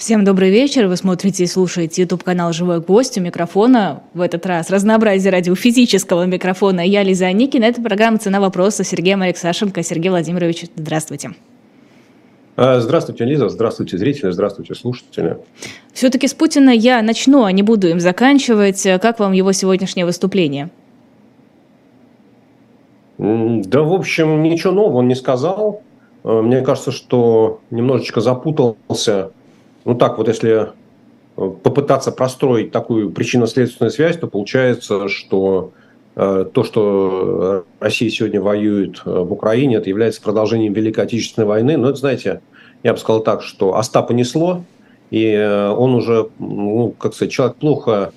Всем 0.00 0.24
добрый 0.24 0.48
вечер. 0.48 0.86
Вы 0.86 0.96
смотрите 0.96 1.44
и 1.44 1.46
слушаете 1.46 2.00
YouTube 2.00 2.22
канал 2.22 2.54
«Живой 2.54 2.80
гость». 2.80 3.18
У 3.18 3.20
микрофона 3.20 4.02
в 4.14 4.22
этот 4.22 4.46
раз 4.46 4.70
разнообразие 4.70 5.30
радиофизического 5.30 6.24
микрофона. 6.24 6.80
Я 6.80 7.02
Лиза 7.02 7.26
Аникина. 7.26 7.66
Это 7.66 7.82
программа 7.82 8.16
«Цена 8.16 8.40
вопроса» 8.40 8.82
Сергеем 8.82 9.20
Алексашенко. 9.20 9.82
Сергей 9.82 10.08
Владимирович, 10.08 10.64
здравствуйте. 10.74 11.32
А, 12.56 12.80
здравствуйте, 12.80 13.26
Лиза. 13.26 13.50
Здравствуйте, 13.50 13.98
зрители. 13.98 14.30
Здравствуйте, 14.30 14.74
слушатели. 14.74 15.36
Все-таки 15.92 16.28
с 16.28 16.32
Путина 16.32 16.70
я 16.70 17.02
начну, 17.02 17.44
а 17.44 17.52
не 17.52 17.62
буду 17.62 17.88
им 17.88 18.00
заканчивать. 18.00 18.82
Как 19.02 19.18
вам 19.18 19.32
его 19.32 19.52
сегодняшнее 19.52 20.06
выступление? 20.06 20.70
Да, 23.18 23.82
в 23.82 23.92
общем, 23.92 24.42
ничего 24.44 24.72
нового 24.72 24.96
он 25.00 25.08
не 25.08 25.14
сказал. 25.14 25.82
Э, 26.24 26.40
мне 26.40 26.62
кажется, 26.62 26.90
что 26.90 27.60
немножечко 27.70 28.22
запутался 28.22 29.32
ну 29.84 29.94
так 29.94 30.18
вот, 30.18 30.28
если 30.28 30.68
э, 31.36 31.50
попытаться 31.62 32.12
простроить 32.12 32.70
такую 32.70 33.10
причинно-следственную 33.10 33.90
связь, 33.90 34.18
то 34.18 34.26
получается, 34.26 35.08
что 35.08 35.72
э, 36.16 36.46
то, 36.52 36.64
что 36.64 37.64
Россия 37.78 38.10
сегодня 38.10 38.40
воюет 38.40 39.02
э, 39.04 39.10
в 39.10 39.32
Украине, 39.32 39.76
это 39.76 39.88
является 39.88 40.22
продолжением 40.22 40.72
Великой 40.72 41.04
Отечественной 41.04 41.46
войны. 41.46 41.76
Но 41.76 41.90
это, 41.90 41.98
знаете, 41.98 42.40
я 42.82 42.92
бы 42.92 42.98
сказал 42.98 43.22
так, 43.22 43.42
что 43.42 43.76
Остапа 43.76 44.12
несло, 44.12 44.64
и 45.10 45.34
он 45.76 45.94
уже, 45.94 46.28
ну, 46.38 46.94
как 46.96 47.14
сказать, 47.14 47.32
человек 47.32 47.56
плохо 47.56 48.12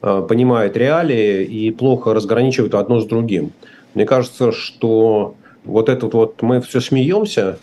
понимает 0.00 0.76
реалии 0.76 1.44
и 1.44 1.70
плохо 1.72 2.14
разграничивает 2.14 2.74
одно 2.74 3.00
с 3.00 3.04
другим. 3.04 3.52
Мне 3.94 4.06
кажется, 4.06 4.50
что 4.52 5.34
вот 5.64 5.88
этот 5.88 6.14
вот 6.14 6.40
мы 6.40 6.60
все 6.60 6.80
смеемся, 6.80 7.58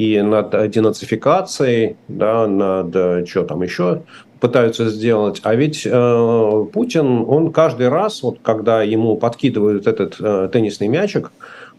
и 0.00 0.22
над 0.22 0.70
денацификацией, 0.70 1.96
да, 2.08 2.46
над 2.46 2.96
э, 2.96 3.26
что 3.26 3.44
там 3.44 3.60
еще 3.60 4.00
пытаются 4.40 4.88
сделать. 4.88 5.40
А 5.42 5.54
ведь 5.54 5.82
э, 5.84 6.64
Путин, 6.72 7.26
он 7.28 7.52
каждый 7.52 7.90
раз, 7.90 8.22
вот 8.22 8.38
когда 8.40 8.82
ему 8.82 9.16
подкидывают 9.16 9.86
этот 9.86 10.16
э, 10.18 10.48
теннисный 10.50 10.88
мячик, 10.88 11.32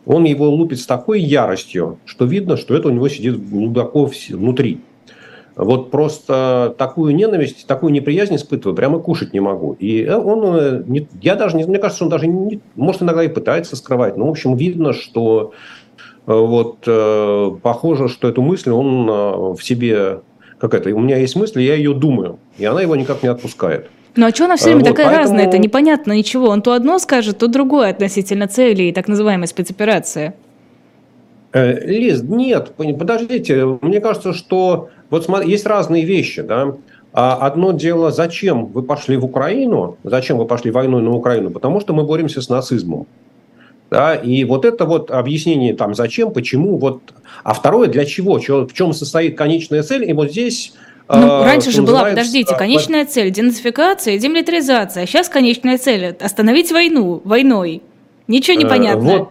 он 0.05 0.25
его 0.25 0.47
лупит 0.51 0.79
с 0.79 0.85
такой 0.85 1.19
яростью, 1.19 1.97
что 2.05 2.25
видно, 2.25 2.57
что 2.57 2.75
это 2.75 2.89
у 2.89 2.91
него 2.91 3.09
сидит 3.09 3.43
глубоко 3.49 4.11
внутри. 4.29 4.81
Вот 5.55 5.89
просто 5.89 6.75
такую 6.77 7.15
ненависть, 7.15 7.65
такую 7.65 7.91
неприязнь 7.91 8.35
испытываю, 8.35 8.75
прямо 8.75 8.99
кушать 8.99 9.33
не 9.33 9.39
могу. 9.39 9.73
И 9.79 10.03
э, 10.03 10.15
он, 10.15 10.55
э, 10.55 11.05
я 11.23 11.35
даже 11.35 11.57
не, 11.57 11.63
мне 11.63 11.79
кажется, 11.79 12.03
он 12.03 12.11
даже 12.11 12.27
не, 12.27 12.61
может 12.75 13.01
иногда 13.01 13.23
и 13.23 13.29
пытается 13.29 13.75
скрывать, 13.75 14.15
но 14.15 14.27
в 14.27 14.29
общем 14.29 14.55
видно, 14.55 14.93
что 14.93 15.53
вот 16.33 16.83
э, 16.87 17.51
похоже, 17.61 18.07
что 18.07 18.27
эту 18.27 18.41
мысль 18.41 18.71
он 18.71 19.09
э, 19.09 19.53
в 19.53 19.61
себе 19.61 20.21
как 20.61 20.75
это, 20.75 20.93
у 20.93 20.99
меня 20.99 21.17
есть 21.17 21.35
мысль, 21.35 21.61
я 21.63 21.73
ее 21.73 21.95
думаю, 21.95 22.37
и 22.59 22.65
она 22.65 22.83
его 22.83 22.95
никак 22.95 23.23
не 23.23 23.29
отпускает. 23.29 23.89
Ну 24.15 24.27
а 24.27 24.29
что 24.29 24.45
она 24.45 24.57
все 24.57 24.65
время 24.65 24.81
вот, 24.81 24.89
такая 24.89 25.07
поэтому... 25.07 25.23
разная? 25.23 25.47
Это 25.47 25.57
непонятно 25.57 26.11
ничего. 26.13 26.49
Он 26.49 26.61
то 26.61 26.73
одно 26.73 26.99
скажет, 26.99 27.39
то 27.39 27.47
другое 27.47 27.89
относительно 27.89 28.47
цели 28.47 28.83
и 28.83 28.91
так 28.91 29.07
называемой 29.07 29.47
спецоперации. 29.47 30.33
Лиз, 31.53 32.21
нет, 32.21 32.73
подождите. 32.77 33.79
Мне 33.81 33.99
кажется, 33.99 34.33
что 34.33 34.89
вот 35.09 35.27
есть 35.43 35.65
разные 35.65 36.05
вещи, 36.05 36.43
да. 36.43 36.75
А 37.13 37.35
одно 37.45 37.71
дело, 37.71 38.11
зачем 38.11 38.67
вы 38.67 38.83
пошли 38.83 39.17
в 39.17 39.25
Украину, 39.25 39.97
зачем 40.03 40.37
вы 40.37 40.45
пошли 40.45 40.71
войной 40.71 41.01
на 41.01 41.11
Украину? 41.11 41.49
Потому 41.49 41.81
что 41.81 41.93
мы 41.93 42.03
боремся 42.03 42.41
с 42.41 42.49
нацизмом. 42.49 43.07
Да, 43.91 44.15
и 44.15 44.45
вот 44.45 44.63
это 44.63 44.85
вот 44.85 45.11
объяснение 45.11 45.75
там 45.75 45.93
зачем, 45.93 46.31
почему, 46.31 46.77
вот, 46.77 47.01
а 47.43 47.53
второе 47.53 47.89
для 47.89 48.05
чего, 48.05 48.39
в 48.39 48.73
чем 48.73 48.93
состоит 48.93 49.37
конечная 49.37 49.83
цель, 49.83 50.09
и 50.09 50.13
вот 50.13 50.31
здесь 50.31 50.73
ну, 51.09 51.27
э, 51.27 51.43
раньше 51.43 51.71
же 51.71 51.81
была, 51.81 52.05
подождите, 52.05 52.55
конечная 52.55 53.05
цель– 53.05 53.29
денацификация, 53.31 54.17
демилитаризация. 54.17 55.03
А 55.03 55.05
сейчас 55.05 55.27
конечная 55.27 55.77
цель– 55.77 56.15
остановить 56.21 56.71
войну 56.71 57.21
войной. 57.25 57.81
Ничего 58.29 58.57
не 58.57 58.63
э, 58.63 58.69
понятно. 58.69 59.17
Вот. 59.17 59.29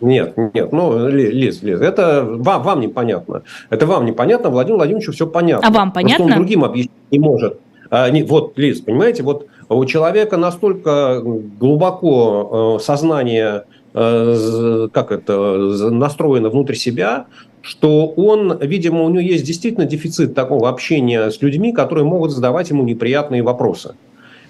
Нет, 0.00 0.34
нет, 0.54 0.72
ну, 0.72 1.08
Лиз, 1.08 1.60
Лиз, 1.62 1.80
это 1.80 2.24
вам, 2.24 2.62
вам 2.62 2.80
непонятно. 2.80 3.42
Это 3.70 3.86
вам 3.86 4.06
непонятно, 4.06 4.50
Владимиру 4.50 4.78
Владимировичу 4.78 5.10
все 5.10 5.26
понятно. 5.26 5.66
А 5.66 5.72
вам 5.72 5.92
понятно? 5.92 6.26
Что 6.26 6.34
он 6.34 6.40
другим 6.40 6.64
объяснить 6.64 6.92
не 7.10 7.18
может. 7.18 7.58
А, 7.90 8.08
не, 8.08 8.22
вот, 8.22 8.56
Лиз, 8.56 8.80
понимаете, 8.80 9.24
вот 9.24 9.48
у 9.68 9.84
человека 9.84 10.36
настолько 10.36 11.20
глубоко 11.22 12.76
э, 12.78 12.82
сознание 12.82 13.64
как 13.92 15.12
это, 15.12 15.90
настроено 15.90 16.48
внутрь 16.48 16.74
себя, 16.74 17.26
что 17.62 18.06
он, 18.06 18.58
видимо, 18.60 19.02
у 19.02 19.08
него 19.08 19.20
есть 19.20 19.44
действительно 19.44 19.84
дефицит 19.84 20.34
такого 20.34 20.68
общения 20.68 21.30
с 21.30 21.42
людьми, 21.42 21.72
которые 21.72 22.04
могут 22.04 22.30
задавать 22.30 22.70
ему 22.70 22.84
неприятные 22.84 23.42
вопросы. 23.42 23.94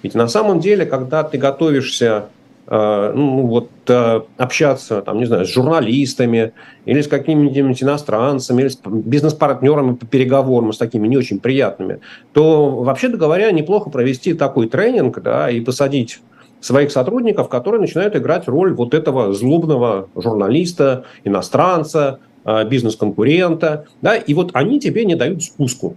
Ведь 0.02 0.14
на 0.14 0.28
самом 0.28 0.60
деле, 0.60 0.86
когда 0.86 1.22
ты 1.24 1.36
готовишься 1.36 2.26
э, 2.66 3.12
ну, 3.14 3.46
вот, 3.46 3.70
э, 3.88 4.20
общаться, 4.38 5.02
там, 5.02 5.18
не 5.18 5.26
знаю, 5.26 5.44
с 5.44 5.52
журналистами 5.52 6.52
или 6.86 7.02
с 7.02 7.08
какими-нибудь 7.08 7.82
иностранцами, 7.82 8.62
или 8.62 8.68
с 8.68 8.78
бизнес-партнерами 8.84 9.96
по 9.96 10.06
переговорам, 10.06 10.72
с 10.72 10.78
такими 10.78 11.06
не 11.08 11.16
очень 11.16 11.40
приятными, 11.40 12.00
то, 12.32 12.70
вообще-то 12.70 13.18
говоря, 13.18 13.50
неплохо 13.50 13.90
провести 13.90 14.34
такой 14.34 14.68
тренинг 14.68 15.20
да, 15.20 15.50
и 15.50 15.60
посадить 15.60 16.20
своих 16.60 16.90
сотрудников, 16.90 17.48
которые 17.48 17.80
начинают 17.80 18.14
играть 18.16 18.46
роль 18.48 18.72
вот 18.74 18.94
этого 18.94 19.32
злобного 19.32 20.08
журналиста, 20.14 21.04
иностранца, 21.24 22.20
э, 22.44 22.64
бизнес-конкурента, 22.68 23.86
да, 24.02 24.16
и 24.16 24.34
вот 24.34 24.50
они 24.54 24.78
тебе 24.80 25.04
не 25.04 25.14
дают 25.14 25.42
спуску. 25.42 25.96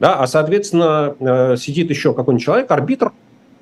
Да, 0.00 0.16
а, 0.18 0.26
соответственно, 0.26 1.14
э, 1.18 1.56
сидит 1.56 1.88
еще 1.90 2.12
какой-нибудь 2.12 2.44
человек, 2.44 2.70
арбитр, 2.70 3.12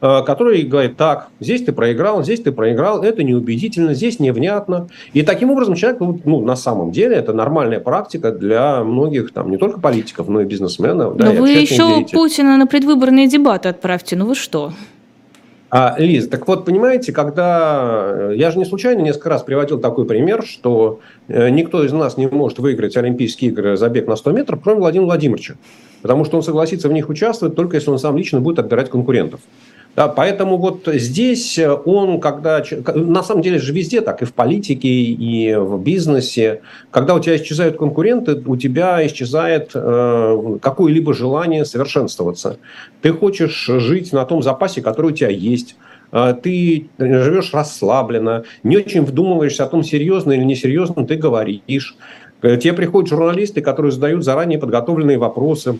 э, 0.00 0.22
который 0.24 0.62
говорит, 0.62 0.96
так, 0.96 1.28
здесь 1.40 1.62
ты 1.62 1.72
проиграл, 1.72 2.24
здесь 2.24 2.40
ты 2.40 2.52
проиграл, 2.52 3.02
это 3.02 3.22
неубедительно, 3.22 3.92
здесь 3.92 4.18
невнятно. 4.18 4.88
И 5.12 5.22
таким 5.22 5.50
образом 5.50 5.74
человек, 5.74 6.00
ну, 6.00 6.40
на 6.40 6.56
самом 6.56 6.90
деле, 6.90 7.16
это 7.16 7.34
нормальная 7.34 7.80
практика 7.80 8.32
для 8.32 8.82
многих, 8.82 9.32
там, 9.32 9.50
не 9.50 9.58
только 9.58 9.78
политиков, 9.78 10.28
но 10.28 10.40
и 10.40 10.44
бизнесменов. 10.46 11.14
Но 11.16 11.24
да, 11.26 11.30
вы 11.32 11.50
еще 11.50 11.76
деятелей. 11.76 12.18
Путина 12.18 12.56
на 12.56 12.66
предвыборные 12.66 13.28
дебаты 13.28 13.68
отправьте, 13.68 14.16
ну 14.16 14.26
вы 14.26 14.34
что? 14.34 14.72
А, 15.74 15.94
Лиз, 15.96 16.28
так 16.28 16.46
вот, 16.46 16.66
понимаете, 16.66 17.12
когда... 17.14 18.28
Э, 18.30 18.32
я 18.36 18.50
же 18.50 18.58
не 18.58 18.66
случайно 18.66 19.00
несколько 19.00 19.30
раз 19.30 19.42
приводил 19.42 19.80
такой 19.80 20.04
пример, 20.04 20.44
что 20.44 21.00
э, 21.28 21.48
никто 21.48 21.82
из 21.82 21.90
нас 21.92 22.18
не 22.18 22.26
может 22.26 22.58
выиграть 22.58 22.94
Олимпийские 22.98 23.52
игры 23.52 23.78
забег 23.78 24.06
на 24.06 24.16
100 24.16 24.32
метров, 24.32 24.60
кроме 24.62 24.80
Владимира 24.80 25.06
Владимировича. 25.06 25.54
Потому 26.02 26.26
что 26.26 26.36
он 26.36 26.42
согласится 26.42 26.90
в 26.90 26.92
них 26.92 27.08
участвовать 27.08 27.54
только 27.54 27.76
если 27.76 27.88
он 27.88 27.98
сам 27.98 28.18
лично 28.18 28.38
будет 28.42 28.58
отбирать 28.58 28.90
конкурентов. 28.90 29.40
Да, 29.94 30.08
поэтому 30.08 30.56
вот 30.56 30.88
здесь 30.90 31.58
он, 31.84 32.18
когда... 32.20 32.62
На 32.94 33.22
самом 33.22 33.42
деле 33.42 33.58
же 33.58 33.74
везде 33.74 34.00
так, 34.00 34.22
и 34.22 34.24
в 34.24 34.32
политике, 34.32 34.88
и 34.88 35.54
в 35.54 35.78
бизнесе. 35.82 36.62
Когда 36.90 37.14
у 37.14 37.20
тебя 37.20 37.36
исчезают 37.36 37.76
конкуренты, 37.76 38.42
у 38.46 38.56
тебя 38.56 39.06
исчезает 39.06 39.72
э, 39.74 40.58
какое-либо 40.62 41.12
желание 41.12 41.66
совершенствоваться. 41.66 42.58
Ты 43.02 43.12
хочешь 43.12 43.66
жить 43.66 44.14
на 44.14 44.24
том 44.24 44.42
запасе, 44.42 44.80
который 44.80 45.12
у 45.12 45.14
тебя 45.14 45.28
есть 45.28 45.76
э, 46.10 46.36
ты 46.42 46.88
живешь 46.98 47.52
расслабленно, 47.52 48.44
не 48.62 48.78
очень 48.78 49.02
вдумываешься 49.02 49.64
о 49.64 49.68
том, 49.68 49.84
серьезно 49.84 50.32
или 50.32 50.44
несерьезно 50.44 51.06
ты 51.06 51.16
говоришь. 51.16 51.96
К 52.40 52.56
тебе 52.56 52.72
приходят 52.72 53.10
журналисты, 53.10 53.60
которые 53.60 53.92
задают 53.92 54.24
заранее 54.24 54.58
подготовленные 54.58 55.18
вопросы 55.18 55.78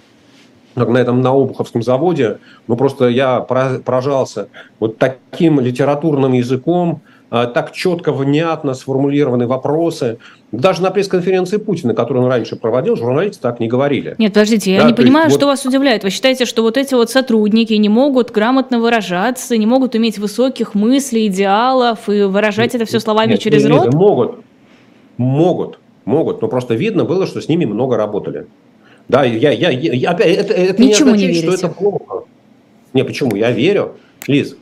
на 0.75 0.99
этом 0.99 1.21
на 1.21 1.31
Обуховском 1.31 1.83
заводе, 1.83 2.39
ну 2.67 2.77
просто 2.77 3.09
я 3.09 3.41
поражался 3.41 4.49
вот 4.81 4.99
таким 4.99 5.61
литературным 5.61 6.33
языком, 6.33 7.03
а, 7.35 7.47
так 7.47 7.73
четко, 7.73 8.13
внятно 8.13 8.75
сформулированы 8.75 9.47
вопросы. 9.47 10.19
Даже 10.53 10.83
на 10.83 10.91
пресс-конференции 10.91 11.57
Путина, 11.57 11.95
которую 11.95 12.27
он 12.27 12.31
раньше 12.31 12.57
проводил, 12.57 12.95
журналисты 12.95 13.41
так 13.41 13.59
не 13.59 13.69
говорили. 13.69 14.15
Нет, 14.19 14.35
подождите, 14.35 14.71
я 14.71 14.83
да, 14.83 14.89
не 14.89 14.93
понимаю, 14.93 15.29
есть, 15.29 15.37
что 15.37 15.47
вот... 15.47 15.53
вас 15.53 15.65
удивляет. 15.65 16.05
Вы 16.05 16.11
считаете, 16.11 16.45
что 16.45 16.61
вот 16.61 16.77
эти 16.77 16.93
вот 16.93 17.09
сотрудники 17.11 17.73
не 17.73 17.89
могут 17.89 18.33
грамотно 18.33 18.81
выражаться, 18.81 19.57
не 19.57 19.65
могут 19.65 19.97
иметь 19.97 20.19
высоких 20.19 20.75
мыслей, 20.75 21.29
идеалов 21.29 22.07
и 22.11 22.25
выражать 22.25 22.75
это 22.75 22.85
все 22.85 23.01
словами 23.01 23.31
нет, 23.31 23.41
через 23.41 23.65
нет, 23.65 23.73
рот? 23.73 23.95
Могут, 23.95 24.37
могут, 25.17 25.79
могут, 26.05 26.43
но 26.43 26.49
просто 26.49 26.75
видно 26.75 27.07
было, 27.07 27.27
что 27.27 27.41
с 27.41 27.49
ними 27.49 27.65
много 27.65 27.97
работали. 27.97 28.47
Да, 29.09 29.25
я, 29.25 29.51
я, 29.51 29.71
я 29.71 30.11
опять, 30.11 30.37
это, 30.37 30.55
это 30.55 30.83
Ничему 30.83 31.15
не 31.15 31.29
означает, 31.29 31.45
не 31.45 31.57
что 31.57 31.67
это 31.67 31.69
плохо. 31.69 32.25
Не, 32.93 33.05
почему? 33.05 33.37
Я 33.37 33.51
верю, 33.51 33.97
Лиз. 34.27 34.57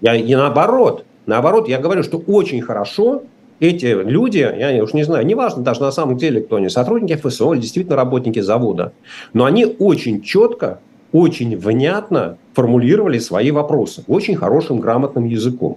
Я 0.00 0.14
и 0.14 0.34
наоборот, 0.34 1.04
наоборот, 1.26 1.68
я 1.68 1.78
говорю, 1.78 2.02
что 2.02 2.18
очень 2.18 2.62
хорошо 2.62 3.22
эти 3.60 3.86
люди, 3.86 4.38
я 4.38 4.82
уж 4.82 4.94
не 4.94 5.02
знаю, 5.02 5.26
неважно 5.26 5.62
даже 5.62 5.82
на 5.82 5.92
самом 5.92 6.16
деле, 6.16 6.40
кто 6.40 6.56
они, 6.56 6.70
сотрудники 6.70 7.14
ФСО 7.16 7.52
или 7.52 7.60
действительно 7.60 7.96
работники 7.96 8.40
завода, 8.40 8.92
но 9.34 9.44
они 9.44 9.66
очень 9.78 10.22
четко, 10.22 10.80
очень 11.12 11.56
внятно 11.56 12.38
формулировали 12.54 13.18
свои 13.18 13.50
вопросы, 13.50 14.02
очень 14.06 14.36
хорошим, 14.36 14.80
грамотным 14.80 15.26
языком. 15.26 15.76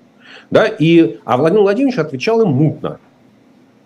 Да, 0.49 0.65
и, 0.65 1.17
а 1.25 1.37
Владимир 1.37 1.63
Владимирович 1.63 1.99
отвечал 1.99 2.41
им 2.41 2.49
мутно. 2.49 2.99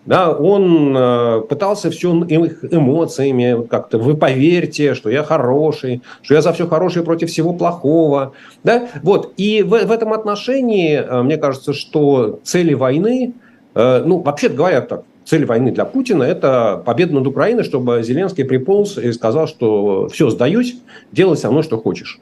Да, 0.08 0.32
он 0.32 0.96
э, 0.96 1.42
пытался 1.50 1.90
все 1.90 2.14
их 2.24 2.64
эмоциями 2.64 3.66
как-то 3.66 3.98
вы 3.98 4.16
поверьте, 4.16 4.94
что 4.94 5.10
я 5.10 5.22
хороший, 5.22 6.00
что 6.22 6.32
я 6.32 6.40
за 6.40 6.54
все 6.54 6.66
хорошее 6.66 7.04
против 7.04 7.28
всего 7.28 7.52
плохого. 7.52 8.32
Да? 8.64 8.88
Вот. 9.02 9.34
И 9.36 9.62
в, 9.62 9.68
в 9.68 9.92
этом 9.92 10.14
отношении, 10.14 10.94
э, 10.96 11.22
мне 11.22 11.36
кажется, 11.36 11.74
что 11.74 12.40
цели 12.42 12.72
войны, 12.72 13.34
э, 13.74 14.02
ну, 14.06 14.20
вообще 14.20 14.48
говоря 14.48 14.80
так, 14.80 15.04
цель 15.26 15.44
войны 15.44 15.72
для 15.72 15.84
Путина– 15.84 16.22
это 16.24 16.82
победа 16.86 17.12
над 17.12 17.26
Украиной, 17.26 17.64
чтобы 17.64 18.02
Зеленский 18.02 18.46
приполз 18.46 18.96
и 18.96 19.12
сказал, 19.12 19.46
что 19.46 20.08
все, 20.08 20.30
сдаюсь, 20.30 20.78
делай 21.12 21.36
со 21.36 21.50
мной, 21.50 21.64
что 21.64 21.76
хочешь. 21.76 22.18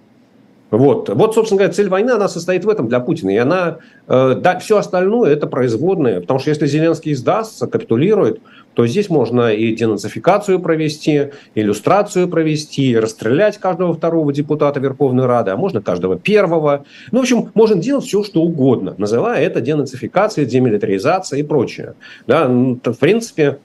Вот. 0.71 1.09
вот, 1.09 1.35
собственно 1.35 1.59
говоря, 1.61 1.73
цель 1.73 1.89
войны, 1.89 2.11
она 2.11 2.29
состоит 2.29 2.65
в 2.65 2.69
этом 2.69 2.89
для 2.89 2.99
Путина. 2.99 3.31
И 3.31 3.37
она, 3.37 3.79
э, 4.09 4.35
да, 4.41 4.59
все 4.59 4.79
остальное 4.79 5.33
это 5.33 5.47
производное. 5.47 6.21
Потому 6.21 6.41
что 6.41 6.51
если 6.51 6.67
Зеленский 6.67 7.15
сдастся, 7.15 7.67
капитулирует, 7.69 8.41
то 8.75 8.87
здесь 8.87 9.09
можно 9.09 9.53
и 9.53 9.75
денацификацию 9.75 10.61
провести, 10.61 11.31
иллюстрацию 11.55 12.29
провести, 12.29 12.99
расстрелять 12.99 13.59
каждого 13.59 13.95
второго 13.95 14.33
депутата 14.33 14.81
Верховной 14.81 15.27
Рады, 15.27 15.53
а 15.53 15.57
можно 15.57 15.81
каждого 15.81 16.19
первого. 16.19 16.85
Ну, 17.13 17.21
в 17.21 17.23
общем, 17.23 17.51
можно 17.55 17.81
делать 17.81 18.05
все, 18.05 18.23
что 18.23 18.43
угодно, 18.43 18.95
называя 18.99 19.41
это 19.43 19.61
денацификацией, 19.61 20.47
демилитаризацией 20.47 21.43
и 21.43 21.47
прочее. 21.47 21.95
Да, 22.27 22.49
в 22.49 22.99
принципе, 22.99 23.59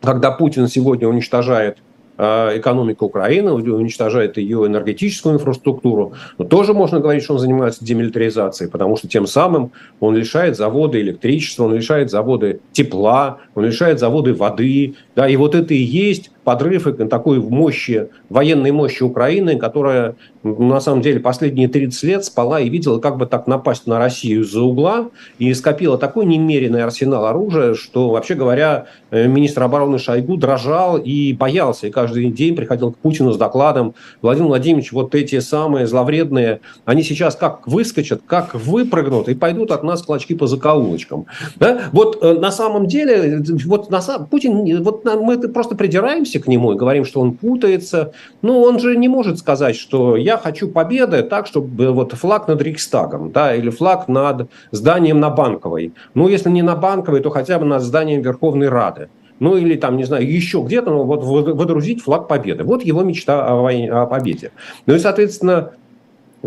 когда 0.00 0.30
Путин 0.30 0.68
сегодня 0.68 1.08
уничтожает 1.08 1.78
экономика 2.16 3.04
Украины, 3.04 3.52
уничтожает 3.52 4.36
ее 4.36 4.66
энергетическую 4.66 5.34
инфраструктуру. 5.34 6.14
Но 6.38 6.44
тоже 6.44 6.74
можно 6.74 7.00
говорить, 7.00 7.24
что 7.24 7.34
он 7.34 7.40
занимается 7.40 7.84
демилитаризацией, 7.84 8.70
потому 8.70 8.96
что 8.96 9.08
тем 9.08 9.26
самым 9.26 9.72
он 10.00 10.16
лишает 10.16 10.56
заводы 10.56 11.00
электричества, 11.00 11.64
он 11.64 11.74
лишает 11.74 12.10
заводы 12.10 12.60
тепла, 12.72 13.38
он 13.54 13.64
лишает 13.64 14.00
заводы 14.00 14.34
воды. 14.34 14.94
Да, 15.16 15.28
и 15.28 15.36
вот 15.36 15.54
это 15.54 15.74
и 15.74 15.78
есть 15.78 16.30
подрыв 16.44 16.86
такой 17.08 17.40
мощи, 17.40 18.08
военной 18.28 18.70
мощи 18.70 19.02
Украины, 19.02 19.56
которая 19.56 20.16
на 20.42 20.78
самом 20.80 21.00
деле 21.00 21.20
последние 21.20 21.68
30 21.68 22.02
лет 22.02 22.24
спала 22.24 22.60
и 22.60 22.68
видела, 22.68 23.00
как 23.00 23.16
бы 23.16 23.24
так 23.26 23.46
напасть 23.46 23.86
на 23.86 23.98
Россию 23.98 24.42
из-за 24.42 24.60
угла, 24.60 25.08
и 25.38 25.52
скопила 25.54 25.96
такой 25.96 26.26
немеренный 26.26 26.84
арсенал 26.84 27.24
оружия, 27.24 27.74
что, 27.74 28.10
вообще 28.10 28.34
говоря, 28.34 28.86
э, 29.10 29.26
министр 29.26 29.62
обороны 29.62 29.98
Шойгу 29.98 30.36
дрожал 30.36 30.98
и 30.98 31.32
боялся, 31.32 31.86
и 31.86 31.90
каждый 31.90 32.30
день 32.30 32.54
приходил 32.54 32.92
к 32.92 32.98
Путину 32.98 33.32
с 33.32 33.38
докладом, 33.38 33.94
Владимир 34.20 34.48
Владимирович, 34.48 34.92
вот 34.92 35.14
эти 35.14 35.40
самые 35.40 35.86
зловредные, 35.86 36.60
они 36.84 37.02
сейчас 37.02 37.36
как 37.36 37.66
выскочат, 37.66 38.20
как 38.26 38.54
выпрыгнут 38.54 39.28
и 39.30 39.34
пойдут 39.34 39.70
от 39.70 39.82
нас 39.82 40.02
клочки 40.02 40.34
по 40.34 40.46
закоулочкам. 40.46 41.24
Да? 41.56 41.84
Вот 41.92 42.18
э, 42.22 42.34
на 42.34 42.50
самом 42.50 42.86
деле, 42.86 43.42
вот 43.66 43.90
на, 43.90 44.00
Путин, 44.30 44.82
вот 44.82 45.04
мы 45.04 45.38
просто 45.48 45.74
придираемся 45.74 46.40
к 46.40 46.46
нему 46.46 46.72
и 46.72 46.76
говорим, 46.76 47.04
что 47.04 47.20
он 47.20 47.32
путается, 47.32 48.12
но 48.42 48.62
он 48.62 48.78
же 48.78 48.96
не 48.96 49.08
может 49.08 49.38
сказать, 49.38 49.76
что 49.76 50.16
я 50.16 50.36
хочу 50.36 50.68
победы 50.68 51.22
так, 51.22 51.46
чтобы 51.46 51.90
вот 51.92 52.12
флаг 52.12 52.48
над 52.48 52.62
Рейхстагом, 52.62 53.30
да, 53.32 53.54
или 53.54 53.70
флаг 53.70 54.08
над 54.08 54.50
зданием 54.70 55.20
на 55.20 55.30
Банковой. 55.30 55.92
Ну, 56.14 56.28
если 56.28 56.50
не 56.50 56.62
на 56.62 56.76
Банковой, 56.76 57.20
то 57.20 57.30
хотя 57.30 57.58
бы 57.58 57.64
над 57.64 57.82
зданием 57.82 58.22
Верховной 58.22 58.68
Рады 58.68 59.08
ну 59.40 59.56
или 59.56 59.74
там, 59.74 59.96
не 59.96 60.04
знаю, 60.04 60.30
еще 60.30 60.62
где-то, 60.64 60.90
ну, 60.90 61.02
вот 61.04 61.22
водрузить 61.22 62.02
флаг 62.02 62.28
победы. 62.28 62.64
Вот 62.64 62.82
его 62.82 63.02
мечта 63.02 63.46
о, 63.46 63.62
войне, 63.62 63.90
о 63.90 64.06
победе. 64.06 64.52
Ну 64.86 64.94
и, 64.94 64.98
соответственно, 64.98 65.72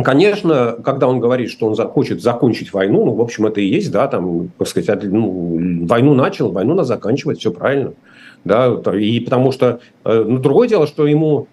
Конечно, 0.03 0.77
когда 0.83 1.07
он 1.07 1.19
говорит, 1.19 1.49
что 1.49 1.67
он 1.67 1.75
хочет 1.75 2.21
закончить 2.21 2.73
войну, 2.73 3.05
ну, 3.05 3.13
в 3.13 3.21
общем, 3.21 3.47
это 3.47 3.61
и 3.61 3.65
есть, 3.65 3.91
да, 3.91 4.07
там, 4.07 4.49
так 4.57 4.67
сказать, 4.67 5.03
ну, 5.03 5.85
войну 5.85 6.13
начал, 6.13 6.51
войну 6.51 6.75
надо 6.75 6.87
заканчивать, 6.87 7.39
все 7.39 7.51
правильно. 7.51 7.93
Да, 8.43 8.67
и 8.93 9.19
потому 9.19 9.51
что, 9.51 9.79
э, 10.05 10.25
ну, 10.27 10.37
другое 10.37 10.67
дело, 10.67 10.87
что 10.87 11.07
ему 11.07 11.47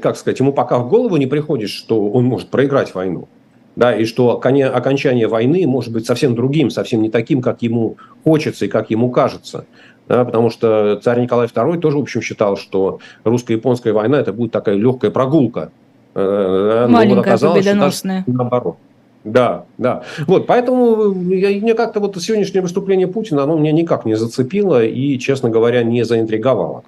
как 0.00 0.16
сказать, 0.16 0.38
ему 0.38 0.52
пока 0.52 0.78
в 0.78 0.88
голову 0.88 1.16
не 1.16 1.26
приходит, 1.26 1.70
что 1.70 2.08
он 2.08 2.24
может 2.24 2.48
проиграть 2.48 2.94
войну. 2.94 3.28
Да, 3.74 3.94
и 3.94 4.06
что 4.06 4.30
окончание 4.30 5.28
войны 5.28 5.66
может 5.66 5.92
быть 5.92 6.06
совсем 6.06 6.34
другим, 6.34 6.70
совсем 6.70 7.02
не 7.02 7.10
таким, 7.10 7.42
как 7.42 7.60
ему 7.60 7.98
хочется 8.24 8.64
и 8.64 8.68
как 8.68 8.90
ему 8.90 9.10
кажется. 9.10 9.66
Да, 10.08 10.24
потому 10.24 10.50
что 10.50 10.98
царь 11.02 11.20
Николай 11.20 11.48
II 11.48 11.78
тоже, 11.80 11.98
в 11.98 12.02
общем, 12.02 12.22
считал, 12.22 12.56
что 12.56 13.00
русско-японская 13.24 13.92
война 13.92 14.20
это 14.20 14.32
будет 14.32 14.52
такая 14.52 14.76
легкая 14.76 15.10
прогулка. 15.10 15.72
Э, 16.16 16.86
Маленькая, 16.88 17.36
вот 17.36 17.54
победоносная. 17.54 18.24
Наоборот. 18.26 18.76
Да, 19.24 19.64
да. 19.76 20.02
Вот, 20.26 20.46
поэтому 20.46 21.12
я, 21.30 21.50
мне 21.60 21.74
как-то 21.74 22.00
вот 22.00 22.16
сегодняшнее 22.22 22.62
выступление 22.62 23.06
Путина, 23.06 23.42
оно 23.42 23.58
меня 23.58 23.72
никак 23.72 24.06
не 24.06 24.14
зацепило 24.14 24.82
и, 24.82 25.18
честно 25.18 25.50
говоря, 25.50 25.82
не 25.82 26.04
заинтриговало. 26.04 26.84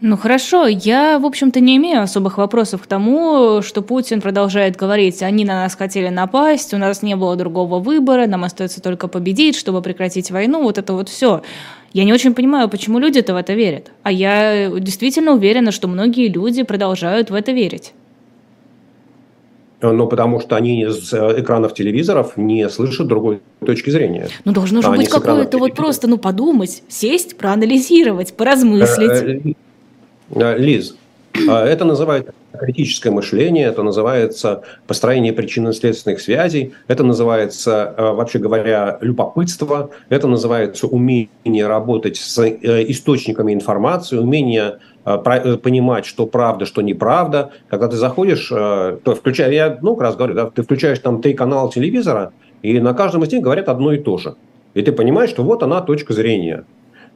Ну 0.00 0.16
хорошо, 0.16 0.68
я, 0.68 1.18
в 1.18 1.26
общем-то, 1.26 1.58
не 1.58 1.76
имею 1.76 2.02
особых 2.02 2.38
вопросов 2.38 2.82
к 2.82 2.86
тому, 2.86 3.62
что 3.62 3.82
Путин 3.82 4.20
продолжает 4.20 4.76
говорить, 4.76 5.22
они 5.24 5.44
на 5.44 5.54
нас 5.54 5.74
хотели 5.74 6.08
напасть, 6.08 6.72
у 6.72 6.78
нас 6.78 7.02
не 7.02 7.16
было 7.16 7.34
другого 7.34 7.80
выбора, 7.80 8.28
нам 8.28 8.44
остается 8.44 8.80
только 8.80 9.08
победить, 9.08 9.56
чтобы 9.56 9.82
прекратить 9.82 10.30
войну, 10.30 10.62
вот 10.62 10.78
это 10.78 10.92
вот 10.92 11.08
все. 11.08 11.42
Я 11.92 12.04
не 12.04 12.12
очень 12.12 12.32
понимаю, 12.32 12.68
почему 12.68 13.00
люди-то 13.00 13.34
в 13.34 13.36
это 13.36 13.54
верят. 13.54 13.90
А 14.04 14.12
я 14.12 14.70
действительно 14.78 15.32
уверена, 15.32 15.72
что 15.72 15.88
многие 15.88 16.28
люди 16.28 16.62
продолжают 16.62 17.30
в 17.30 17.34
это 17.34 17.50
верить. 17.50 17.92
Ну, 19.80 20.08
потому 20.08 20.40
что 20.40 20.56
они 20.56 20.82
из 20.82 21.12
э, 21.12 21.40
экранов 21.40 21.72
телевизоров 21.72 22.36
не 22.36 22.68
слышат 22.68 23.06
другой 23.06 23.40
точки 23.64 23.90
зрения. 23.90 24.28
Ну, 24.44 24.52
должно 24.52 24.82
же 24.82 24.88
а 24.88 24.90
быть 24.90 25.08
какое-то 25.08 25.58
вот 25.58 25.74
просто, 25.74 26.08
ну, 26.08 26.18
подумать, 26.18 26.82
сесть, 26.88 27.36
проанализировать, 27.38 28.34
поразмыслить. 28.34 29.46
Э, 29.46 29.52
Э, 30.30 30.56
Лиз, 30.58 30.96
это 31.46 31.84
называется 31.84 32.32
критическое 32.58 33.10
мышление, 33.10 33.66
это 33.66 33.82
называется 33.82 34.62
построение 34.86 35.32
причинно-следственных 35.32 36.20
связей, 36.20 36.74
это 36.88 37.04
называется, 37.04 37.94
э, 37.96 38.12
вообще 38.12 38.38
говоря, 38.38 38.98
любопытство, 39.00 39.90
это 40.08 40.26
называется 40.26 40.86
умение 40.86 41.66
работать 41.66 42.16
с 42.16 42.38
источниками 42.46 43.52
информации, 43.52 44.16
умение 44.16 44.78
понимать, 45.04 46.04
что 46.04 46.26
правда, 46.26 46.66
что 46.66 46.82
неправда. 46.82 47.52
Когда 47.68 47.88
ты 47.88 47.96
заходишь, 47.96 48.48
то 48.48 49.14
включая, 49.18 49.50
я 49.52 49.78
ну 49.80 49.98
раз 49.98 50.16
говорю, 50.16 50.34
да, 50.34 50.50
ты 50.50 50.62
включаешь 50.62 50.98
там 50.98 51.22
три 51.22 51.32
канала 51.32 51.72
телевизора, 51.72 52.32
и 52.62 52.78
на 52.78 52.92
каждом 52.92 53.24
из 53.24 53.32
них 53.32 53.42
говорят 53.42 53.70
одно 53.70 53.92
и 53.92 53.98
то 53.98 54.18
же. 54.18 54.34
И 54.74 54.82
ты 54.82 54.92
понимаешь, 54.92 55.30
что 55.30 55.44
вот 55.44 55.62
она 55.62 55.80
точка 55.80 56.12
зрения. 56.12 56.64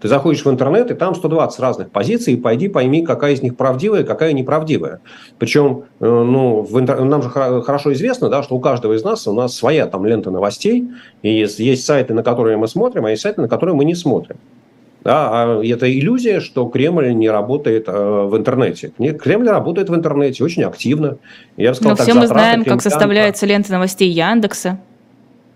Ты 0.02 0.08
заходишь 0.08 0.44
в 0.44 0.50
интернет, 0.50 0.90
и 0.90 0.94
там 0.94 1.14
120 1.14 1.60
разных 1.60 1.90
позиций, 1.90 2.34
и 2.34 2.37
пойди 2.37 2.69
пойми, 2.69 3.06
какая 3.06 3.34
из 3.34 3.43
них 3.43 3.56
правдивая, 3.56 4.02
какая 4.02 4.32
неправдивая. 4.32 5.00
Причем, 5.38 5.84
э, 6.00 6.04
ну, 6.04 6.62
в 6.62 6.81
интер... 6.81 7.04
нам 7.04 7.22
же 7.22 7.31
хорошо 7.31 7.93
известно, 7.93 8.29
да, 8.29 8.43
что 8.43 8.56
у 8.56 8.60
каждого 8.60 8.94
из 8.94 9.05
нас 9.05 9.29
у 9.29 9.32
нас 9.32 9.55
своя 9.55 9.86
там 9.86 10.05
лента 10.05 10.32
новостей, 10.32 10.88
и 11.22 11.32
есть, 11.32 11.60
есть 11.60 11.84
сайты, 11.84 12.15
на 12.15 12.24
которые 12.24 12.56
мы 12.56 12.67
смотрим, 12.67 13.06
а 13.06 13.10
есть 13.10 13.22
сайты, 13.22 13.43
на 13.43 13.48
которые 13.48 13.76
мы 13.76 13.84
не 13.84 13.94
смотрим. 13.94 14.38
Да, 15.05 15.31
а 15.31 15.62
это 15.65 15.93
иллюзия, 15.93 16.41
что 16.41 16.67
Кремль 16.67 17.12
не 17.15 17.31
работает 17.31 17.84
э, 17.86 17.93
в 17.93 18.36
интернете. 18.36 18.93
Нет, 18.98 19.22
Кремль 19.22 19.48
работает 19.48 19.88
в 19.88 19.94
интернете 19.94 20.43
очень 20.43 20.65
активно. 20.65 21.19
Я 21.56 21.70
бы 21.70 21.74
сказал, 21.76 21.93
Но 21.93 21.96
так, 21.96 22.08
все 22.08 22.19
мы 22.19 22.26
знаем, 22.26 22.65
как 22.65 22.82
составляется 22.82 23.46
лента 23.46 23.70
новостей 23.70 24.10
Яндекса. 24.10 24.81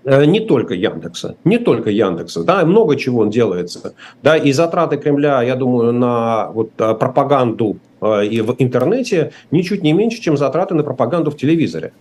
Э, 0.06 0.24
не 0.24 0.38
только 0.38 0.74
Яндекса, 0.74 1.36
не 1.42 1.58
только 1.58 1.90
Яндекса, 1.90 2.44
да, 2.44 2.64
много 2.64 2.94
чего 2.94 3.22
он 3.22 3.30
делается, 3.30 3.94
да, 4.22 4.36
и 4.36 4.52
затраты 4.52 4.98
Кремля, 4.98 5.42
я 5.42 5.56
думаю, 5.56 5.92
на 5.92 6.50
вот 6.52 6.70
э, 6.78 6.94
пропаганду 6.94 7.78
э, 8.00 8.26
и 8.26 8.40
в 8.40 8.54
интернете 8.58 9.32
ничуть 9.50 9.82
не 9.82 9.92
меньше, 9.92 10.20
чем 10.20 10.36
затраты 10.36 10.76
на 10.76 10.84
пропаганду 10.84 11.32
в 11.32 11.36
телевизоре. 11.36 11.92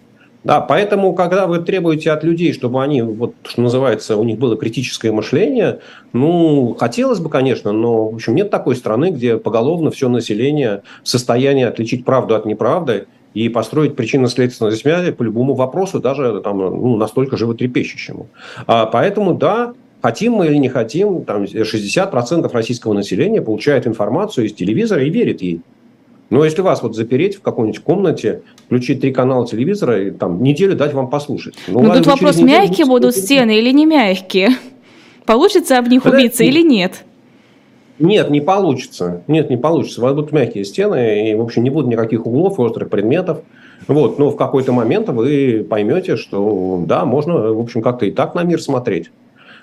Да, 0.44 0.62
поэтому, 0.62 1.16
когда 1.16 1.48
вы 1.48 1.58
требуете 1.58 2.12
от 2.12 2.24
людей, 2.24 2.54
чтобы 2.54 2.84
они, 2.84 3.02
вот, 3.02 3.34
что 3.42 3.64
называется, 3.64 4.18
у 4.18 4.24
них 4.24 4.38
было 4.38 4.56
критическое 4.56 5.12
мышление, 5.12 5.80
ну, 6.14 6.76
хотелось 6.80 7.18
бы, 7.18 7.32
конечно, 7.32 7.72
но, 7.72 8.10
в 8.10 8.14
общем, 8.14 8.36
нет 8.36 8.52
такой 8.52 8.76
страны, 8.76 9.10
где 9.10 9.38
поголовно 9.38 9.90
все 9.90 10.10
население 10.10 10.84
в 11.04 11.10
состоянии 11.10 11.64
отличить 11.64 12.06
правду 12.06 12.36
от 12.36 12.46
неправды 12.46 13.08
и 13.36 13.50
построить 13.50 13.96
причинно-следственные 13.96 14.78
связи 14.78 15.12
по 15.12 15.22
любому 15.22 15.54
вопросу, 15.54 16.00
даже 16.00 16.42
там, 16.42 16.58
ну, 16.58 16.96
настолько 16.96 17.36
животрепещущему. 17.38 18.28
А, 18.66 18.86
поэтому, 18.86 19.34
да, 19.34 19.74
хотим 20.02 20.34
мы 20.34 20.48
или 20.48 20.56
не 20.56 20.70
хотим, 20.70 21.26
там 21.26 21.44
60% 21.44 22.52
российского 22.52 22.94
населения 22.94 23.42
получает 23.42 23.88
информацию 23.88 24.48
из 24.48 24.54
телевизора 24.54 25.04
и 25.04 25.10
верит 25.10 25.42
ей. 25.42 25.62
Но 26.30 26.46
если 26.46 26.62
вас 26.62 26.82
вот 26.82 26.96
запереть 26.96 27.36
в 27.36 27.42
какой-нибудь 27.42 27.82
комнате, 27.82 28.42
включить 28.66 29.02
три 29.02 29.12
канала 29.12 29.46
телевизора 29.46 30.08
и 30.08 30.12
там 30.12 30.42
неделю 30.42 30.76
дать 30.76 30.94
вам 30.94 31.10
послушать. 31.10 31.56
Ну, 31.68 31.82
ну 31.82 31.94
тут 31.94 32.08
вопрос, 32.08 32.40
мягкие 32.40 32.88
будут 32.88 33.16
стены 33.16 33.60
или 33.60 33.72
не 33.72 33.86
мягкие? 33.86 34.52
Получится 35.26 35.78
об 35.78 35.88
них 35.88 36.06
убиться 36.06 36.46
или 36.46 36.62
нет? 36.62 37.04
Нет, 38.00 38.30
не 38.30 38.42
получится. 38.42 39.24
Нет, 39.28 39.50
не 39.50 39.58
получится. 39.58 40.02
Будут 40.02 40.32
мягкие 40.32 40.66
стены, 40.66 41.32
и, 41.32 41.36
в 41.36 41.42
общем, 41.42 41.64
не 41.64 41.70
будет 41.70 41.88
никаких 41.88 42.26
углов, 42.26 42.60
острых 42.60 42.90
предметов. 42.90 43.40
Вот, 43.88 44.20
но 44.20 44.32
в 44.32 44.36
какой-то 44.36 44.72
момент 44.72 45.10
вы 45.10 45.66
поймете, 45.70 46.16
что 46.16 46.84
да, 46.86 47.06
можно, 47.06 47.54
в 47.54 47.60
общем, 47.60 47.82
как-то 47.82 48.06
и 48.06 48.12
так 48.12 48.36
на 48.36 48.44
мир 48.44 48.62
смотреть. 48.62 49.12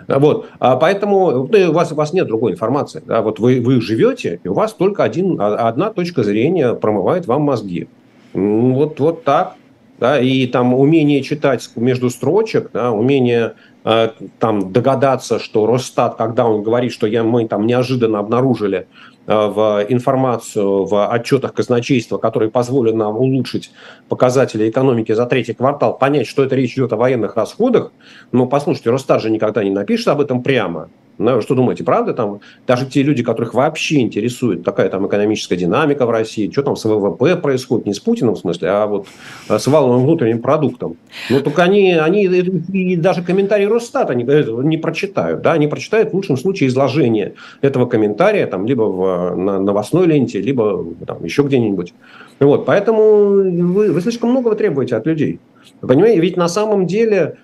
Вот, 0.08 0.46
а 0.58 0.76
поэтому 0.76 1.48
ну, 1.48 1.70
у, 1.70 1.72
вас, 1.72 1.92
у 1.92 1.94
вас 1.94 2.12
нет 2.12 2.26
другой 2.26 2.52
информации. 2.52 3.02
Да? 3.06 3.22
Вот 3.22 3.38
вы, 3.38 3.60
вы 3.60 3.80
живете, 3.80 4.40
и 4.42 4.48
у 4.48 4.54
вас 4.54 4.72
только 4.72 5.04
один, 5.04 5.40
а, 5.40 5.68
одна 5.68 5.90
точка 5.90 6.22
зрения 6.22 6.74
промывает 6.74 7.26
вам 7.26 7.42
мозги. 7.42 7.88
Вот, 8.32 8.98
вот 8.98 9.24
так. 9.24 9.54
Да? 9.98 10.18
И 10.18 10.46
там 10.46 10.74
умение 10.74 11.22
читать 11.22 11.68
между 11.76 12.10
строчек, 12.10 12.70
да, 12.72 12.90
умение 12.90 13.54
там 13.82 14.72
догадаться, 14.72 15.40
что 15.40 15.66
Росстат, 15.66 16.16
когда 16.16 16.46
он 16.46 16.62
говорит, 16.62 16.92
что 16.92 17.06
я, 17.08 17.24
мы 17.24 17.48
там 17.48 17.66
неожиданно 17.66 18.20
обнаружили 18.20 18.86
Э, 19.24 19.46
в 19.46 19.86
информацию 19.88 20.84
в 20.84 21.06
отчетах 21.06 21.54
казначейства, 21.54 22.18
которые 22.18 22.50
позволят 22.50 22.96
нам 22.96 23.16
улучшить 23.16 23.70
показатели 24.08 24.68
экономики 24.68 25.12
за 25.12 25.26
третий 25.26 25.52
квартал, 25.52 25.96
понять, 25.96 26.26
что 26.26 26.42
это 26.42 26.56
речь 26.56 26.72
идет 26.72 26.92
о 26.92 26.96
военных 26.96 27.36
расходах. 27.36 27.92
Но 28.32 28.46
послушайте, 28.46 28.90
Росстат 28.90 29.22
же 29.22 29.30
никогда 29.30 29.62
не 29.62 29.70
напишет 29.70 30.08
об 30.08 30.20
этом 30.20 30.42
прямо. 30.42 30.88
Ну, 31.19 31.40
что 31.40 31.54
думаете, 31.54 31.85
правда? 31.85 32.14
Там 32.14 32.40
даже 32.66 32.87
те 32.87 33.02
люди, 33.02 33.23
которых 33.23 33.54
вообще 33.54 34.00
интересует 34.00 34.64
такая 34.64 34.88
там 34.88 35.07
экономическая 35.07 35.57
динамика 35.57 36.07
в 36.07 36.11
России, 36.11 36.50
что 36.50 36.62
там 36.62 36.76
с 36.76 36.85
ВВП 36.85 37.37
происходит, 37.37 37.87
не 37.87 37.95
с 37.95 38.00
Путиным 38.00 38.35
в 38.35 38.38
смысле, 38.38 38.69
а 38.71 38.87
вот 38.87 39.07
с 39.49 39.66
валовым 39.66 40.04
внутренним 40.04 40.40
продуктом. 40.40 40.97
Ну, 41.28 41.40
только 41.40 41.62
они, 41.62 41.92
они 41.92 42.25
и 42.25 42.97
даже 42.97 43.23
комментарии 43.23 43.66
Росстата 43.66 44.14
не, 44.14 44.25
не 44.64 44.78
прочитают. 44.78 45.42
Да? 45.42 45.52
Они 45.52 45.69
прочитают 45.69 46.11
в 46.11 46.14
лучшем 46.14 46.37
случае 46.37 46.69
изложение 46.69 47.35
этого 47.61 47.87
комментария 47.87 48.47
там, 48.47 48.66
либо 48.66 48.83
в 48.83 49.37
на 49.37 49.59
новостной 49.59 50.07
ленте, 50.07 50.40
либо 50.40 50.85
там, 51.07 51.25
еще 51.25 51.42
где-нибудь. 51.42 51.95
Вот, 52.40 52.66
поэтому 52.66 53.28
вы, 53.28 53.92
вы 53.92 54.00
слишком 54.00 54.31
многого 54.31 54.57
требуете 54.57 54.97
от 54.97 55.07
людей. 55.07 55.38
Понимаете, 55.81 56.21
ведь 56.21 56.37
на 56.37 56.49
самом 56.49 56.87
деле 56.87 57.23
Э, 57.23 57.41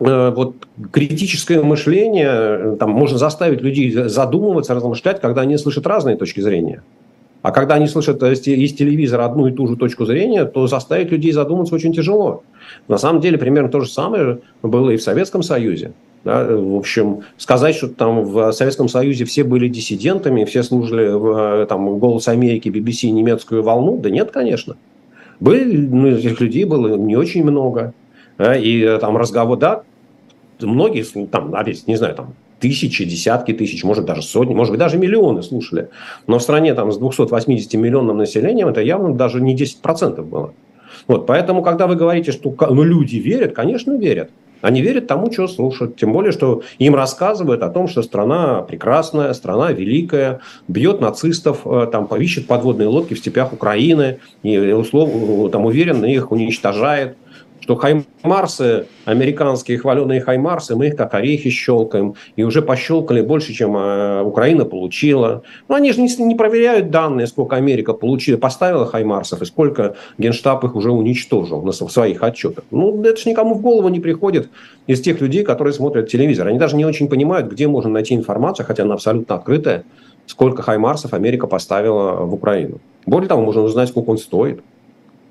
вот 0.00 0.54
критическое 0.92 1.62
мышление, 1.62 2.30
э, 2.30 2.76
там 2.80 2.90
можно 2.90 3.18
заставить 3.18 3.60
людей 3.60 3.92
задумываться, 3.92 4.74
размышлять, 4.74 5.20
когда 5.20 5.42
они 5.42 5.58
слышат 5.58 5.86
разные 5.86 6.16
точки 6.16 6.40
зрения. 6.40 6.82
А 7.42 7.52
когда 7.52 7.74
они 7.74 7.86
слышат 7.86 8.22
из 8.22 8.40
телевизора 8.40 9.26
одну 9.26 9.46
и 9.46 9.52
ту 9.52 9.66
же 9.66 9.76
точку 9.76 10.06
зрения, 10.06 10.44
то 10.46 10.66
заставить 10.66 11.10
людей 11.10 11.32
задуматься 11.32 11.74
очень 11.74 11.92
тяжело. 11.92 12.42
На 12.88 12.98
самом 12.98 13.20
деле 13.20 13.38
примерно 13.38 13.70
то 13.70 13.80
же 13.80 13.90
самое 13.90 14.40
было 14.62 14.90
и 14.90 14.96
в 14.96 15.02
Советском 15.02 15.42
Союзе. 15.42 15.92
Да, 16.24 16.44
в 16.44 16.76
общем, 16.76 17.20
сказать, 17.38 17.74
что 17.74 17.88
там 17.88 18.24
в 18.24 18.52
Советском 18.52 18.88
Союзе 18.88 19.24
все 19.24 19.42
были 19.42 19.68
диссидентами, 19.68 20.44
все 20.44 20.62
служили 20.62 21.62
э, 21.62 21.66
там, 21.66 21.98
«Голос 21.98 22.28
Америки», 22.28 22.68
BBC, 22.68 23.10
немецкую 23.10 23.62
волну, 23.62 23.98
да 23.98 24.10
нет, 24.10 24.30
конечно. 24.30 24.76
Были, 25.40 25.78
ну, 25.78 26.08
этих 26.08 26.38
людей 26.40 26.64
было 26.64 26.96
не 26.96 27.16
очень 27.16 27.42
много. 27.42 27.94
И 28.38 28.98
там 29.00 29.16
разговор, 29.16 29.58
да, 29.58 29.82
многие, 30.62 31.04
там, 31.26 31.54
опять, 31.54 31.86
не 31.86 31.96
знаю, 31.96 32.14
там, 32.14 32.34
тысячи, 32.60 33.04
десятки 33.04 33.52
тысяч, 33.52 33.82
может 33.84 34.04
даже 34.04 34.22
сотни, 34.22 34.54
может 34.54 34.72
быть 34.72 34.78
даже 34.78 34.98
миллионы 34.98 35.42
слушали. 35.42 35.88
Но 36.26 36.38
в 36.38 36.42
стране 36.42 36.74
там 36.74 36.92
с 36.92 36.98
280 36.98 37.74
миллионным 37.74 38.18
населением 38.18 38.68
это 38.68 38.80
явно 38.80 39.14
даже 39.14 39.40
не 39.40 39.56
10% 39.56 40.22
было. 40.22 40.52
Вот, 41.06 41.26
поэтому, 41.26 41.62
когда 41.62 41.86
вы 41.86 41.96
говорите, 41.96 42.32
что 42.32 42.54
ну, 42.68 42.82
люди 42.82 43.16
верят, 43.16 43.54
конечно, 43.54 43.96
верят. 43.96 44.30
Они 44.60 44.82
верят 44.82 45.06
тому, 45.06 45.32
что 45.32 45.48
слушают. 45.48 45.96
Тем 45.96 46.12
более, 46.12 46.32
что 46.32 46.62
им 46.78 46.94
рассказывают 46.94 47.62
о 47.62 47.70
том, 47.70 47.88
что 47.88 48.02
страна 48.02 48.60
прекрасная, 48.60 49.32
страна 49.32 49.72
великая, 49.72 50.40
бьет 50.68 51.00
нацистов, 51.00 51.60
э, 51.64 51.88
там, 51.90 52.06
ищет 52.06 52.46
подводные 52.46 52.88
лодки 52.88 53.14
в 53.14 53.18
степях 53.18 53.52
Украины, 53.54 54.18
и 54.42 54.58
условно, 54.58 55.48
там, 55.48 55.64
уверенно 55.64 56.04
их 56.04 56.30
уничтожает 56.30 57.16
что 57.70 57.76
хаймарсы, 57.76 58.86
американские 59.04 59.78
хваленые 59.78 60.20
хаймарсы, 60.20 60.74
мы 60.74 60.88
их 60.88 60.96
как 60.96 61.14
орехи 61.14 61.50
щелкаем, 61.50 62.14
и 62.34 62.42
уже 62.42 62.62
пощелкали 62.62 63.20
больше, 63.20 63.52
чем 63.52 63.76
э, 63.76 64.22
Украина 64.22 64.64
получила. 64.64 65.44
Но 65.68 65.76
они 65.76 65.92
же 65.92 66.00
не, 66.00 66.08
не 66.24 66.34
проверяют 66.34 66.90
данные, 66.90 67.28
сколько 67.28 67.54
Америка 67.54 67.92
получила, 67.92 68.38
поставила 68.38 68.86
хаймарсов, 68.86 69.42
и 69.42 69.44
сколько 69.44 69.94
Генштаб 70.18 70.64
их 70.64 70.74
уже 70.74 70.90
уничтожил 70.90 71.62
на, 71.62 71.70
в 71.70 71.90
своих 71.92 72.24
отчетах. 72.24 72.64
Ну, 72.72 73.04
это 73.04 73.20
же 73.20 73.30
никому 73.30 73.54
в 73.54 73.60
голову 73.60 73.88
не 73.88 74.00
приходит 74.00 74.48
из 74.88 75.00
тех 75.00 75.20
людей, 75.20 75.44
которые 75.44 75.72
смотрят 75.72 76.08
телевизор. 76.08 76.48
Они 76.48 76.58
даже 76.58 76.74
не 76.74 76.84
очень 76.84 77.08
понимают, 77.08 77.52
где 77.52 77.68
можно 77.68 77.90
найти 77.90 78.16
информацию, 78.16 78.66
хотя 78.66 78.82
она 78.82 78.94
абсолютно 78.94 79.36
открытая, 79.36 79.84
сколько 80.26 80.62
хаймарсов 80.62 81.14
Америка 81.14 81.46
поставила 81.46 82.24
в 82.24 82.34
Украину. 82.34 82.80
Более 83.06 83.28
того, 83.28 83.42
можно 83.42 83.62
узнать, 83.62 83.90
сколько 83.90 84.10
он 84.10 84.18
стоит. 84.18 84.60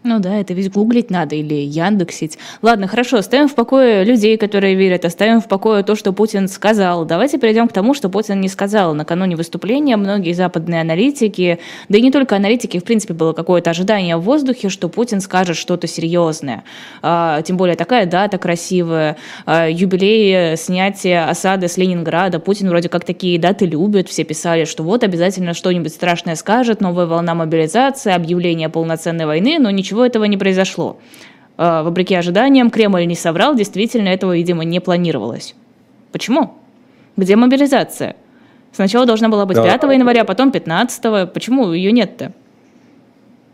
Ну 0.02 0.20
да, 0.20 0.38
это 0.38 0.54
ведь 0.54 0.72
гуглить 0.72 1.12
надо 1.12 1.36
или 1.36 1.56
яндексить. 1.56 2.38
Ладно, 2.62 2.88
хорошо, 2.88 3.18
оставим 3.18 3.50
в 3.50 3.56
покое 3.56 4.06
людей, 4.06 4.38
которые 4.38 4.76
верят, 4.76 5.04
оставим 5.04 5.42
в 5.42 5.48
покое 5.50 5.84
то, 5.84 5.96
что 5.96 6.14
Путин 6.14 6.48
сказал. 6.48 7.04
Давайте 7.04 7.38
перейдем 7.38 7.68
к 7.68 7.74
тому, 7.74 7.94
что 7.94 8.08
Путин 8.08 8.40
не 8.40 8.48
сказал. 8.48 8.94
Накануне 8.94 9.36
выступления 9.36 9.98
многие 9.98 10.32
западные 10.32 10.82
аналитики, 10.82 11.60
да 11.90 11.98
и 11.98 12.02
не 12.02 12.12
только 12.12 12.38
аналитики, 12.38 12.80
в 12.80 12.86
принципе, 12.86 13.14
было 13.14 13.34
какое-то 13.34 13.72
ожидание 13.72 14.16
в 14.16 14.22
воздухе, 14.22 14.70
что 14.70 14.88
Путин 14.88 15.20
скажет 15.20 15.58
что-то 15.58 15.86
серьезное. 15.86 16.64
А, 17.02 17.42
тем 17.42 17.58
более 17.58 17.76
такая 17.76 18.06
дата 18.06 18.38
красивая, 18.38 19.18
а, 19.46 19.68
юбилей 19.68 20.56
снятия 20.56 21.30
осады 21.30 21.68
с 21.68 21.76
Ленинграда. 21.76 22.40
Путин 22.40 22.70
вроде 22.70 22.88
как 22.88 23.04
такие 23.04 23.38
даты 23.38 23.66
любит, 23.66 24.08
все 24.08 24.24
писали, 24.24 24.64
что 24.64 24.84
вот 24.84 25.04
обязательно 25.04 25.54
что-нибудь 25.54 25.94
страшное 25.94 26.36
скажет, 26.36 26.80
новая 26.80 27.06
волна 27.06 27.36
мобилизации, 27.36 28.14
объявление 28.14 28.70
полноценной 28.70 29.26
войны, 29.26 29.58
но 29.60 29.70
ничего 29.70 29.89
ничего 29.90 30.06
этого 30.06 30.26
не 30.26 30.38
произошло. 30.38 30.98
А, 31.58 31.84
вопреки 31.84 32.16
ожиданиям, 32.16 32.70
Кремль 32.70 33.06
не 33.06 33.16
соврал, 33.16 33.56
действительно 33.56 34.10
этого, 34.10 34.36
видимо, 34.36 34.64
не 34.64 34.80
планировалось. 34.80 35.56
Почему? 36.12 36.54
Где 37.18 37.36
мобилизация? 37.36 38.16
Сначала 38.72 39.06
должна 39.06 39.30
была 39.30 39.46
быть 39.46 39.58
да. 39.58 39.64
5 39.64 39.84
января, 39.94 40.24
потом 40.26 40.52
15. 40.52 41.34
Почему 41.34 41.74
ее 41.74 41.92
нет-то? 41.92 42.32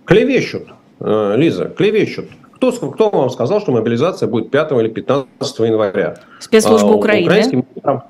Клевещут, 0.06 0.68
э, 1.00 1.36
Лиза, 1.38 1.65
клевещут. 1.65 2.25
Кто, 2.51 2.72
кто 2.72 3.10
вам 3.10 3.30
сказал, 3.30 3.62
что 3.62 3.72
мобилизация 3.72 4.27
будет 4.27 4.51
5 4.51 4.72
или 4.74 4.89
15 4.89 5.60
января? 5.60 6.18
Спецслужба 6.39 6.89
а, 6.89 6.96
Украины. 6.96 7.25
Украинский 7.25 7.56
министр, 7.56 8.01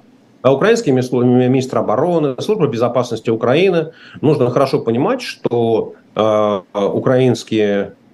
а 0.42 0.54
украинский 0.54 0.92
министр 0.92 1.78
обороны, 1.78 2.36
служба 2.42 2.68
безопасности 2.68 3.30
Украины. 3.30 3.92
Нужно 4.22 4.50
хорошо 4.50 4.80
понимать, 4.80 5.22
что 5.22 5.94
э, 6.16 6.62
украинские 6.74 7.86
Э, 7.86 8.05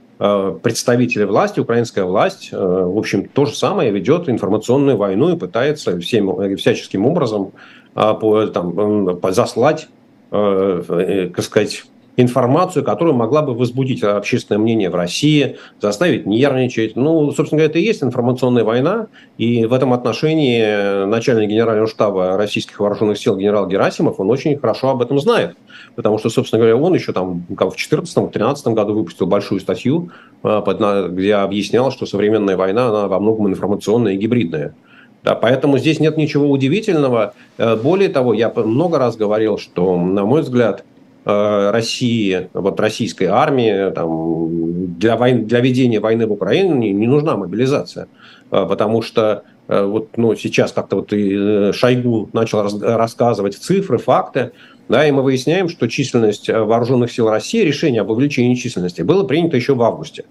представители 0.61 1.23
власти, 1.23 1.59
украинская 1.59 2.05
власть, 2.05 2.49
э, 2.51 2.57
в 2.57 2.97
общем, 2.97 3.27
то 3.27 3.45
же 3.45 3.55
самое 3.55 3.89
ведет 3.91 4.29
информационную 4.29 4.95
войну 4.95 5.33
и 5.33 5.37
пытается 5.37 5.99
всем, 5.99 6.39
э, 6.39 6.55
всяческим 6.57 7.05
образом 7.05 7.53
там, 7.93 9.19
заслать, 9.33 9.89
так 10.29 11.41
сказать, 11.41 11.83
информацию, 12.17 12.83
которая 12.83 13.13
могла 13.13 13.41
бы 13.41 13.53
возбудить 13.53 14.03
общественное 14.03 14.59
мнение 14.59 14.89
в 14.89 14.95
России, 14.95 15.57
заставить 15.79 16.25
нервничать. 16.25 16.95
Ну, 16.95 17.31
собственно 17.31 17.59
говоря, 17.59 17.69
это 17.69 17.79
и 17.79 17.83
есть 17.83 18.03
информационная 18.03 18.63
война, 18.63 19.07
и 19.37 19.65
в 19.65 19.73
этом 19.73 19.93
отношении 19.93 21.05
начальник 21.05 21.49
генерального 21.49 21.87
штаба 21.87 22.37
российских 22.37 22.79
вооруженных 22.79 23.17
сил 23.17 23.37
генерал 23.37 23.67
Герасимов, 23.67 24.19
он 24.19 24.29
очень 24.29 24.57
хорошо 24.57 24.89
об 24.89 25.01
этом 25.01 25.19
знает, 25.19 25.55
потому 25.95 26.17
что, 26.17 26.29
собственно 26.29 26.59
говоря, 26.59 26.77
он 26.77 26.93
еще 26.93 27.13
там 27.13 27.45
в 27.47 27.53
2014-2013 27.53 28.73
году 28.73 28.93
выпустил 28.93 29.27
большую 29.27 29.61
статью, 29.61 30.11
э, 30.43 31.07
где 31.09 31.35
объяснял, 31.35 31.91
что 31.91 32.05
современная 32.05 32.57
война, 32.57 32.87
она 32.87 33.07
во 33.07 33.19
многом 33.19 33.47
информационная 33.47 34.13
и 34.13 34.17
гибридная. 34.17 34.75
Да, 35.23 35.35
поэтому 35.35 35.77
здесь 35.77 35.99
нет 35.99 36.17
ничего 36.17 36.49
удивительного. 36.49 37.33
Э, 37.57 37.75
более 37.75 38.09
того, 38.09 38.33
я 38.33 38.49
много 38.49 38.97
раз 38.97 39.15
говорил, 39.15 39.57
что, 39.57 39.95
на 39.97 40.25
мой 40.25 40.41
взгляд, 40.41 40.83
России, 41.23 42.49
вот 42.53 42.79
российской 42.79 43.25
армии, 43.25 43.91
там, 43.91 44.97
для, 44.97 45.17
войн, 45.17 45.45
для 45.45 45.59
ведения 45.59 45.99
войны 45.99 46.25
в 46.25 46.31
Украине 46.31 46.73
не, 46.73 46.91
не 46.91 47.07
нужна 47.07 47.37
мобилизация. 47.37 48.07
Э, 48.51 48.65
потому 48.67 49.01
что 49.01 49.43
э, 49.67 49.83
вот, 49.83 50.17
ну, 50.17 50.35
сейчас 50.35 50.71
как-то 50.71 50.97
вот 50.97 51.13
и 51.13 51.71
Шойгу 51.73 52.29
начал 52.33 52.63
раз, 52.63 52.81
рассказывать 52.81 53.55
цифры, 53.55 53.97
факты, 53.97 54.51
да, 54.89 55.07
и 55.07 55.11
мы 55.11 55.23
выясняем, 55.23 55.69
что 55.69 55.87
численность 55.87 56.49
вооруженных 56.49 57.11
сил 57.11 57.29
России, 57.29 57.63
решение 57.63 58.01
об 58.01 58.09
увеличении 58.09 58.55
численности 58.55 59.01
было 59.01 59.23
принято 59.23 59.55
еще 59.55 59.73
в 59.73 59.81
августе, 59.81 60.25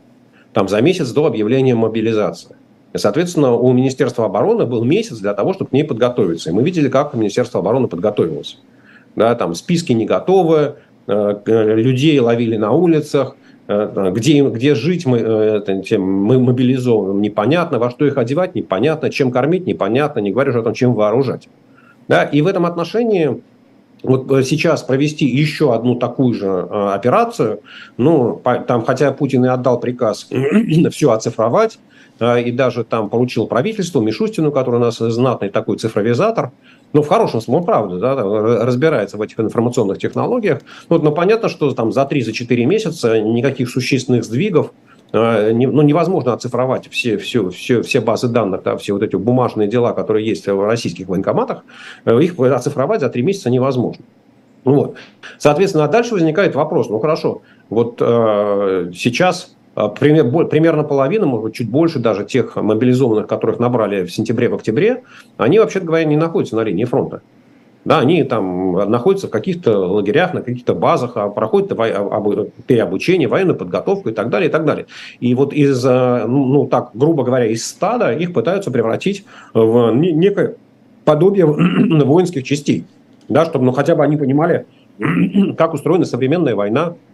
там 0.53 0.69
за 0.69 0.81
месяц 0.83 1.11
до 1.13 1.27
объявления 1.27 1.75
мобилизации. 1.75 2.57
И, 2.93 2.99
соответственно, 2.99 3.55
у 3.55 3.73
Министерства 3.73 4.27
обороны 4.27 4.67
был 4.67 4.85
месяц 4.85 5.19
для 5.19 5.33
того, 5.33 5.55
чтобы 5.55 5.71
к 5.71 5.73
ней 5.73 5.85
подготовиться. 5.85 6.51
И 6.51 6.53
мы 6.53 6.65
видели, 6.65 6.89
как 6.89 7.15
Министерство 7.15 7.61
обороны 7.61 7.87
подготовилось 7.87 8.59
да, 9.21 9.35
там 9.35 9.55
списки 9.55 9.93
не 9.93 10.07
готовы, 10.07 10.77
э, 11.07 11.75
людей 11.77 12.19
ловили 12.19 12.57
на 12.57 12.73
улицах, 12.73 13.37
э, 13.69 14.13
где, 14.17 14.43
где 14.43 14.75
жить 14.75 15.05
мы, 15.05 15.19
э, 15.19 15.83
тем 15.87 16.03
мы 16.03 16.41
мобилизованы, 16.41 17.21
непонятно, 17.21 17.79
во 17.79 17.91
что 17.91 18.07
их 18.07 18.17
одевать, 18.17 18.55
непонятно, 18.55 19.11
чем 19.11 19.31
кормить, 19.31 19.67
непонятно, 19.67 20.21
не 20.21 20.33
говоря 20.33 20.51
уже 20.51 20.61
о 20.61 20.63
том, 20.63 20.73
чем 20.73 20.95
вооружать. 20.95 21.49
Да, 22.09 22.25
и 22.25 22.41
в 22.41 22.47
этом 22.47 22.65
отношении 22.65 23.43
вот 24.03 24.33
э, 24.33 24.43
сейчас 24.43 24.83
провести 24.83 25.27
еще 25.27 25.75
одну 25.75 25.97
такую 25.97 26.33
же 26.33 26.47
э, 26.47 26.91
операцию, 26.95 27.61
ну, 27.99 28.41
там, 28.43 28.87
хотя 28.87 29.13
Путин 29.13 29.45
и 29.45 29.49
отдал 29.49 29.79
приказ 29.81 30.31
все 30.91 31.11
оцифровать, 31.11 31.75
э, 31.75 31.90
и 32.21 32.53
даже 32.53 32.85
там 32.85 33.09
поручил 33.09 33.47
правительству, 33.47 34.01
Мишустину, 34.01 34.53
который 34.53 34.77
у 34.77 34.81
нас 34.81 34.99
знатный 34.99 35.49
такой 35.49 35.79
цифровизатор, 35.79 36.53
ну, 36.93 37.03
в 37.03 37.09
хорошем 37.09 37.41
смысле, 37.41 37.65
правда, 37.65 37.99
да, 37.99 38.15
разбирается 38.15 39.17
в 39.17 39.23
этих 39.23 39.39
информационных 39.41 39.99
технологиях. 39.99 40.61
Вот, 40.89 41.03
но 41.03 41.13
понятно, 41.13 41.49
что 41.49 41.73
там 41.73 41.93
за 41.93 42.03
3-4 42.03 42.65
месяца 42.65 43.21
никаких 43.21 43.71
существенных 43.71 44.25
сдвигов 44.25 44.73
ну, 45.13 45.83
невозможно 45.83 46.33
оцифровать 46.33 46.89
все, 46.91 47.19
все, 47.19 47.51
все, 47.51 47.83
все 47.83 48.01
базы 48.01 48.29
данных, 48.29 48.63
да, 48.63 48.77
все 48.77 48.93
вот 48.93 49.03
эти 49.03 49.17
бумажные 49.17 49.69
дела, 49.69 49.93
которые 49.93 50.27
есть 50.27 50.47
в 50.47 50.65
российских 50.65 51.09
военкоматах, 51.09 51.65
их 52.07 52.39
оцифровать 52.39 53.01
за 53.01 53.09
три 53.09 53.23
месяца 53.23 53.51
невозможно. 53.51 54.05
Вот. 54.65 54.97
Соответственно, 55.39 55.85
а 55.85 55.89
дальше 55.89 56.15
возникает 56.15 56.55
вопрос, 56.55 56.91
ну 56.91 56.99
хорошо, 56.99 57.43
вот 57.71 57.97
э, 58.01 58.93
сейчас 58.95 59.47
э, 59.47 59.60
пример, 59.75 60.47
примерно 60.47 60.85
половина, 60.85 61.27
может 61.27 61.45
быть, 61.45 61.55
чуть 61.55 61.71
больше 61.71 61.99
даже 61.99 62.25
тех 62.25 62.57
мобилизованных, 62.57 63.27
которых 63.27 63.59
набрали 63.59 64.05
в 64.05 64.13
сентябре, 64.13 64.49
в 64.49 64.55
октябре, 64.55 65.03
они, 65.37 65.59
вообще 65.59 65.81
говоря, 65.81 66.05
не 66.05 66.17
находятся 66.17 66.57
на 66.57 66.63
линии 66.63 66.85
фронта. 66.85 67.23
Да, 67.83 68.01
они 68.01 68.23
там 68.25 68.73
находятся 68.91 69.29
в 69.29 69.31
каких-то 69.31 69.79
лагерях, 69.79 70.35
на 70.35 70.43
каких-то 70.43 70.75
базах, 70.75 71.13
а 71.15 71.31
проходят 71.31 71.71
переобучение, 72.67 73.27
военную 73.27 73.57
подготовку 73.57 74.11
и 74.11 74.13
так 74.13 74.29
далее, 74.29 74.51
и 74.51 74.53
так 74.53 74.67
далее. 74.67 74.85
И 75.19 75.35
вот 75.35 75.55
из, 75.55 75.83
ну, 75.83 76.27
ну 76.27 76.67
так, 76.67 76.91
грубо 76.93 77.25
говоря, 77.25 77.47
из 77.47 77.67
стада 77.67 78.13
их 78.13 78.35
пытаются 78.35 78.71
превратить 78.71 79.25
в 79.55 79.93
некое 79.95 80.57
подобие 81.07 81.47
воинских 82.05 82.45
частей. 82.45 82.85
Да, 83.29 83.45
чтобы 83.47 83.65
ну, 83.65 83.73
хотя 83.73 83.95
бы 83.95 84.05
они 84.05 84.17
понимали, 84.17 84.67
как 85.57 85.73
устроена 85.73 86.05
современная 86.05 86.55
война, 86.55 86.95
э, 86.95 86.95
э, 86.95 87.10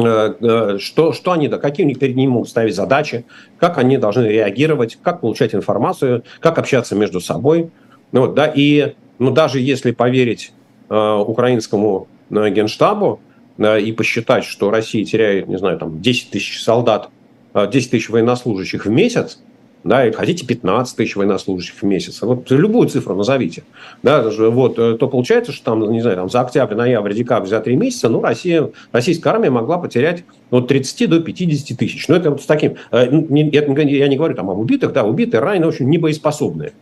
что, 0.00 1.12
что 1.12 1.32
они, 1.32 1.48
да, 1.48 1.58
какие 1.58 1.84
у 1.84 1.88
них 1.88 1.98
перед 1.98 2.16
ними 2.16 2.30
могут 2.30 2.48
ставить 2.48 2.74
задачи, 2.74 3.24
как 3.58 3.78
они 3.78 3.98
должны 3.98 4.26
реагировать, 4.26 4.98
как 5.02 5.20
получать 5.20 5.54
информацию, 5.54 6.24
как 6.40 6.58
общаться 6.58 6.94
между 6.94 7.20
собой. 7.20 7.70
Ну, 8.12 8.22
вот, 8.22 8.34
да, 8.34 8.46
и 8.46 8.94
ну, 9.18 9.30
даже 9.30 9.60
если 9.60 9.90
поверить 9.92 10.52
э, 10.88 10.94
украинскому 11.26 12.08
э, 12.30 12.50
генштабу 12.50 13.20
э, 13.58 13.80
и 13.80 13.92
посчитать, 13.92 14.44
что 14.44 14.70
Россия 14.70 15.04
теряет, 15.04 15.48
не 15.48 15.58
знаю, 15.58 15.78
там 15.78 16.00
10 16.00 16.30
тысяч 16.30 16.62
солдат, 16.62 17.10
э, 17.54 17.68
10 17.70 17.90
тысяч 17.90 18.08
военнослужащих 18.08 18.86
в 18.86 18.90
месяц, 18.90 19.40
да, 19.88 20.06
или 20.06 20.12
хотите 20.12 20.46
15 20.46 20.96
тысяч 20.96 21.16
военнослужащих 21.16 21.74
в 21.80 21.82
месяц, 21.82 22.20
вот 22.20 22.50
любую 22.50 22.88
цифру 22.88 23.14
назовите, 23.14 23.64
да, 24.02 24.28
вот, 24.30 24.78
э, 24.78 24.96
то 24.96 25.08
получается, 25.08 25.50
что 25.50 25.64
там, 25.64 25.90
не 25.90 26.02
знаю, 26.02 26.16
там 26.16 26.28
за 26.28 26.42
октябрь, 26.42 26.74
ноябрь, 26.74 27.14
декабрь, 27.14 27.48
за 27.48 27.60
три 27.60 27.74
месяца, 27.74 28.10
ну, 28.10 28.20
Россия, 28.20 28.70
российская 28.92 29.30
армия 29.30 29.50
могла 29.50 29.78
потерять 29.78 30.24
от 30.50 30.68
30 30.68 31.08
до 31.08 31.20
50 31.20 31.76
тысяч. 31.78 32.06
Но 32.08 32.16
это 32.16 32.30
вот 32.30 32.42
с 32.42 32.46
таким, 32.46 32.76
э, 32.92 33.06
я 33.10 34.08
не 34.08 34.16
говорю 34.16 34.34
там 34.34 34.50
об 34.50 34.58
убитых, 34.58 34.92
да, 34.92 35.04
убитые, 35.04 35.40
раненые, 35.40 35.68
общем, 35.68 35.88
небоеспособные. 35.90 36.72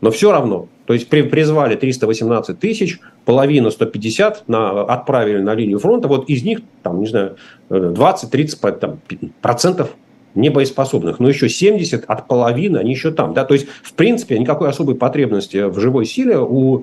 Но 0.00 0.10
все 0.10 0.32
равно, 0.32 0.68
то 0.86 0.94
есть 0.94 1.08
призвали 1.08 1.76
318 1.76 2.58
тысяч, 2.58 2.98
половину 3.24 3.70
150 3.70 4.48
на, 4.48 4.82
отправили 4.82 5.40
на 5.40 5.54
линию 5.54 5.78
фронта, 5.78 6.08
вот 6.08 6.28
из 6.28 6.42
них, 6.42 6.60
там, 6.82 7.00
не 7.00 7.06
знаю, 7.06 7.36
20-30 7.68 8.98
э, 9.10 9.26
процентов 9.40 9.90
небоеспособных, 10.34 11.20
но 11.20 11.28
еще 11.28 11.48
70 11.48 12.04
от 12.04 12.26
половины, 12.26 12.78
они 12.78 12.90
еще 12.90 13.10
там. 13.10 13.34
Да? 13.34 13.44
То 13.44 13.54
есть, 13.54 13.66
в 13.82 13.92
принципе, 13.94 14.38
никакой 14.38 14.68
особой 14.68 14.94
потребности 14.94 15.68
в 15.68 15.78
живой 15.78 16.06
силе 16.06 16.38
у 16.38 16.80
э, 16.80 16.82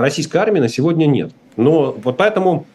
российской 0.00 0.38
армии 0.38 0.60
на 0.60 0.68
сегодня 0.68 1.06
нет. 1.06 1.32
Но 1.56 1.96
вот 2.02 2.16
поэтому 2.16 2.66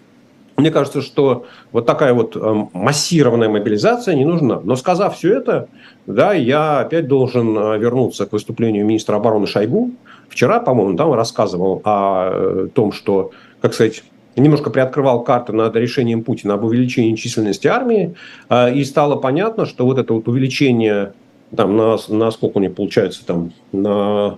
мне 0.57 0.69
кажется, 0.69 1.01
что 1.01 1.45
вот 1.71 1.85
такая 1.85 2.13
вот 2.13 2.35
э, 2.35 2.65
массированная 2.73 3.49
мобилизация 3.49 4.13
не 4.13 4.25
нужна. 4.25 4.61
Но 4.63 4.75
сказав 4.75 5.17
все 5.17 5.33
это, 5.33 5.67
да, 6.05 6.33
я 6.33 6.81
опять 6.81 7.07
должен 7.07 7.57
э, 7.57 7.77
вернуться 7.79 8.25
к 8.27 8.31
выступлению 8.31 8.85
министра 8.85 9.15
обороны 9.15 9.47
Шойгу. 9.47 9.91
Вчера, 10.29 10.59
по-моему, 10.59 10.95
там 10.97 11.13
рассказывал 11.13 11.81
о 11.83 12.67
том, 12.73 12.93
что, 12.93 13.31
как 13.61 13.73
сказать, 13.73 14.03
немножко 14.35 14.69
приоткрывал 14.69 15.23
карты 15.23 15.53
над 15.53 15.75
решением 15.75 16.23
Путина 16.23 16.55
об 16.55 16.63
увеличении 16.63 17.15
численности 17.15 17.67
армии, 17.67 18.15
а, 18.49 18.69
и 18.69 18.83
стало 18.83 19.15
понятно, 19.15 19.65
что 19.65 19.85
вот 19.85 19.97
это 19.97 20.13
вот 20.13 20.27
увеличение 20.27 21.13
там, 21.55 21.75
на, 21.75 21.97
на 22.09 22.31
сколько 22.31 22.57
у 22.57 22.61
них 22.61 22.75
получается, 22.75 23.25
там, 23.25 23.51
на, 23.71 24.37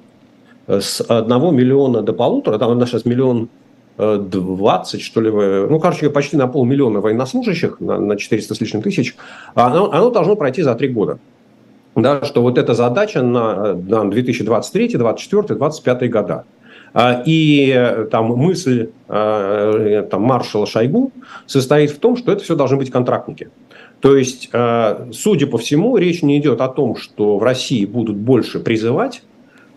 с 0.68 1.02
одного 1.02 1.52
миллиона 1.52 2.02
до 2.02 2.14
полутора, 2.14 2.58
там 2.58 2.78
у 2.78 2.86
сейчас 2.86 3.06
миллион 3.06 3.50
э, 3.98 4.18
двадцать, 4.18 5.02
что 5.02 5.22
ли, 5.22 5.30
ну, 5.32 5.80
короче, 5.80 6.10
почти 6.10 6.38
на 6.38 6.48
полмиллиона 6.48 7.02
военнослужащих, 7.02 7.80
на, 7.80 8.00
на 8.00 8.18
400 8.18 8.56
с 8.56 8.62
лишним 8.62 8.82
тысяч, 8.82 9.16
оно, 9.54 9.92
оно 9.92 10.10
должно 10.10 10.36
пройти 10.36 10.64
за 10.64 10.76
три 10.76 10.88
года. 10.88 11.20
Да, 11.96 12.26
что 12.26 12.42
вот 12.42 12.58
эта 12.58 12.74
задача 12.74 13.22
на, 13.22 13.76
на 13.76 14.10
2023, 14.10 14.98
2024, 14.98 15.60
2025 15.60 16.12
года. 16.12 16.46
А, 16.94 17.24
и 17.26 17.74
э, 17.76 18.06
там 18.12 18.28
мысль 18.28 18.90
э, 19.08 20.08
там, 20.10 20.22
маршала 20.22 20.68
Шойгу 20.68 21.12
состоит 21.48 21.92
в 21.92 21.98
том, 21.98 22.16
что 22.16 22.32
это 22.32 22.44
все 22.44 22.56
должны 22.56 22.78
быть 22.78 22.92
контрактники. 22.92 23.50
То 24.00 24.16
есть, 24.16 24.50
э, 24.54 25.10
судя 25.12 25.48
по 25.48 25.58
всему, 25.58 25.98
речь 25.98 26.22
не 26.22 26.38
идет 26.38 26.62
о 26.62 26.68
том, 26.68 26.96
что 26.96 27.38
в 27.38 27.44
России 27.44 27.86
будут 27.86 28.18
больше 28.18 28.60
призывать, 28.60 29.24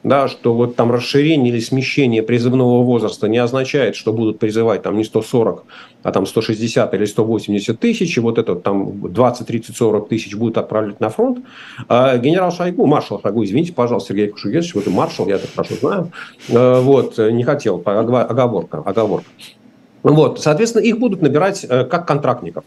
да, 0.06 0.28
что 0.28 0.54
вот 0.54 0.76
там 0.76 0.92
расширение 0.92 1.52
или 1.52 1.58
смещение 1.58 2.22
призывного 2.22 2.84
возраста 2.84 3.26
не 3.26 3.38
означает, 3.38 3.96
что 3.96 4.12
будут 4.12 4.38
призывать 4.38 4.82
там 4.82 4.96
не 4.96 5.02
140, 5.02 5.64
а 6.04 6.12
там 6.12 6.26
160 6.26 6.94
или 6.94 7.04
180 7.04 7.80
тысяч, 7.80 8.16
и 8.16 8.20
вот 8.20 8.38
это 8.38 8.54
там 8.54 9.12
20, 9.12 9.44
30, 9.44 9.76
40 9.76 10.08
тысяч 10.08 10.36
будут 10.36 10.58
отправлять 10.58 11.00
на 11.00 11.08
фронт. 11.08 11.40
А 11.88 12.16
генерал 12.18 12.52
Шойгу, 12.52 12.86
маршал 12.86 13.20
Шойгу, 13.20 13.44
извините, 13.44 13.72
пожалуйста, 13.72 14.10
Сергей 14.12 14.28
Кушугетович, 14.28 14.76
вот 14.76 14.86
и 14.86 14.90
маршал, 14.90 15.26
я 15.26 15.36
это 15.36 15.48
хорошо 15.48 15.74
знаю, 15.74 16.12
э, 16.50 16.80
вот, 16.82 17.18
не 17.18 17.42
хотел, 17.42 17.82
оговорка, 17.84 18.78
оговорка. 18.78 19.26
Вот, 20.04 20.40
соответственно, 20.40 20.84
их 20.84 21.00
будут 21.00 21.20
набирать 21.20 21.66
э, 21.68 21.84
как 21.84 22.06
контрактников. 22.06 22.62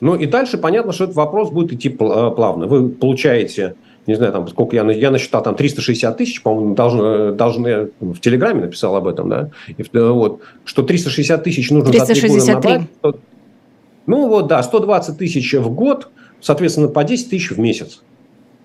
Ну 0.00 0.14
и 0.14 0.24
дальше 0.24 0.56
понятно, 0.56 0.92
что 0.92 1.04
этот 1.04 1.16
вопрос 1.16 1.50
будет 1.50 1.74
идти 1.74 1.90
плавно. 1.90 2.66
Вы 2.66 2.88
получаете 2.88 3.74
не 4.06 4.14
знаю, 4.14 4.32
там, 4.32 4.48
сколько 4.48 4.74
я, 4.74 4.90
я 4.90 5.10
насчитал, 5.10 5.42
там 5.42 5.54
360 5.54 6.16
тысяч, 6.16 6.42
по-моему, 6.42 6.74
должны, 6.74 7.32
должны, 7.32 7.90
в 8.00 8.18
Телеграме 8.18 8.62
написал 8.62 8.96
об 8.96 9.06
этом, 9.06 9.28
да, 9.28 9.50
и, 9.68 9.84
вот, 9.92 10.40
что 10.64 10.82
360 10.82 11.44
тысяч 11.44 11.70
нужно 11.70 11.92
363. 11.92 12.40
за 12.40 12.52
набрать. 12.52 12.82
Ну 14.06 14.28
вот, 14.28 14.48
да, 14.48 14.62
120 14.62 15.16
тысяч 15.16 15.54
в 15.54 15.70
год, 15.70 16.08
соответственно, 16.40 16.88
по 16.88 17.04
10 17.04 17.30
тысяч 17.30 17.52
в 17.52 17.58
месяц. 17.58 18.02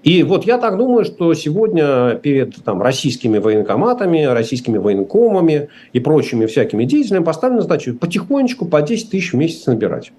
И 0.03 0.23
вот 0.23 0.45
я 0.45 0.57
так 0.57 0.77
думаю, 0.77 1.05
что 1.05 1.33
сегодня 1.33 2.15
перед 2.15 2.55
там, 2.63 2.81
российскими 2.81 3.37
военкоматами, 3.37 4.23
российскими 4.23 4.77
военкомами 4.77 5.69
и 5.93 5.99
прочими 5.99 6.45
всякими 6.45 6.85
деятелями 6.85 7.23
поставлена 7.23 7.61
задача 7.61 7.93
потихонечку 7.93 8.65
по 8.65 8.81
10 8.81 9.09
тысяч 9.11 9.33
в 9.33 9.37
месяц 9.37 9.65
набирать 9.65 10.11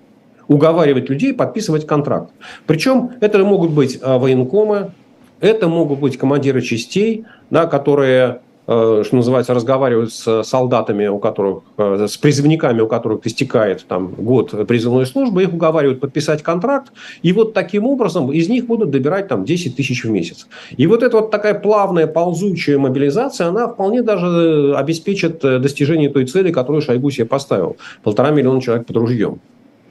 уговаривать 0.48 1.08
людей 1.08 1.32
подписывать 1.34 1.86
контракт. 1.86 2.32
Причем 2.66 3.12
это 3.20 3.44
могут 3.44 3.70
быть 3.70 3.98
а, 4.02 4.18
военкомы, 4.18 4.92
это 5.40 5.68
могут 5.68 6.00
быть 6.00 6.16
командиры 6.16 6.62
частей, 6.62 7.24
да, 7.50 7.66
которые 7.66 8.40
э, 8.66 9.02
что 9.06 9.16
называется, 9.16 9.54
разговаривают 9.54 10.12
с 10.12 10.42
солдатами, 10.42 11.06
у 11.06 11.18
которых, 11.18 11.62
э, 11.78 12.06
с 12.08 12.16
призывниками, 12.16 12.80
у 12.80 12.86
которых 12.86 13.26
истекает 13.26 13.86
там, 13.88 14.14
год 14.14 14.66
призывной 14.66 15.06
службы, 15.06 15.42
их 15.42 15.52
уговаривают 15.52 16.00
подписать 16.00 16.42
контракт, 16.42 16.92
и 17.22 17.32
вот 17.32 17.54
таким 17.54 17.86
образом 17.86 18.30
из 18.32 18.48
них 18.48 18.66
будут 18.66 18.90
добирать 18.90 19.28
там 19.28 19.44
10 19.44 19.76
тысяч 19.76 20.04
в 20.04 20.10
месяц. 20.10 20.46
И 20.76 20.86
вот 20.86 21.02
эта 21.02 21.16
вот 21.16 21.30
такая 21.30 21.54
плавная, 21.54 22.06
ползучая 22.06 22.78
мобилизация, 22.78 23.48
она 23.48 23.68
вполне 23.68 24.02
даже 24.02 24.74
обеспечит 24.76 25.44
э, 25.44 25.58
достижение 25.58 26.10
той 26.10 26.26
цели, 26.26 26.52
которую 26.52 26.82
Шойгу 26.82 27.10
себе 27.10 27.26
поставил. 27.26 27.76
Полтора 28.02 28.30
миллиона 28.30 28.60
человек 28.60 28.86
под 28.86 28.96
ружьем. 28.96 29.40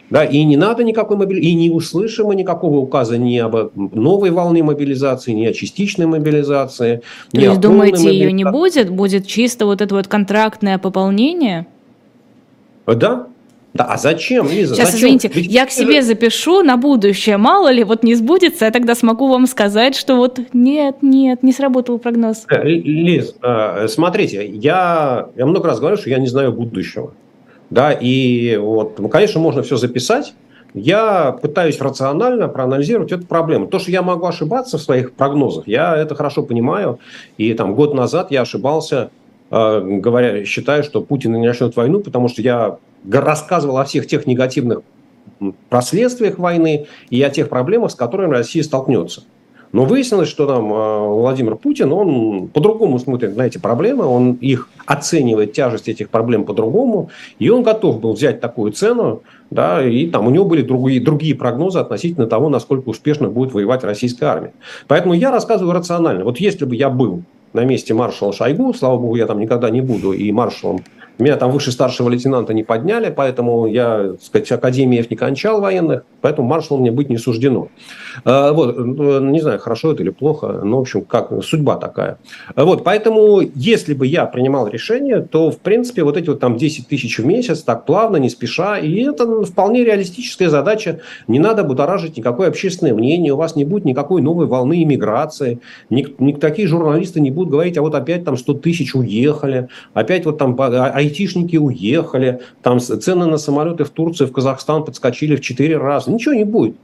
Да, 0.10 0.24
и 0.24 0.44
не 0.44 0.56
надо 0.56 0.84
никакой 0.84 1.18
мобилизации, 1.18 1.52
и 1.52 1.56
не 1.56 1.70
услышим 1.70 2.28
мы 2.28 2.36
никакого 2.36 2.78
указа 2.78 3.18
ни 3.18 3.38
об 3.38 3.76
новой 3.76 4.32
волне 4.32 4.64
мобилизации, 4.64 5.34
ни 5.34 5.46
о 5.46 5.54
частичной 5.54 6.06
мобилизации. 6.06 7.02
То 7.32 7.42
есть, 7.42 7.60
думаете, 7.60 8.10
ее 8.10 8.32
не 8.32 8.46
будет? 8.46 8.90
Будет 8.90 9.28
чисто 9.28 9.66
вот 9.66 9.82
это 9.82 9.96
вот 9.96 10.08
контрактное 10.08 10.78
пополнение? 10.78 11.68
Да, 12.86 13.28
да, 13.74 13.84
а 13.84 13.98
зачем, 13.98 14.50
Лиза? 14.50 14.76
Сейчас, 14.76 14.92
зачем? 14.92 15.10
извините, 15.10 15.32
Ведь... 15.34 15.46
я 15.46 15.66
к 15.66 15.72
себе 15.72 16.02
запишу 16.02 16.64
на 16.64 16.78
будущее. 16.78 17.38
Мало 17.38 17.70
ли, 17.72 17.84
вот 17.84 18.02
не 18.02 18.16
сбудется, 18.16 18.66
я 18.66 18.72
тогда 18.72 18.96
смогу 18.96 19.28
вам 19.28 19.46
сказать, 19.46 19.96
что 19.96 20.16
вот 20.16 20.40
нет, 20.54 20.98
нет, 21.04 21.44
не 21.44 21.52
сработал 21.52 22.00
прогноз. 22.00 22.46
Э, 22.50 22.64
Лиз, 22.64 23.36
э, 23.44 23.88
смотрите, 23.88 24.48
я, 24.48 25.30
я 25.36 25.46
много 25.46 25.68
раз 25.68 25.80
говорю, 25.80 25.98
что 25.98 26.10
я 26.10 26.18
не 26.18 26.28
знаю 26.28 26.54
будущего. 26.54 27.14
Да, 27.70 27.92
и 27.92 28.58
вот, 28.58 29.00
ну, 29.00 29.10
конечно, 29.10 29.40
можно 29.40 29.62
все 29.62 29.78
записать. 29.78 30.34
Я 30.74 31.32
пытаюсь 31.32 31.80
рационально 31.80 32.48
проанализировать 32.48 33.12
эту 33.12 33.26
проблему. 33.26 33.68
То, 33.68 33.80
что 33.80 33.92
я 33.92 34.02
могу 34.02 34.26
ошибаться 34.26 34.78
в 34.78 34.82
своих 34.82 35.14
прогнозах, 35.14 35.68
я 35.68 35.96
это 35.96 36.14
хорошо 36.16 36.44
понимаю. 36.44 37.00
И 37.38 37.54
там 37.54 37.74
год 37.74 37.94
назад 37.94 38.32
я 38.32 38.42
ошибался 38.42 39.10
говоря, 39.50 40.46
считаю, 40.46 40.84
что 40.84 41.02
Путин 41.02 41.34
не 41.34 41.48
начнет 41.48 41.76
войну, 41.76 42.02
потому 42.02 42.28
что 42.28 42.42
я 42.42 42.78
рассказывал 43.10 43.78
о 43.78 43.86
всех 43.86 44.08
тех 44.08 44.28
негативных 44.28 44.82
последствиях 45.70 46.38
войны 46.38 46.88
и 47.10 47.22
о 47.22 47.30
тех 47.30 47.50
проблемах, 47.50 47.92
с 47.92 47.96
которыми 47.96 48.32
Россия 48.32 48.64
столкнется. 48.64 49.24
Но 49.74 49.86
выяснилось, 49.86 50.30
что 50.30 50.48
там 50.48 50.72
а, 50.74 51.08
Владимир 51.08 51.56
Путин, 51.56 51.92
он 51.92 52.48
по-другому 52.48 53.00
смотрит 53.00 53.36
на 53.36 53.44
эти 53.44 53.58
проблемы, 53.58 54.06
он 54.06 54.34
их 54.34 54.70
оценивает, 54.86 55.54
тяжесть 55.54 55.90
этих 55.90 56.10
проблем 56.10 56.46
по-другому, 56.46 57.10
и 57.40 57.50
он 57.50 57.64
готов 57.64 58.00
был 58.00 58.14
взять 58.14 58.40
такую 58.40 58.72
цену, 58.72 59.24
да, 59.50 59.86
и 59.86 60.08
там 60.08 60.28
у 60.28 60.30
него 60.30 60.46
были 60.46 60.62
другие, 60.62 61.02
другие 61.02 61.36
прогнозы 61.36 61.80
относительно 61.80 62.28
того, 62.28 62.50
насколько 62.50 62.90
успешно 62.90 63.28
будет 63.30 63.54
воевать 63.54 63.84
российская 63.84 64.28
армия. 64.28 64.54
Поэтому 64.88 65.14
я 65.14 65.32
рассказываю 65.32 65.74
рационально. 65.74 66.24
Вот 66.24 66.40
если 66.40 66.66
бы 66.66 66.76
я 66.76 66.90
был 66.90 67.24
на 67.54 67.66
месте 67.66 67.94
маршала 67.94 68.34
Шойгу, 68.34 68.74
слава 68.74 68.98
богу, 68.98 69.16
я 69.16 69.26
там 69.26 69.40
никогда 69.40 69.70
не 69.70 69.82
буду, 69.82 70.12
и 70.14 70.32
маршалом 70.32 70.82
меня 71.20 71.36
там 71.38 71.52
выше 71.52 71.72
старшего 71.72 72.10
лейтенанта 72.10 72.54
не 72.54 72.64
подняли, 72.64 73.14
поэтому 73.16 73.68
я, 73.68 74.14
так 74.14 74.22
сказать, 74.22 74.52
академиев 74.52 75.10
не 75.10 75.18
кончал 75.18 75.62
военных, 75.62 76.04
поэтому 76.22 76.48
маршалом 76.48 76.82
мне 76.82 76.92
быть 76.92 77.10
не 77.10 77.18
суждено. 77.18 77.70
А, 78.24 78.54
вот, 78.54 78.78
ну, 78.78 79.20
не 79.20 79.42
знаю, 79.42 79.60
хорошо 79.60 79.94
это 79.94 80.04
или 80.04 80.10
плохо, 80.10 80.62
но, 80.64 80.78
в 80.78 80.82
общем, 80.82 81.02
как 81.02 81.32
судьба 81.44 81.78
такая. 81.78 82.20
А, 82.56 82.66
вот, 82.66 82.84
поэтому, 82.84 83.42
если 83.56 83.94
бы 83.94 84.06
я 84.06 84.26
принимал 84.26 84.68
решение, 84.68 85.22
то, 85.22 85.52
в 85.52 85.60
принципе, 85.60 86.04
вот 86.04 86.18
эти 86.18 86.30
вот 86.30 86.40
там 86.40 86.58
10 86.58 86.88
тысяч 86.88 87.20
в 87.20 87.26
месяц, 87.26 87.62
так 87.62 87.86
плавно, 87.86 88.18
не 88.18 88.30
спеша, 88.30 88.78
и 88.78 89.02
это 89.02 89.44
вполне 89.44 89.84
реалистическая 89.84 90.50
задача. 90.50 91.00
Не 91.28 91.40
надо 91.40 91.64
будоражить 91.64 92.18
никакое 92.18 92.50
общественное 92.50 92.94
мнение, 92.94 93.34
у 93.34 93.38
вас 93.38 93.56
не 93.56 93.66
будет 93.66 93.86
никакой 93.86 94.22
новой 94.22 94.46
волны 94.46 94.84
иммиграции, 94.84 95.60
ник, 95.90 96.20
ник, 96.20 96.40
такие 96.40 96.68
журналисты 96.68 97.20
не 97.20 97.32
будут 97.32 97.52
говорить, 97.52 97.78
а 97.78 97.82
вот 97.82 97.96
опять 97.96 98.24
там 98.24 98.38
100 98.38 98.54
тысяч 98.56 98.96
уехали, 98.96 99.70
опять 99.94 100.26
вот 100.26 100.38
там 100.38 100.56
а, 100.60 100.92
айтишники 101.08 101.58
уехали, 101.58 102.42
там 102.62 102.80
цены 102.80 103.26
на 103.26 103.38
самолеты 103.38 103.84
в 103.84 103.90
Турции, 103.90 104.26
в 104.26 104.32
Казахстан 104.32 104.84
подскочили 104.84 105.36
в 105.36 105.42
4 105.42 105.78
раза. 105.78 106.12
Ничего 106.12 106.34
не 106.34 106.46
будет. 106.46 106.76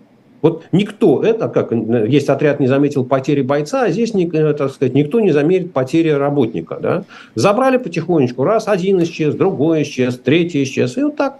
Вот 0.43 0.65
никто 0.73 1.23
это, 1.23 1.47
как 1.47 1.71
есть 1.71 2.29
отряд 2.29 2.59
не 2.59 2.67
заметил 2.67 3.05
потери 3.05 3.41
бойца, 3.41 3.83
а 3.83 3.89
здесь, 3.89 4.13
э, 4.13 4.53
так 4.53 4.71
сказать, 4.71 4.93
никто 4.93 5.21
не 5.21 5.31
заметит 5.31 5.71
потери 5.71 6.09
работника. 6.09 6.77
Да? 6.81 7.05
Забрали 7.33 7.77
потихонечку, 7.77 8.43
раз, 8.43 8.67
один 8.67 9.01
исчез, 9.03 9.35
другой 9.35 9.83
исчез, 9.83 10.19
третий 10.19 10.63
исчез. 10.63 10.97
И 10.97 11.03
вот 11.03 11.15
так 11.15 11.39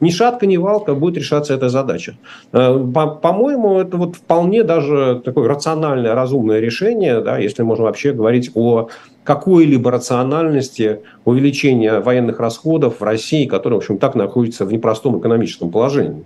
ни 0.00 0.10
шатка, 0.10 0.46
ни 0.46 0.56
валка 0.56 0.94
будет 0.94 1.16
решаться 1.16 1.54
эта 1.54 1.68
задача. 1.68 2.16
Э, 2.52 2.78
по-моему, 3.20 3.80
это 3.80 3.96
вот 3.96 4.14
вполне 4.14 4.62
даже 4.62 5.20
такое 5.24 5.48
рациональное, 5.48 6.14
разумное 6.14 6.60
решение, 6.60 7.20
да, 7.20 7.38
если 7.38 7.64
можно 7.64 7.84
вообще 7.84 8.12
говорить 8.12 8.52
о 8.54 8.90
какой-либо 9.24 9.90
рациональности 9.90 11.00
увеличения 11.24 11.98
военных 11.98 12.38
расходов 12.38 13.00
в 13.00 13.02
России, 13.02 13.44
которая, 13.44 13.80
в 13.80 13.82
общем, 13.82 13.98
так 13.98 14.14
находится 14.14 14.64
в 14.64 14.72
непростом 14.72 15.18
экономическом 15.18 15.70
положении. 15.70 16.24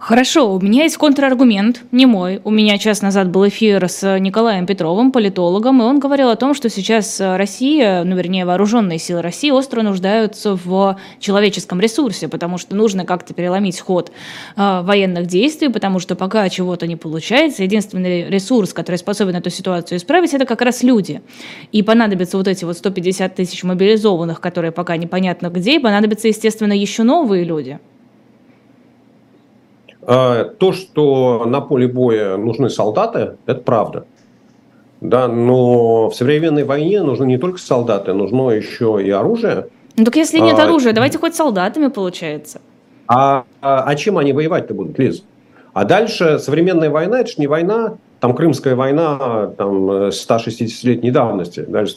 Хорошо, 0.00 0.54
у 0.54 0.60
меня 0.60 0.84
есть 0.84 0.96
контраргумент, 0.96 1.82
не 1.92 2.06
мой. 2.06 2.40
У 2.42 2.50
меня 2.50 2.78
час 2.78 3.02
назад 3.02 3.28
был 3.28 3.46
эфир 3.46 3.86
с 3.86 4.18
Николаем 4.18 4.66
Петровым, 4.66 5.12
политологом, 5.12 5.82
и 5.82 5.84
он 5.84 6.00
говорил 6.00 6.30
о 6.30 6.36
том, 6.36 6.54
что 6.54 6.70
сейчас 6.70 7.20
Россия, 7.20 8.02
ну, 8.02 8.16
вернее, 8.16 8.46
вооруженные 8.46 8.98
силы 8.98 9.20
России 9.20 9.50
остро 9.50 9.82
нуждаются 9.82 10.56
в 10.56 10.98
человеческом 11.18 11.80
ресурсе, 11.80 12.28
потому 12.28 12.56
что 12.56 12.74
нужно 12.74 13.04
как-то 13.04 13.34
переломить 13.34 13.78
ход 13.78 14.10
э, 14.56 14.80
военных 14.82 15.26
действий, 15.26 15.68
потому 15.68 15.98
что 15.98 16.16
пока 16.16 16.48
чего-то 16.48 16.86
не 16.86 16.96
получается, 16.96 17.62
единственный 17.62 18.30
ресурс, 18.30 18.72
который 18.72 18.96
способен 18.96 19.36
эту 19.36 19.50
ситуацию 19.50 19.98
исправить, 19.98 20.32
это 20.32 20.46
как 20.46 20.62
раз 20.62 20.82
люди. 20.82 21.20
И 21.72 21.82
понадобятся 21.82 22.38
вот 22.38 22.48
эти 22.48 22.64
вот 22.64 22.78
150 22.78 23.34
тысяч 23.34 23.64
мобилизованных, 23.64 24.40
которые 24.40 24.72
пока 24.72 24.96
непонятно 24.96 25.50
где, 25.50 25.76
и 25.76 25.78
понадобятся, 25.78 26.28
естественно, 26.28 26.72
еще 26.72 27.02
новые 27.02 27.44
люди. 27.44 27.78
А, 30.12 30.44
то, 30.44 30.72
что 30.72 31.44
на 31.46 31.60
поле 31.60 31.86
боя 31.86 32.36
нужны 32.36 32.68
солдаты, 32.68 33.36
это 33.46 33.60
правда. 33.60 34.06
Да, 35.00 35.28
но 35.28 36.10
в 36.10 36.16
современной 36.16 36.64
войне 36.64 37.00
нужны 37.02 37.26
не 37.26 37.38
только 37.38 37.58
солдаты, 37.58 38.12
нужно 38.12 38.50
еще 38.50 39.00
и 39.00 39.08
оружие. 39.10 39.68
Ну 39.96 40.04
так 40.04 40.16
если 40.16 40.40
нет 40.40 40.58
а, 40.58 40.64
оружия, 40.64 40.92
давайте 40.92 41.18
хоть 41.18 41.36
солдатами 41.36 41.86
получается. 41.86 42.60
А, 43.06 43.44
а, 43.62 43.84
а 43.84 43.94
чем 43.94 44.18
они 44.18 44.32
воевать-то 44.32 44.74
будут, 44.74 44.98
Лиз? 44.98 45.22
А 45.74 45.84
дальше 45.84 46.40
современная 46.40 46.90
война, 46.90 47.20
это 47.20 47.30
же 47.30 47.36
не 47.38 47.46
война, 47.46 47.94
там 48.18 48.34
Крымская 48.34 48.74
война 48.74 49.52
там, 49.56 49.90
160-летней 49.90 51.12
давности, 51.12 51.60
дальше 51.60 51.94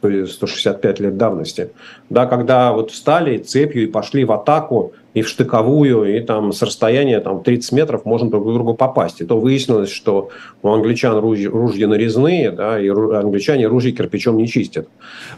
165 0.00 1.00
лет 1.00 1.16
давности, 1.16 1.70
да, 2.08 2.26
когда 2.26 2.72
вот 2.72 2.92
встали 2.92 3.38
цепью 3.38 3.82
и 3.82 3.86
пошли 3.86 4.24
в 4.24 4.30
атаку 4.30 4.92
и 5.14 5.22
в 5.22 5.28
штыковую, 5.28 6.16
и 6.16 6.20
там 6.20 6.52
с 6.52 6.62
расстояния 6.62 7.20
там, 7.20 7.42
30 7.42 7.72
метров 7.72 8.04
можно 8.04 8.30
друг 8.30 8.44
к 8.44 8.52
другу 8.52 8.74
попасть. 8.74 9.20
И 9.20 9.24
то 9.24 9.38
выяснилось, 9.38 9.90
что 9.90 10.28
у 10.62 10.68
англичан 10.68 11.18
ружья, 11.18 11.50
ружья 11.50 11.88
нарезные, 11.88 12.50
да, 12.50 12.78
и 12.78 12.88
англичане 12.88 13.66
ружья 13.66 13.92
кирпичом 13.92 14.36
не 14.36 14.46
чистят. 14.46 14.88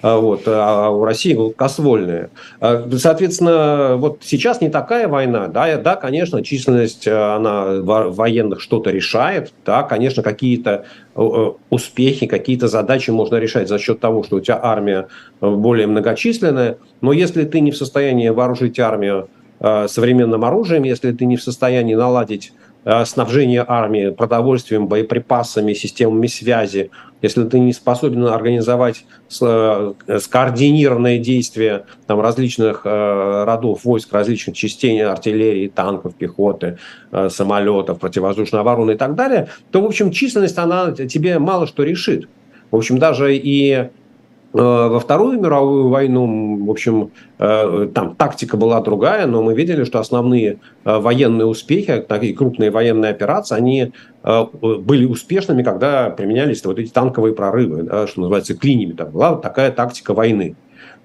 А, 0.02 0.18
вот, 0.18 0.42
а 0.46 0.90
у 0.90 1.04
России 1.04 1.36
косвольные. 1.52 2.30
А, 2.60 2.88
соответственно, 2.96 3.94
вот 3.96 4.18
сейчас 4.22 4.60
не 4.60 4.70
такая 4.70 5.06
война. 5.06 5.46
Да, 5.46 5.76
да 5.76 5.96
конечно, 5.96 6.42
численность 6.42 7.06
э, 7.06 7.16
она 7.16 7.80
военных 7.80 8.60
что-то 8.60 8.90
решает. 8.90 9.52
Да, 9.64 9.84
конечно, 9.84 10.22
какие-то 10.24 10.84
э, 11.14 11.22
э, 11.22 11.52
успехи, 11.70 12.26
какие-то 12.26 12.66
задачи 12.66 13.10
можно 13.10 13.36
решать 13.36 13.68
за 13.68 13.78
счет 13.78 14.00
того, 14.00 14.24
что 14.24 14.36
у 14.36 14.40
тебя 14.40 14.58
армия 14.60 15.06
более 15.40 15.86
многочисленная. 15.86 16.78
Но 17.00 17.12
если 17.12 17.44
ты 17.44 17.60
не 17.60 17.70
в 17.70 17.76
состоянии 17.76 18.28
вооружить 18.30 18.78
армию 18.80 19.28
Э, 19.30 19.39
современным 19.60 20.44
оружием, 20.44 20.84
если 20.84 21.12
ты 21.12 21.26
не 21.26 21.36
в 21.36 21.42
состоянии 21.42 21.94
наладить 21.94 22.52
э, 22.84 23.04
снабжение 23.04 23.64
армии 23.66 24.10
продовольствием, 24.10 24.86
боеприпасами, 24.86 25.74
системами 25.74 26.26
связи, 26.28 26.90
если 27.20 27.44
ты 27.44 27.58
не 27.58 27.74
способен 27.74 28.24
организовать 28.26 29.04
э, 29.42 29.92
скоординированные 30.18 31.18
действия 31.18 31.84
там, 32.06 32.20
различных 32.20 32.84
родов 32.84 33.84
войск, 33.84 34.12
различных 34.12 34.56
частей 34.56 35.04
артиллерии, 35.04 35.68
танков, 35.68 36.14
пехоты, 36.14 36.78
самолетов, 37.28 38.00
противовоздушной 38.00 38.62
обороны 38.62 38.92
и 38.92 38.96
так 38.96 39.14
далее, 39.14 39.48
то, 39.70 39.82
в 39.82 39.84
общем, 39.84 40.10
численность, 40.10 40.56
она 40.56 40.92
тебе 40.92 41.38
мало 41.38 41.66
что 41.66 41.82
решит. 41.82 42.28
В 42.70 42.76
общем, 42.76 42.98
даже 42.98 43.36
и 43.36 43.74
Э, 43.74 43.88
во 44.52 44.98
Вторую 44.98 45.40
мировую 45.40 45.88
войну, 45.88 46.64
в 46.66 46.70
общем, 46.70 47.12
э, 47.38 47.88
там 47.94 48.16
тактика 48.16 48.56
была 48.56 48.80
другая, 48.80 49.26
но 49.26 49.42
мы 49.42 49.54
видели, 49.54 49.84
что 49.84 50.00
основные 50.00 50.58
э, 50.84 50.98
военные 50.98 51.46
успехи, 51.46 52.04
такие 52.06 52.34
крупные 52.34 52.70
военные 52.70 53.12
операции, 53.12 53.56
они 53.56 53.92
были 54.22 55.06
успешными, 55.06 55.62
когда 55.62 56.10
применялись 56.10 56.62
вот 56.64 56.78
эти 56.78 56.90
танковые 56.90 57.34
прорывы, 57.34 57.84
да, 57.84 58.06
что 58.06 58.20
называется, 58.20 58.54
клиниями. 58.54 58.92
Там 58.92 59.10
была 59.12 59.30
вот 59.30 59.40
такая 59.40 59.72
тактика 59.72 60.12
войны. 60.12 60.56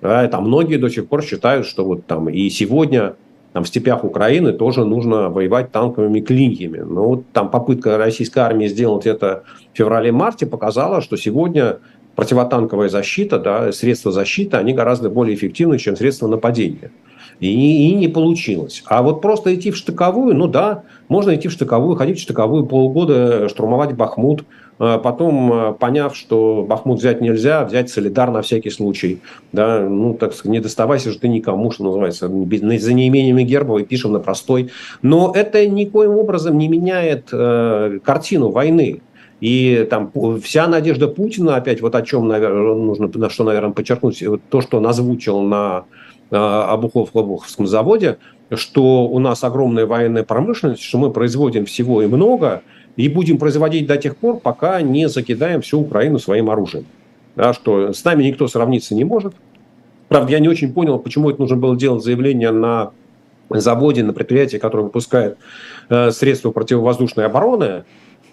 Да, 0.01 0.27
там 0.27 0.47
многие 0.47 0.75
до 0.75 0.89
сих 0.89 1.08
пор 1.08 1.23
считают, 1.23 1.65
что 1.65 1.86
вот 1.86 2.05
там 2.05 2.27
и 2.27 2.49
сегодня 2.49 3.15
там 3.55 3.63
в 3.63 3.69
степях 3.69 4.03
Украины 4.03 4.51
тоже 4.51 4.84
нужно 4.84 5.29
воевать 5.29 5.71
танковыми 5.71 6.19
клиньями. 6.19 6.79
Но 6.79 7.08
вот 7.08 7.23
там 7.31 7.49
попытка 7.49 7.97
российской 7.97 8.39
армии 8.39 8.67
сделать 8.67 9.05
это 9.05 9.43
в 9.73 9.77
феврале-марте 9.77 10.45
показала, 10.45 10.99
что 10.99 11.15
сегодня 11.15 11.77
противотанковая 12.15 12.89
защита, 12.89 13.39
да, 13.39 13.71
средства 13.71 14.12
защиты, 14.12 14.58
они 14.58 14.73
гораздо 14.73 15.10
более 15.10 15.36
эффективны, 15.36 15.78
чем 15.78 15.95
средства 15.95 16.28
нападения. 16.28 16.91
И, 17.39 17.89
и 17.89 17.93
не 17.93 18.08
получилось. 18.08 18.82
А 18.86 19.04
вот 19.04 19.21
просто 19.21 19.54
идти 19.54 19.71
в 19.71 19.75
штыковую, 19.75 20.36
ну 20.36 20.47
да, 20.47 20.84
можно 21.10 21.36
идти 21.36 21.49
в 21.49 21.51
штыковую, 21.51 21.97
ходить 21.97 22.17
в 22.17 22.21
штыковую 22.21 22.65
полгода, 22.65 23.49
штурмовать 23.49 23.93
Бахмут, 23.93 24.45
а 24.78 24.97
потом, 24.99 25.51
а, 25.51 25.73
поняв, 25.73 26.15
что 26.15 26.65
Бахмут 26.67 26.99
взять 26.99 27.21
нельзя, 27.21 27.63
взять 27.65 27.89
Солидар 27.89 28.32
на 28.32 28.41
всякий 28.41 28.69
случай. 28.69 29.21
Да, 29.51 29.82
ну, 29.82 30.13
так 30.13 30.34
сказать, 30.34 30.51
не 30.51 30.60
доставайся 30.60 31.12
же 31.12 31.19
ты 31.19 31.28
никому, 31.28 31.71
что 31.71 31.84
называется, 31.84 32.28
за 32.28 32.93
неимениями 32.93 33.43
Гербовой 33.43 33.86
пишем 33.86 34.13
на 34.13 34.19
простой. 34.19 34.71
Но 35.01 35.32
это 35.36 35.65
никоим 35.67 36.17
образом 36.17 36.58
не 36.58 36.67
меняет 36.67 37.30
э, 37.32 37.99
картину 38.04 38.49
войны. 38.51 39.01
И 39.41 39.85
там 39.89 40.11
вся 40.41 40.67
надежда 40.67 41.07
Путина, 41.07 41.57
опять 41.57 41.81
вот 41.81 41.93
о 41.95 42.01
чем, 42.01 42.27
наверное, 42.27 42.75
нужно, 42.75 43.09
на 43.13 43.29
что, 43.29 43.43
наверное, 43.43 43.73
подчеркнуть, 43.73 44.23
то, 44.49 44.61
что 44.61 44.77
он 44.77 44.87
озвучил 44.87 45.41
на 45.41 45.85
Обухов-Лобуховском 46.31 47.67
заводе, 47.67 48.17
что 48.53 49.07
у 49.07 49.19
нас 49.19 49.43
огромная 49.43 49.85
военная 49.85 50.23
промышленность, 50.23 50.81
что 50.81 50.97
мы 50.97 51.11
производим 51.11 51.65
всего 51.65 52.01
и 52.01 52.07
много, 52.07 52.61
и 52.95 53.09
будем 53.09 53.37
производить 53.37 53.87
до 53.87 53.97
тех 53.97 54.15
пор, 54.15 54.39
пока 54.39 54.81
не 54.81 55.09
закидаем 55.09 55.61
всю 55.61 55.81
Украину 55.81 56.19
своим 56.19 56.49
оружием. 56.49 56.85
Да, 57.35 57.53
что 57.53 57.91
с 57.91 58.03
нами 58.05 58.23
никто 58.23 58.47
сравниться 58.47 58.95
не 58.95 59.03
может. 59.03 59.33
Правда, 60.07 60.31
я 60.31 60.39
не 60.39 60.47
очень 60.47 60.71
понял, 60.71 60.99
почему 60.99 61.29
это 61.29 61.41
нужно 61.41 61.57
было 61.57 61.75
делать 61.75 62.03
заявление 62.03 62.51
на 62.51 62.91
заводе, 63.49 64.03
на 64.03 64.13
предприятии, 64.13 64.57
которое 64.57 64.83
выпускает 64.83 65.37
э, 65.89 66.11
средства 66.11 66.51
противовоздушной 66.51 67.25
обороны, 67.25 67.83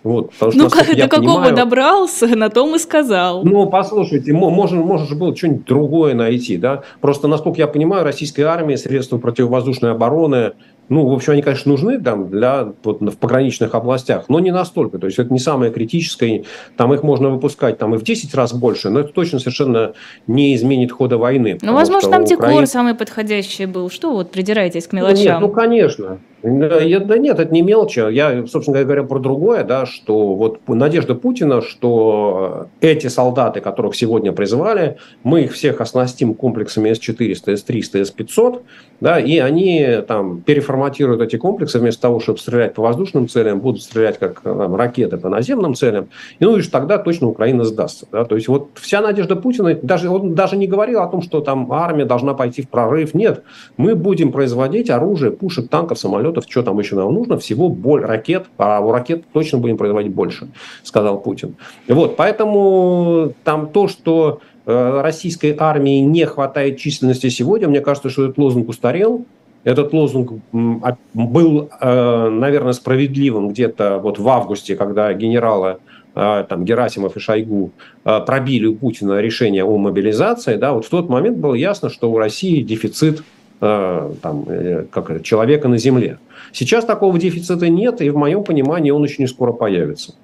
Вот, 0.05 0.33
потому 0.33 0.53
что, 0.53 0.63
ну, 0.65 0.71
как, 0.71 0.97
до 0.97 1.09
какого 1.09 1.37
понимаю, 1.37 1.55
добрался, 1.55 2.27
на 2.27 2.49
том 2.49 2.75
и 2.75 2.79
сказал. 2.79 3.45
Ну, 3.45 3.67
послушайте, 3.71 4.33
можно, 4.33 4.81
можно 4.83 5.07
же 5.07 5.15
было 5.15 5.37
что-нибудь 5.37 5.65
другое 5.65 6.15
найти, 6.15 6.57
да? 6.57 6.83
Просто, 7.01 7.29
насколько 7.29 7.61
я 7.61 7.69
понимаю, 7.69 8.03
российская 8.03 8.45
армия, 8.45 8.77
средства 8.77 9.19
противовоздушной 9.19 9.93
обороны, 9.93 10.53
ну, 10.89 11.07
в 11.07 11.13
общем, 11.13 11.33
они, 11.33 11.43
конечно, 11.43 11.71
нужны 11.71 12.01
там 12.01 12.29
для, 12.29 12.73
вот, 12.83 13.01
в 13.01 13.17
пограничных 13.17 13.75
областях, 13.75 14.27
но 14.29 14.41
не 14.41 14.51
настолько. 14.51 14.99
То 14.99 15.07
есть 15.07 15.19
это 15.19 15.33
не 15.33 15.39
самое 15.39 15.73
критическое. 15.73 16.45
Там 16.77 16.93
их 16.93 17.03
можно 17.03 17.31
выпускать 17.31 17.79
там 17.79 17.95
и 17.95 17.99
в 17.99 18.03
10 18.03 18.35
раз 18.35 18.53
больше, 18.53 18.91
но 18.91 19.01
это 19.01 19.13
точно 19.13 19.39
совершенно 19.39 19.95
не 20.27 20.55
изменит 20.55 20.93
хода 20.93 21.17
войны. 21.19 21.59
Ну, 21.63 21.73
возможно, 21.73 22.11
там 22.11 22.23
Украин... 22.25 22.39
декор 22.39 22.67
самый 22.67 22.95
подходящий 22.95 23.67
был. 23.67 23.91
Что 23.91 24.13
вот 24.13 24.31
придираетесь 24.31 24.87
к 24.87 24.93
мелочам? 24.93 25.25
Нет, 25.25 25.41
ну, 25.41 25.49
конечно. 25.49 26.19
Да 26.43 26.85
нет, 26.85 27.39
это 27.39 27.55
не 27.55 27.63
мелочи. 27.63 28.13
Я, 28.13 28.47
собственно 28.49 28.83
говоря, 28.83 29.05
про 29.05 29.21
другое, 29.21 29.63
да, 29.63 29.87
что 29.87 30.35
вот 30.35 30.59
надежда 30.67 31.15
Путина, 31.15 31.63
что 31.63 32.67
эти 32.81 33.07
солдаты, 33.07 33.61
которых 33.61 33.95
сегодня 33.95 34.33
призывали, 34.33 34.99
мы 35.23 35.43
их 35.43 35.53
всех 35.53 35.81
оснастим 35.81 36.35
комплексами 36.35 36.93
С-400, 36.93 37.57
С-300, 37.57 38.05
С-500, 38.05 38.63
да, 39.03 39.19
и 39.19 39.39
они 39.39 39.99
там 40.07 40.43
переформатируют 40.43 41.21
эти 41.23 41.35
комплексы, 41.35 41.81
вместо 41.81 42.03
того, 42.03 42.21
чтобы 42.21 42.39
стрелять 42.39 42.75
по 42.75 42.83
воздушным 42.83 43.29
целям, 43.29 43.59
будут 43.59 43.83
стрелять 43.83 44.17
как 44.17 44.43
там, 44.43 44.77
ракеты 44.77 45.17
по 45.17 45.29
наземным 45.29 45.75
целям, 45.75 46.09
и 46.39 46.45
ну 46.45 46.57
и 46.57 46.63
тогда 46.63 46.99
точно 46.99 47.27
Украина 47.27 47.65
сдастся. 47.65 48.07
Да? 48.13 48.25
То 48.25 48.37
есть 48.37 48.47
вот 48.47 48.69
вся 48.75 49.01
надежда 49.01 49.35
Путина, 49.35 49.75
даже, 49.75 50.09
он 50.09 50.35
даже 50.35 50.57
не 50.57 50.69
говорил 50.69 51.01
о 51.01 51.09
том, 51.09 51.21
что 51.21 51.41
там 51.41 51.73
армия 51.73 52.05
должна 52.05 52.35
пойти 52.35 52.63
в 52.63 52.69
прорыв. 52.69 53.13
Нет, 53.13 53.43
мы 53.77 53.97
будем 53.97 54.31
производить 54.31 54.89
оружие, 54.89 55.33
пушек, 55.33 55.69
танков, 55.69 55.99
самолетов, 55.99 56.45
что 56.49 56.63
там 56.63 56.79
еще 56.79 56.95
нам 56.95 57.13
нужно, 57.13 57.39
всего 57.39 57.69
боль, 57.69 58.05
ракет, 58.05 58.45
а 58.57 58.79
у 58.79 58.93
ракет 58.93 59.25
точно 59.33 59.59
будем 59.59 59.79
производить 59.79 60.15
больше, 60.15 60.47
сказал 60.85 61.19
Путин. 61.21 61.57
Вот, 61.89 62.15
поэтому 62.15 63.33
там 63.43 63.67
то, 63.67 63.89
что 63.89 64.39
э, 64.39 64.52
российской 64.67 65.57
армии 65.59 66.01
не 66.01 66.25
хватает 66.27 66.79
численности 66.79 67.29
сегодня, 67.29 67.69
мне 67.69 67.81
кажется, 67.81 68.11
что 68.11 68.25
этот 68.25 68.39
лозунг 68.39 68.69
устарел, 68.69 69.25
этот 69.65 69.93
лозунг 69.93 70.33
а, 70.53 70.97
был, 71.15 71.69
э, 71.81 72.29
наверное, 72.29 72.73
справедливым 72.73 73.49
где-то 73.49 73.99
вот 73.99 74.19
в 74.19 74.29
августе, 74.29 74.75
когда 74.77 75.13
генералы 75.13 75.79
э, 76.15 76.45
там, 76.49 76.65
Герасимов 76.65 77.17
и 77.17 77.21
Шойгу 77.21 77.71
пробили 78.03 78.67
у 78.67 78.75
Путина 78.75 79.21
решение 79.21 79.65
о 79.65 79.79
мобилизации, 79.79 80.57
да, 80.57 80.73
вот 80.73 80.85
в 80.85 80.89
тот 80.89 81.09
момент 81.09 81.39
было 81.39 81.55
ясно, 81.55 81.91
что 81.91 82.11
у 82.11 82.19
России 82.19 82.63
дефицит 82.63 83.23
Э, 83.65 84.13
там, 84.21 84.45
э, 84.49 84.87
как 84.91 85.23
человека 85.23 85.69
на 85.69 85.79
земле. 85.79 86.19
Сейчас 86.53 86.85
такого 86.85 87.17
дефицита 87.17 87.69
нет, 87.69 88.01
и 88.01 88.11
в 88.11 88.17
моем 88.17 88.43
понимании 88.43 88.91
он 88.91 89.03
очень 89.03 89.29
скоро 89.29 89.53
появится. 89.53 90.17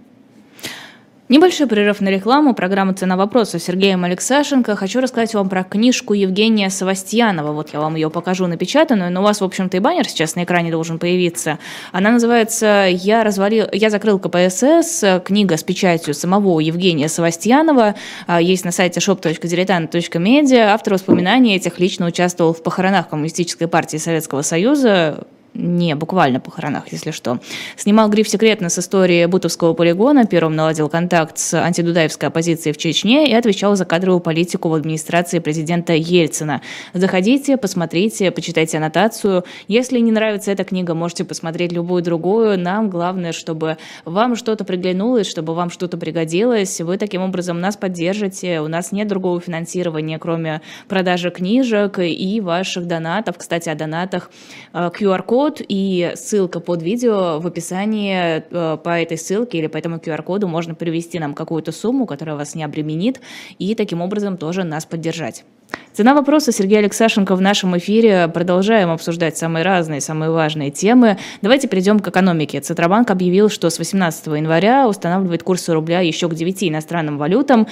Небольшой 1.28 1.66
прерыв 1.66 2.00
на 2.00 2.08
рекламу. 2.08 2.54
Программа 2.54 2.94
«Цена 2.94 3.14
вопроса» 3.14 3.58
с 3.58 3.64
Сергеем 3.64 4.02
Алексашенко. 4.02 4.74
Хочу 4.76 4.98
рассказать 4.98 5.34
вам 5.34 5.50
про 5.50 5.62
книжку 5.62 6.14
Евгения 6.14 6.70
Савастьянова. 6.70 7.52
Вот 7.52 7.74
я 7.74 7.80
вам 7.80 7.96
ее 7.96 8.08
покажу 8.08 8.46
напечатанную, 8.46 9.12
но 9.12 9.20
у 9.20 9.24
вас, 9.24 9.42
в 9.42 9.44
общем-то, 9.44 9.76
и 9.76 9.80
баннер 9.80 10.08
сейчас 10.08 10.36
на 10.36 10.44
экране 10.44 10.70
должен 10.70 10.98
появиться. 10.98 11.58
Она 11.92 12.12
называется 12.12 12.86
«Я, 12.90 13.24
развалил... 13.24 13.66
Я 13.72 13.90
закрыл 13.90 14.18
КПСС». 14.18 15.04
Книга 15.22 15.58
с 15.58 15.62
печатью 15.62 16.14
самого 16.14 16.60
Евгения 16.60 17.10
Савастьянова. 17.10 17.94
А, 18.26 18.40
есть 18.40 18.64
на 18.64 18.72
сайте 18.72 19.00
shop.diletant.media. 19.00 20.60
Автор 20.68 20.94
воспоминаний 20.94 21.56
этих 21.56 21.78
лично 21.78 22.06
участвовал 22.06 22.54
в 22.54 22.62
похоронах 22.62 23.10
Коммунистической 23.10 23.68
партии 23.68 23.98
Советского 23.98 24.40
Союза 24.40 25.26
не 25.54 25.94
буквально 25.96 26.40
похоронах, 26.40 26.92
если 26.92 27.11
что. 27.11 27.40
Снимал 27.76 28.08
гриф 28.11 28.28
«Секретно» 28.28 28.68
с 28.68 28.78
истории 28.78 29.24
Бутовского 29.26 29.74
полигона, 29.74 30.26
первым 30.26 30.54
наладил 30.54 30.88
контакт 30.88 31.38
с 31.38 31.54
антидудаевской 31.54 32.28
оппозицией 32.28 32.74
в 32.74 32.76
Чечне 32.76 33.28
и 33.28 33.34
отвечал 33.34 33.74
за 33.74 33.84
кадровую 33.84 34.20
политику 34.20 34.68
в 34.68 34.74
администрации 34.74 35.38
президента 35.38 35.94
Ельцина. 35.94 36.61
Заходите, 36.92 37.56
посмотрите, 37.56 38.30
почитайте 38.30 38.76
аннотацию. 38.76 39.44
Если 39.66 39.98
не 39.98 40.12
нравится 40.12 40.52
эта 40.52 40.64
книга, 40.64 40.94
можете 40.94 41.24
посмотреть 41.24 41.72
любую 41.72 42.02
другую. 42.02 42.58
Нам 42.58 42.90
главное, 42.90 43.32
чтобы 43.32 43.78
вам 44.04 44.37
что-то 44.37 44.64
приглянулось, 44.64 45.26
чтобы 45.26 45.54
вам 45.54 45.70
что-то 45.70 45.96
пригодилось. 45.96 46.80
Вы 46.80 46.98
таким 46.98 47.22
образом 47.22 47.61
нас 47.61 47.76
поддержите. 47.76 48.61
У 48.61 48.68
нас 48.68 48.92
нет 48.92 49.08
другого 49.08 49.40
финансирования, 49.40 50.18
кроме 50.18 50.61
продажи 50.88 51.30
книжек 51.30 51.98
и 51.98 52.40
ваших 52.40 52.87
донатов. 52.87 53.38
Кстати, 53.38 53.68
о 53.70 53.74
донатах 53.74 54.30
QR-код 54.72 55.38
QR-код 55.38 55.62
и 55.68 56.12
ссылка 56.16 56.61
под 56.61 56.83
видео 56.83 57.38
в 57.38 57.46
описании 57.46 58.42
э, 58.51 58.77
по 58.83 59.01
этой 59.01 59.16
ссылке 59.16 59.59
или 59.59 59.68
по 59.68 59.77
этому 59.77 59.98
QR-коду 59.98 60.48
можно 60.48 60.74
перевести 60.74 61.18
нам 61.18 61.35
какую-то 61.35 61.70
сумму, 61.72 62.07
которая 62.07 62.37
вас 62.37 62.55
не 62.55 62.64
обременит, 62.64 63.20
и 63.59 63.74
таким 63.74 64.01
образом 64.01 64.37
тоже 64.37 64.64
нас 64.64 64.85
поддержать. 64.85 65.44
Цена 65.92 66.14
вопроса 66.14 66.51
Сергей 66.51 66.79
Алексашенко 66.79 67.37
в 67.37 67.40
нашем 67.40 67.77
эфире. 67.77 68.29
Продолжаем 68.29 68.90
обсуждать 68.90 69.37
самые 69.37 69.64
разные, 69.64 70.01
самые 70.01 70.31
важные 70.31 70.70
темы. 70.70 71.18
Давайте 71.42 71.68
перейдем 71.68 72.01
к 72.01 72.09
экономике. 72.09 72.61
Центробанк 72.61 73.11
объявил, 73.11 73.48
что 73.51 73.68
с 73.68 73.79
18 73.79 74.27
января 74.27 74.88
устанавливает 74.88 75.42
курсы 75.42 75.72
рубля 75.72 76.01
еще 76.01 76.29
к 76.29 76.35
9 76.35 76.64
иностранным 76.64 77.18
валютам. 77.18 77.66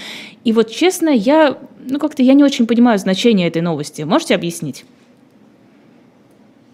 И 0.45 0.53
вот 0.53 0.71
честно, 0.71 1.09
я, 1.09 1.57
ну 1.89 1.99
как-то 1.99 2.23
я 2.23 2.35
не 2.35 2.45
очень 2.45 2.67
понимаю 2.67 2.99
значение 2.99 3.49
этой 3.49 3.63
новости. 3.63 4.03
Можете 4.03 4.35
объяснить? 4.35 4.85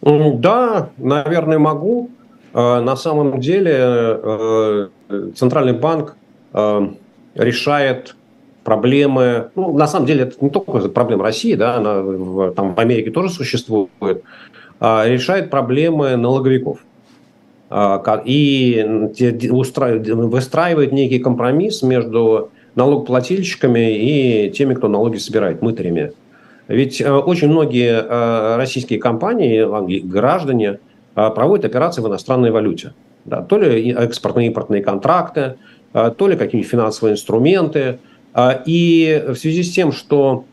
Да, 0.03 0.91
наверное, 0.99 1.59
могу. 1.59 2.11
А, 2.55 2.81
на 2.81 2.97
самом 2.97 3.41
деле 3.41 3.73
э, 3.77 4.89
Центральный 5.35 5.73
банк 5.73 6.17
э, 6.53 6.89
решает 7.35 8.17
проблемы, 8.65 9.51
ну, 9.55 9.77
на 9.77 9.87
самом 9.87 10.07
деле, 10.07 10.25
это 10.25 10.37
не 10.41 10.51
только 10.51 10.89
проблема 10.89 11.25
России, 11.25 11.55
да, 11.55 11.77
она 11.77 12.01
в, 12.03 12.53
там 12.53 12.75
в 12.75 12.79
Америке 12.79 13.11
тоже 13.11 13.31
существует, 13.31 14.23
а 14.81 15.07
решает 15.07 15.51
проблемы 15.51 16.17
налоговиков. 16.17 16.79
А, 17.71 18.23
и 18.25 18.85
выстраивает 19.51 20.93
некий 20.93 21.21
компромисс 21.21 21.83
между 21.83 22.51
налогоплательщиками 22.75 23.97
и 23.97 24.51
теми, 24.51 24.75
кто 24.75 24.89
налоги 24.89 25.17
собирает, 25.17 25.63
мытарями. 25.63 26.13
Ведь 26.73 27.03
э, 27.03 27.13
очень 27.13 27.49
многие 27.49 28.03
э, 28.03 28.57
российские 28.57 28.99
компании, 28.99 30.01
граждане 30.01 30.79
э, 31.15 31.31
проводят 31.31 31.67
операции 31.67 32.01
в 32.01 32.09
иностранной 32.09 32.51
валюте. 32.51 32.95
Да, 33.27 33.43
то 33.43 33.59
ли 33.59 33.93
экспортные 33.93 34.49
импортные 34.49 34.83
контракты, 34.83 35.57
то 35.93 36.27
ли 36.27 36.35
какие-нибудь 36.35 36.69
финансовые 36.69 37.13
инструменты. 37.13 38.01
И 38.67 39.25
в 39.29 39.37
связи 39.37 39.63
с 39.63 39.71
тем, 39.71 39.93
что 39.93 40.45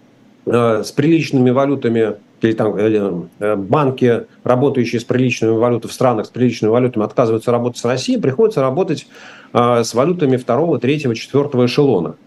с 0.45 0.91
приличными 0.91 1.49
валютами 1.49 2.17
или 2.41 2.51
там 2.51 3.29
банки, 3.39 4.25
работающие 4.43 5.01
с 5.01 5.03
приличными 5.03 5.53
валютами 5.53 5.89
в 5.89 5.93
странах 5.93 6.27
с 6.27 6.29
приличными 6.29 6.69
валютами, 6.69 7.05
отказываются 7.05 7.51
работать 7.51 7.79
с 7.79 7.85
Россией, 7.85 8.19
приходится 8.19 8.61
работать 8.61 9.07
с 9.51 9.93
валютами 9.95 10.37
второго, 10.37 10.77
третьего, 10.77 11.15
четвертого 11.15 11.65
эшелона 11.65 12.17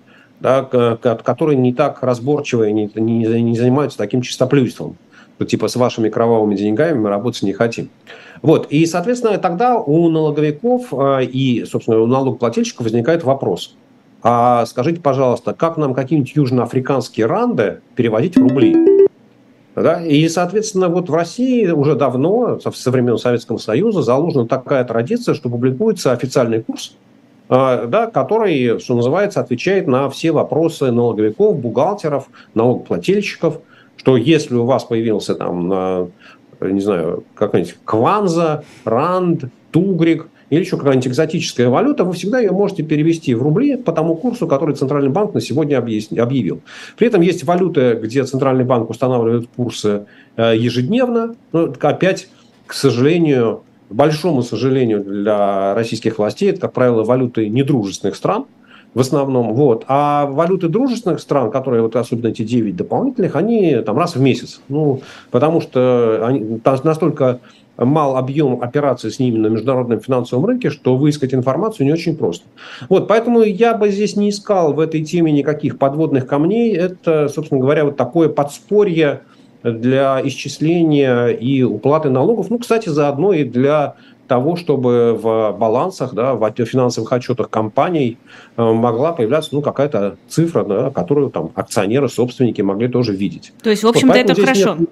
да, 0.43 0.99
которые 1.25 1.57
не 1.57 1.73
так 1.73 2.03
разборчивые, 2.03 2.73
не, 2.73 2.91
не, 2.97 3.43
не 3.43 3.57
занимаются 3.57 3.97
таким 3.97 4.23
чистоплюйством. 4.23 4.97
Что, 5.37 5.47
типа 5.47 5.69
с 5.69 5.77
вашими 5.77 6.09
кровавыми 6.09 6.57
деньгами 6.57 6.99
мы 6.99 7.09
работать 7.09 7.43
не 7.43 7.53
хотим. 7.53 7.89
Вот. 8.43 8.67
И, 8.71 8.85
соответственно, 8.87 9.39
тогда 9.39 9.79
у 9.79 10.09
налоговиков 10.09 10.93
а, 10.93 11.21
и, 11.21 11.65
собственно, 11.65 12.01
у 12.01 12.07
налогоплательщиков 12.07 12.85
возникает 12.85 13.23
вопрос. 13.23 13.77
А 14.23 14.67
скажите, 14.67 15.01
пожалуйста, 15.01 15.55
как 15.55 15.77
нам 15.77 15.95
какие-нибудь 15.95 16.35
южноафриканские 16.35 17.27
ранды 17.27 17.81
переводить 17.95 18.37
в 18.37 18.41
рубли? 18.41 18.77
Да? 19.75 20.05
И, 20.05 20.29
соответственно, 20.29 20.89
вот 20.89 21.09
в 21.09 21.15
России 21.15 21.69
уже 21.69 21.95
давно, 21.95 22.59
со 22.61 22.91
времен 22.91 23.17
Советского 23.17 23.59
Союза, 23.59 24.03
заложена 24.03 24.47
такая 24.47 24.85
традиция, 24.85 25.35
что 25.35 25.49
публикуется 25.49 26.13
официальный 26.13 26.63
курс 26.63 26.97
да, 27.53 28.11
который, 28.13 28.79
что 28.79 28.95
называется, 28.95 29.41
отвечает 29.41 29.87
на 29.87 30.09
все 30.09 30.33
вопросы 30.33 30.91
налоговиков, 30.91 31.59
бухгалтеров, 31.59 32.29
налогоплательщиков, 32.55 33.59
что 33.97 34.17
если 34.17 34.55
у 34.55 34.65
вас 34.65 34.85
появился 34.85 35.35
там, 35.35 36.11
не 36.61 36.81
знаю, 36.81 37.25
какая-нибудь 37.35 37.77
кванза, 37.85 38.65
ранд, 38.85 39.45
тугрик, 39.71 40.29
или 40.53 40.61
еще 40.61 40.77
какая-нибудь 40.77 41.09
экзотическая 41.09 41.71
валюта, 41.71 42.05
вы 42.05 42.13
всегда 42.13 42.39
ее 42.39 42.53
можете 42.53 42.83
перевести 42.83 43.35
в 43.35 43.43
рубли 43.43 43.79
по 43.79 43.91
тому 43.91 44.15
курсу, 44.15 44.47
который 44.47 44.75
Центральный 44.75 45.09
банк 45.09 45.33
на 45.33 45.41
сегодня 45.41 45.79
объявил. 45.79 46.61
При 46.99 47.07
этом 47.07 47.23
есть 47.23 47.45
валюты, 47.45 47.95
где 47.95 48.23
Центральный 48.25 48.65
банк 48.65 48.91
устанавливает 48.91 49.49
курсы 49.57 50.05
э, 50.37 50.55
ежедневно. 50.59 51.37
Но 51.53 51.73
опять, 51.81 52.29
к 52.67 52.75
сожалению, 52.75 53.63
большому 53.93 54.43
сожалению 54.43 55.03
для 55.05 55.75
российских 55.75 56.19
властей, 56.19 56.51
это, 56.51 56.61
как 56.63 56.73
правило, 56.73 57.05
валюты 57.05 57.49
недружественных 57.49 58.17
стран. 58.17 58.47
в 58.95 59.01
основном. 59.01 59.55
Вот. 59.55 59.85
А 59.89 60.27
валюты 60.27 60.69
дружественных 60.69 61.21
стран, 61.21 61.51
которые 61.51 61.83
вот 61.83 61.97
особенно 61.97 62.29
эти 62.29 62.43
9 62.43 62.77
дополнительных, 62.77 63.37
они 63.37 63.77
там 63.77 63.97
раз 63.97 64.17
в 64.17 64.21
месяц. 64.21 64.61
Ну, 64.69 65.01
потому 65.31 65.61
что 65.61 66.27
они, 66.27 66.61
настолько 66.85 67.41
мал 67.79 68.17
объем 68.19 68.61
операций 68.61 69.11
с 69.11 69.19
ними 69.19 69.39
на 69.39 69.47
международном 69.47 70.01
финансовом 70.01 70.45
рынке, 70.45 70.69
что 70.69 70.97
выискать 70.97 71.33
информацию 71.33 71.87
не 71.87 71.93
очень 71.93 72.17
просто. 72.17 72.45
Вот, 72.91 73.09
поэтому 73.09 73.41
я 73.41 73.75
бы 73.75 73.89
здесь 73.89 74.15
не 74.15 74.29
искал 74.29 74.75
в 74.75 74.81
этой 74.81 75.03
теме 75.03 75.33
никаких 75.33 75.79
подводных 75.79 76.27
камней. 76.27 76.77
Это, 76.77 77.29
собственно 77.29 77.61
говоря, 77.61 77.87
вот 77.87 77.97
такое 77.97 78.29
подспорье 78.29 79.23
для 79.63 80.21
исчисления 80.25 81.29
и 81.29 81.63
уплаты 81.63 82.11
налогов. 82.11 82.51
Ну, 82.51 82.59
кстати, 82.59 82.89
заодно 82.89 83.33
и 83.33 83.45
для 83.45 83.97
того, 84.29 84.57
чтобы 84.57 85.19
в 85.21 85.53
балансах, 85.59 86.15
да, 86.15 86.35
в 86.35 86.51
финансовых 86.65 87.13
отчетах 87.13 87.51
компаний 87.51 88.17
э, 88.57 88.63
могла 88.63 89.13
появляться 89.13 89.51
ну, 89.53 89.61
какая-то 89.61 90.17
цифра, 90.29 90.65
да, 90.65 90.91
которую 90.91 91.31
там 91.31 91.51
акционеры, 91.55 92.09
собственники 92.09 92.63
могли 92.63 92.89
тоже 92.89 93.15
видеть. 93.15 93.53
То 93.63 93.71
есть, 93.71 93.83
в 93.83 93.89
общем-то, 93.89 94.15
вот, 94.15 94.31
это 94.31 94.35
хорошо. 94.35 94.77
Нет... 94.79 94.89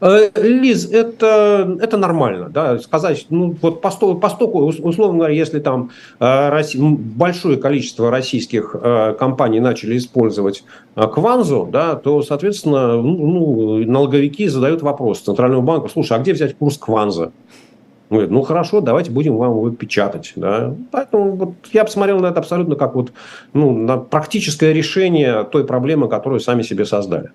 Э, 0.00 0.30
Лиз, 0.36 0.90
это, 0.90 1.78
это 1.80 1.96
нормально, 1.96 2.48
да, 2.50 2.78
сказать, 2.78 3.26
ну, 3.30 3.56
вот 3.60 3.80
постоку, 3.80 4.18
постоку, 4.18 4.60
условно 4.60 5.18
говоря, 5.18 5.34
если 5.34 5.58
там 5.58 5.90
э, 6.20 6.62
большое 6.78 7.56
количество 7.56 8.10
российских 8.10 8.76
компаний 9.18 9.60
начали 9.60 9.96
использовать 9.96 10.64
Кванзу, 10.94 11.68
да, 11.70 11.96
то, 11.96 12.22
соответственно, 12.22 13.00
ну, 13.02 13.26
ну, 13.26 13.90
налоговики 13.90 14.46
задают 14.48 14.82
вопрос 14.82 15.20
Центральному 15.20 15.62
банку, 15.62 15.88
слушай, 15.88 16.16
а 16.16 16.20
где 16.20 16.32
взять 16.32 16.56
курс 16.56 16.78
Кванза? 16.78 17.32
Говорит, 18.10 18.30
ну 18.30 18.42
хорошо, 18.42 18.80
давайте 18.80 19.10
будем 19.10 19.36
вам 19.36 19.50
его 19.50 19.70
печатать. 19.70 20.32
Да? 20.34 20.74
Поэтому 20.90 21.32
вот 21.32 21.54
я 21.72 21.84
посмотрел 21.84 22.20
на 22.20 22.28
это 22.28 22.40
абсолютно 22.40 22.74
как 22.74 22.94
вот, 22.94 23.12
ну, 23.52 23.72
на 23.72 23.98
практическое 23.98 24.72
решение 24.72 25.44
той 25.44 25.64
проблемы, 25.64 26.08
которую 26.08 26.40
сами 26.40 26.62
себе 26.62 26.86
создали. 26.86 27.30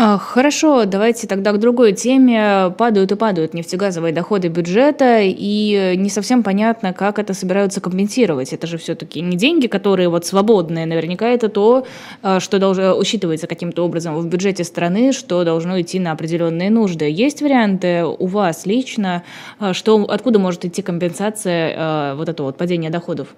А, 0.00 0.16
хорошо, 0.16 0.84
давайте 0.84 1.26
тогда 1.26 1.50
к 1.50 1.58
другой 1.58 1.92
теме. 1.92 2.72
Падают 2.78 3.10
и 3.10 3.16
падают 3.16 3.52
нефтегазовые 3.52 4.14
доходы 4.14 4.46
бюджета, 4.46 5.22
и 5.22 5.94
не 5.96 6.08
совсем 6.08 6.44
понятно, 6.44 6.92
как 6.92 7.18
это 7.18 7.34
собираются 7.34 7.80
компенсировать. 7.80 8.52
Это 8.52 8.68
же 8.68 8.78
все-таки 8.78 9.20
не 9.20 9.36
деньги, 9.36 9.66
которые 9.66 10.08
вот 10.08 10.24
свободные. 10.24 10.86
Наверняка 10.86 11.26
это 11.26 11.48
то, 11.48 11.84
а, 12.22 12.38
что 12.38 12.60
должно 12.60 12.96
учитывается 12.96 13.48
каким-то 13.48 13.84
образом 13.84 14.14
в 14.14 14.28
бюджете 14.28 14.62
страны, 14.62 15.10
что 15.10 15.42
должно 15.42 15.80
идти 15.80 15.98
на 15.98 16.12
определенные 16.12 16.70
нужды. 16.70 17.10
Есть 17.10 17.42
варианты 17.42 18.04
у 18.04 18.26
вас 18.26 18.66
лично, 18.66 19.24
а, 19.58 19.74
что, 19.74 20.04
откуда 20.04 20.38
может 20.38 20.64
идти 20.64 20.80
компенсация 20.80 22.14
вот 22.14 22.28
этого 22.28 22.46
вот 22.46 22.56
падения 22.56 22.90
доходов? 22.90 23.34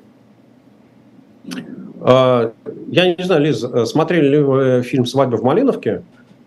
Я 2.03 2.53
не 2.87 3.25
знаю, 3.25 3.43
Лиз, 3.43 3.65
смотрели 3.87 4.29
ли 4.29 4.39
вы 4.39 4.83
фильм 4.83 5.07
«Свадьба 5.07 5.37
в 5.37 5.43
Малиновке»? 5.43 6.03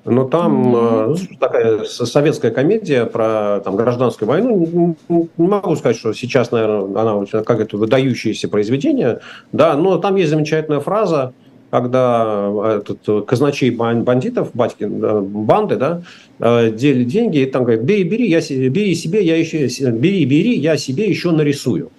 Но 0.06 0.26
там 0.26 0.72
ну, 0.72 1.16
такая 1.40 1.86
советская 1.86 2.52
комедия 2.52 3.06
про 3.06 3.62
там, 3.64 3.78
гражданскую 3.78 4.28
войну. 4.28 4.98
Не 5.08 5.48
могу 5.48 5.76
сказать, 5.78 5.98
что 5.98 6.14
сейчас, 6.14 6.52
наверное, 6.52 7.02
она 7.02 7.44
как 7.44 7.62
это 7.62 7.78
выдающееся 7.78 8.50
произведение. 8.50 9.22
Да, 9.54 9.78
но 9.78 9.98
там 10.00 10.18
есть 10.18 10.30
замечательная 10.30 10.82
фраза, 10.82 11.34
когда 11.72 12.52
этот 12.78 13.26
казначей 13.26 13.72
бандитов, 13.72 14.50
батькин, 14.54 15.24
банды, 15.46 15.78
да, 15.78 16.02
э, 16.38 16.70
делит 16.72 17.08
деньги, 17.08 17.40
и 17.40 17.46
там 17.46 17.64
говорит, 17.64 17.84
бери, 17.84 18.04
бери, 18.04 18.30
я, 18.30 18.42
бери 18.70 18.94
себе, 18.94 19.24
я 19.24 19.38
еще, 19.38 19.68
бери, 19.92 20.26
бери, 20.26 20.56
я 20.56 20.78
себе 20.78 21.08
еще 21.08 21.32
нарисую. 21.32 21.90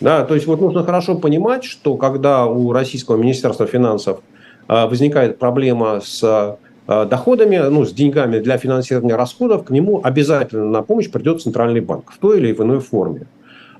Да, 0.00 0.24
то 0.24 0.34
есть 0.34 0.46
вот 0.46 0.60
нужно 0.62 0.84
хорошо 0.84 1.16
понимать, 1.16 1.64
что 1.64 1.96
когда 1.96 2.46
у 2.46 2.72
Российского 2.72 3.16
Министерства 3.16 3.66
финансов 3.66 4.20
э, 4.68 4.86
возникает 4.86 5.38
проблема 5.38 6.00
с 6.02 6.22
Э, 6.22 6.56
доходами, 6.90 7.56
ну, 7.56 7.84
с 7.84 7.92
деньгами 7.92 8.40
для 8.40 8.58
финансирования 8.58 9.14
расходов, 9.14 9.64
к 9.64 9.70
нему 9.70 10.00
обязательно 10.02 10.64
на 10.64 10.82
помощь 10.82 11.08
придет 11.08 11.40
Центральный 11.40 11.80
банк 11.80 12.10
в 12.10 12.18
той 12.18 12.38
или 12.38 12.52
иной 12.52 12.80
форме. 12.80 13.26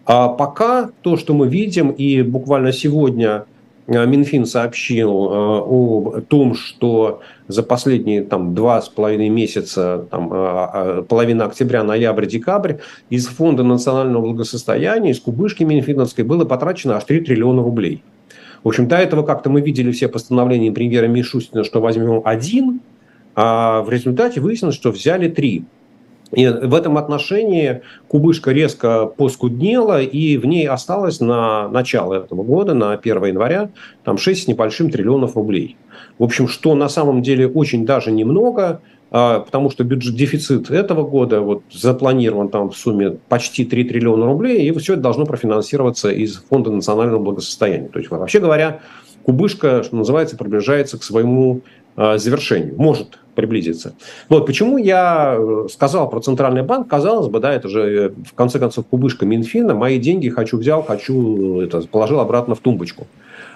А 0.06 0.28
пока 0.28 0.90
то, 1.02 1.16
что 1.16 1.34
мы 1.34 1.48
видим, 1.48 1.90
и 1.90 2.22
буквально 2.22 2.72
сегодня 2.72 3.44
э, 3.86 4.06
Минфин 4.06 4.46
сообщил 4.46 5.08
э, 5.10 5.32
о 5.32 6.20
том, 6.26 6.54
что 6.54 7.20
за 7.48 7.62
последние 7.62 8.22
там, 8.22 8.54
два 8.54 8.80
с 8.80 8.88
половиной 8.88 9.28
месяца, 9.28 10.06
там, 10.10 10.28
половина 11.08 11.46
октября, 11.46 11.82
ноябрь, 11.82 12.26
декабрь, 12.26 12.74
из 13.08 13.26
Фонда 13.26 13.64
национального 13.64 14.22
благосостояния, 14.22 15.10
из 15.10 15.20
кубышки 15.20 15.64
Минфиновской 15.64 16.24
было 16.24 16.44
потрачено 16.44 16.96
аж 16.96 17.04
3 17.04 17.20
триллиона 17.22 17.62
рублей. 17.62 18.02
В 18.62 18.68
общем, 18.68 18.88
до 18.88 18.96
этого 18.96 19.22
как-то 19.22 19.48
мы 19.48 19.60
видели 19.62 19.90
все 19.90 20.08
постановления 20.08 20.70
премьера 20.70 21.06
Мишустина, 21.06 21.64
что 21.64 21.80
возьмем 21.80 22.20
один, 22.24 22.80
а 23.42 23.80
в 23.80 23.88
результате 23.88 24.38
выяснилось, 24.38 24.74
что 24.74 24.90
взяли 24.90 25.26
три. 25.30 25.64
И 26.30 26.46
в 26.46 26.74
этом 26.74 26.98
отношении 26.98 27.80
кубышка 28.06 28.52
резко 28.52 29.06
поскуднела, 29.06 30.02
и 30.02 30.36
в 30.36 30.44
ней 30.44 30.68
осталось 30.68 31.20
на 31.20 31.66
начало 31.68 32.12
этого 32.12 32.42
года, 32.42 32.74
на 32.74 32.92
1 32.92 33.24
января, 33.24 33.70
там 34.04 34.18
6 34.18 34.44
с 34.44 34.46
небольшим 34.46 34.90
триллионов 34.90 35.36
рублей. 35.36 35.78
В 36.18 36.24
общем, 36.24 36.48
что 36.48 36.74
на 36.74 36.90
самом 36.90 37.22
деле 37.22 37.48
очень 37.48 37.86
даже 37.86 38.12
немного, 38.12 38.82
а, 39.10 39.40
потому 39.40 39.70
что 39.70 39.84
бюджет, 39.84 40.14
дефицит 40.14 40.70
этого 40.70 41.02
года 41.02 41.40
вот, 41.40 41.62
запланирован 41.72 42.50
там 42.50 42.68
в 42.68 42.76
сумме 42.76 43.12
почти 43.30 43.64
3 43.64 43.84
триллиона 43.84 44.26
рублей, 44.26 44.68
и 44.68 44.78
все 44.78 44.92
это 44.92 45.02
должно 45.02 45.24
профинансироваться 45.24 46.10
из 46.10 46.44
Фонда 46.50 46.70
национального 46.70 47.22
благосостояния. 47.22 47.88
То 47.88 48.00
есть, 48.00 48.10
вообще 48.10 48.38
говоря, 48.38 48.80
кубышка, 49.22 49.82
что 49.82 49.96
называется, 49.96 50.36
приближается 50.36 50.98
к 50.98 51.02
своему 51.02 51.62
завершению, 51.96 52.74
может 52.76 53.18
приблизиться. 53.34 53.94
Вот 54.28 54.46
почему 54.46 54.76
я 54.78 55.36
э, 55.38 55.66
сказал 55.70 56.10
про 56.10 56.20
Центральный 56.20 56.62
банк, 56.62 56.88
казалось 56.88 57.28
бы, 57.28 57.40
да, 57.40 57.52
это 57.54 57.68
же 57.68 57.80
э, 57.80 58.08
в 58.26 58.34
конце 58.34 58.58
концов 58.58 58.86
кубышка 58.86 59.24
Минфина, 59.24 59.74
мои 59.74 59.98
деньги 59.98 60.28
хочу 60.28 60.58
взял, 60.58 60.82
хочу, 60.82 61.60
это, 61.60 61.80
положил 61.82 62.20
обратно 62.20 62.54
в 62.54 62.60
тумбочку. 62.60 63.06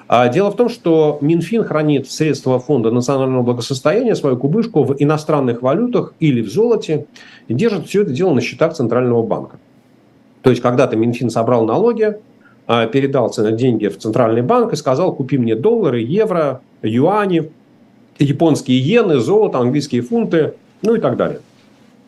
А 0.07 0.29
дело 0.29 0.51
в 0.51 0.57
том, 0.57 0.69
что 0.69 1.19
Минфин 1.21 1.65
хранит 1.65 2.11
средства 2.11 2.59
Фонда 2.59 2.91
национального 2.91 3.43
благосостояния, 3.43 4.15
свою 4.15 4.37
кубышку 4.37 4.85
в 4.85 4.97
иностранных 4.99 5.63
валютах 5.63 6.15
или 6.21 6.41
в 6.41 6.51
золоте 6.51 7.07
и 7.49 7.55
держит 7.55 7.87
все 7.87 8.03
это 8.03 8.13
дело 8.13 8.35
на 8.35 8.41
счетах 8.41 8.75
Центрального 8.75 9.23
банка. 9.23 9.59
То 10.43 10.51
есть 10.51 10.61
когда-то 10.61 10.97
Минфин 10.97 11.31
собрал 11.31 11.65
налоги, 11.65 12.19
передал 12.67 13.33
деньги 13.35 13.89
в 13.89 13.97
Центральный 13.97 14.43
банк 14.43 14.75
и 14.75 14.77
сказал, 14.77 15.15
купи 15.15 15.39
мне 15.39 15.57
доллары, 15.57 16.01
евро, 16.01 16.61
юани, 16.83 17.51
японские 18.19 18.79
иены, 18.79 19.19
золото, 19.19 19.59
английские 19.59 20.03
фунты, 20.03 20.55
ну 20.83 20.95
и 20.95 21.01
так 21.01 21.17
далее. 21.17 21.41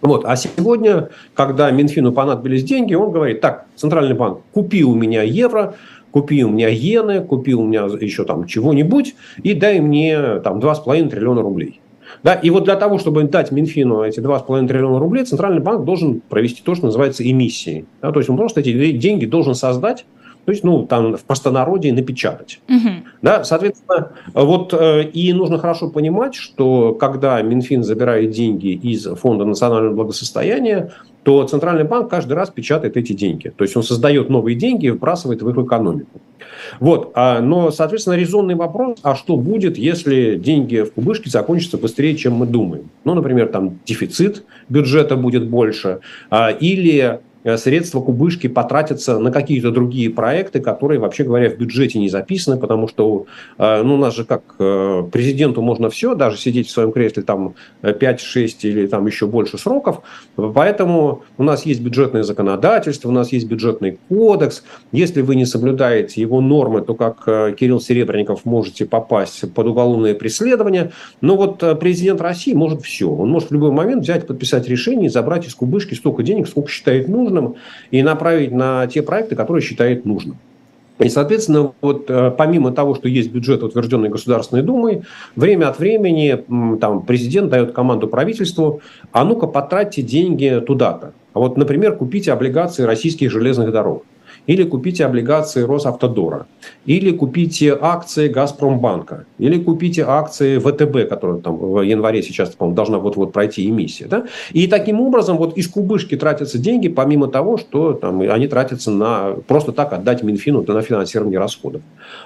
Вот. 0.00 0.24
А 0.24 0.36
сегодня, 0.36 1.08
когда 1.34 1.70
Минфину 1.70 2.12
понадобились 2.12 2.64
деньги, 2.64 2.94
он 2.94 3.10
говорит, 3.10 3.40
так, 3.40 3.66
Центральный 3.76 4.14
банк, 4.14 4.40
купи 4.52 4.84
у 4.84 4.94
меня 4.94 5.22
евро, 5.22 5.74
купи 6.10 6.44
у 6.44 6.48
меня 6.48 6.72
иены, 6.72 7.22
купи 7.22 7.54
у 7.54 7.64
меня 7.64 7.88
еще 8.00 8.24
там 8.24 8.46
чего-нибудь 8.46 9.14
и 9.42 9.54
дай 9.54 9.80
мне 9.80 10.40
там 10.40 10.60
2,5 10.60 11.08
триллиона 11.08 11.42
рублей. 11.42 11.80
Да, 12.22 12.34
и 12.34 12.50
вот 12.50 12.64
для 12.64 12.76
того, 12.76 12.98
чтобы 12.98 13.24
дать 13.24 13.50
Минфину 13.50 14.02
эти 14.02 14.20
2,5 14.20 14.68
триллиона 14.68 14.98
рублей, 14.98 15.24
Центральный 15.24 15.60
банк 15.60 15.84
должен 15.84 16.20
провести 16.20 16.62
то, 16.62 16.74
что 16.74 16.86
называется 16.86 17.28
эмиссией. 17.28 17.84
Да, 18.00 18.12
то 18.12 18.20
есть 18.20 18.30
он 18.30 18.36
просто 18.36 18.60
эти 18.60 18.92
деньги 18.92 19.26
должен 19.26 19.54
создать 19.54 20.06
то 20.46 20.52
есть, 20.52 20.62
ну, 20.62 20.86
там 20.86 21.16
в 21.16 21.24
простонародье 21.24 21.92
напечатать. 21.92 22.60
Угу. 22.68 22.88
Да, 23.20 23.42
соответственно, 23.42 24.12
вот 24.32 24.72
э, 24.72 25.02
и 25.02 25.32
нужно 25.32 25.58
хорошо 25.58 25.90
понимать, 25.90 26.36
что 26.36 26.94
когда 26.94 27.42
Минфин 27.42 27.82
забирает 27.82 28.30
деньги 28.30 28.68
из 28.68 29.04
Фонда 29.06 29.44
национального 29.44 29.92
благосостояния, 29.92 30.92
то 31.24 31.42
Центральный 31.42 31.82
банк 31.82 32.08
каждый 32.08 32.34
раз 32.34 32.50
печатает 32.50 32.96
эти 32.96 33.12
деньги. 33.12 33.48
То 33.48 33.64
есть 33.64 33.76
он 33.76 33.82
создает 33.82 34.30
новые 34.30 34.54
деньги 34.54 34.86
и 34.86 34.90
вбрасывает 34.90 35.42
в 35.42 35.50
их 35.50 35.56
экономику. 35.56 36.20
Вот. 36.78 37.10
А, 37.16 37.40
но, 37.40 37.72
соответственно, 37.72 38.14
резонный 38.14 38.54
вопрос, 38.54 38.98
а 39.02 39.16
что 39.16 39.36
будет, 39.36 39.76
если 39.76 40.36
деньги 40.36 40.82
в 40.82 40.92
кубышке 40.92 41.28
закончатся 41.28 41.78
быстрее, 41.78 42.14
чем 42.14 42.34
мы 42.34 42.46
думаем? 42.46 42.90
Ну, 43.02 43.14
например, 43.14 43.48
там 43.48 43.80
дефицит 43.84 44.44
бюджета 44.68 45.16
будет 45.16 45.48
больше, 45.48 45.98
а, 46.30 46.50
или 46.50 47.18
средства 47.56 48.00
кубышки 48.00 48.48
потратятся 48.48 49.18
на 49.18 49.30
какие-то 49.30 49.70
другие 49.70 50.10
проекты, 50.10 50.60
которые, 50.60 50.98
вообще 50.98 51.22
говоря, 51.22 51.48
в 51.48 51.56
бюджете 51.56 52.00
не 52.00 52.08
записаны, 52.08 52.58
потому 52.58 52.88
что 52.88 53.26
э, 53.58 53.82
ну, 53.82 53.94
у 53.94 53.98
нас 53.98 54.16
же 54.16 54.24
как 54.24 54.42
э, 54.58 55.04
президенту 55.12 55.62
можно 55.62 55.88
все, 55.88 56.14
даже 56.16 56.38
сидеть 56.38 56.66
в 56.66 56.70
своем 56.70 56.90
кресле 56.90 57.22
там 57.22 57.54
5-6 57.82 58.56
или 58.62 58.86
там 58.88 59.06
еще 59.06 59.26
больше 59.26 59.58
сроков. 59.58 60.02
Поэтому 60.34 61.22
у 61.38 61.44
нас 61.44 61.64
есть 61.64 61.80
бюджетное 61.80 62.24
законодательство, 62.24 63.08
у 63.08 63.12
нас 63.12 63.30
есть 63.30 63.46
бюджетный 63.46 63.98
кодекс. 64.08 64.64
Если 64.90 65.20
вы 65.20 65.36
не 65.36 65.46
соблюдаете 65.46 66.20
его 66.20 66.40
нормы, 66.40 66.80
то 66.80 66.94
как 66.94 67.24
Кирилл 67.56 67.80
Серебренников 67.80 68.44
можете 68.44 68.86
попасть 68.86 69.52
под 69.54 69.66
уголовное 69.66 70.14
преследование. 70.14 70.90
Но 71.20 71.36
вот 71.36 71.62
президент 71.78 72.20
России 72.20 72.54
может 72.54 72.82
все. 72.82 73.08
Он 73.08 73.30
может 73.30 73.50
в 73.50 73.52
любой 73.52 73.70
момент 73.70 74.02
взять, 74.02 74.26
подписать 74.26 74.68
решение 74.68 75.06
и 75.06 75.10
забрать 75.10 75.46
из 75.46 75.54
кубышки 75.54 75.94
столько 75.94 76.24
денег, 76.24 76.48
сколько 76.48 76.70
считает 76.70 77.06
нужным 77.06 77.35
нужным 77.36 77.56
и 77.90 78.02
направить 78.02 78.52
на 78.52 78.86
те 78.86 79.02
проекты, 79.02 79.36
которые 79.36 79.62
считает 79.62 80.04
нужным. 80.04 80.36
И, 80.98 81.10
соответственно, 81.10 81.72
вот 81.82 82.06
э, 82.08 82.30
помимо 82.30 82.72
того, 82.72 82.94
что 82.94 83.06
есть 83.06 83.30
бюджет, 83.30 83.62
утвержденный 83.62 84.08
Государственной 84.08 84.62
Думой, 84.62 85.02
время 85.34 85.68
от 85.68 85.78
времени 85.78 86.42
там, 86.80 87.02
президент 87.02 87.50
дает 87.50 87.72
команду 87.72 88.08
правительству, 88.08 88.80
а 89.12 89.24
ну-ка 89.24 89.46
потратьте 89.46 90.00
деньги 90.00 90.62
туда-то. 90.66 91.12
Вот, 91.34 91.58
например, 91.58 91.96
купите 91.96 92.32
облигации 92.32 92.84
российских 92.84 93.30
железных 93.30 93.72
дорог 93.72 94.04
или 94.46 94.64
купите 94.64 95.04
облигации 95.04 95.62
Росавтодора, 95.62 96.46
или 96.84 97.10
купите 97.10 97.76
акции 97.80 98.28
Газпромбанка, 98.28 99.26
или 99.38 99.58
купите 99.58 100.04
акции 100.06 100.58
ВТБ, 100.58 101.08
которая 101.08 101.38
там 101.38 101.56
в 101.56 101.82
январе 101.82 102.22
сейчас, 102.22 102.50
по-моему, 102.50 102.76
должна 102.76 102.98
вот-вот 102.98 103.32
пройти 103.32 103.68
эмиссия. 103.68 104.06
Да? 104.08 104.26
И 104.52 104.66
таким 104.66 105.00
образом 105.00 105.36
вот 105.36 105.56
из 105.56 105.68
кубышки 105.68 106.16
тратятся 106.16 106.58
деньги, 106.58 106.88
помимо 106.88 107.28
того, 107.28 107.56
что 107.56 107.92
там, 107.92 108.20
они 108.20 108.46
тратятся 108.48 108.90
на 108.90 109.34
просто 109.46 109.72
так 109.72 109.92
отдать 109.92 110.22
Минфину 110.22 110.64
на 110.66 110.82
финансирование 110.82 111.38
расходов. 111.38 111.82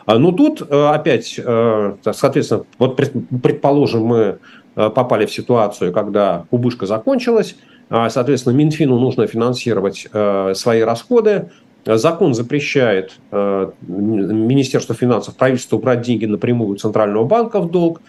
А, 0.06 0.14
Но 0.18 0.30
ну, 0.30 0.36
тут 0.36 0.62
э, 0.68 0.86
опять, 0.88 1.38
э, 1.38 1.94
соответственно, 2.12 2.64
вот 2.78 2.96
предположим, 2.96 4.04
мы 4.04 4.38
э, 4.76 4.90
попали 4.90 5.26
в 5.26 5.32
ситуацию, 5.32 5.92
когда 5.92 6.44
кубышка 6.50 6.86
закончилась, 6.86 7.56
а, 7.88 8.08
соответственно, 8.08 8.54
Минфину 8.54 8.98
нужно 8.98 9.26
финансировать 9.26 10.06
свои 10.54 10.80
расходы, 10.82 11.50
Закон 11.84 12.34
запрещает 12.34 13.12
э, 13.30 13.70
Министерству 13.82 14.94
финансов, 14.94 15.36
правительству 15.36 15.78
брать 15.78 16.02
деньги 16.02 16.26
напрямую 16.26 16.70
у 16.70 16.76
Центрального 16.76 17.24
банка 17.24 17.60
в 17.60 17.70
долг. 17.70 18.00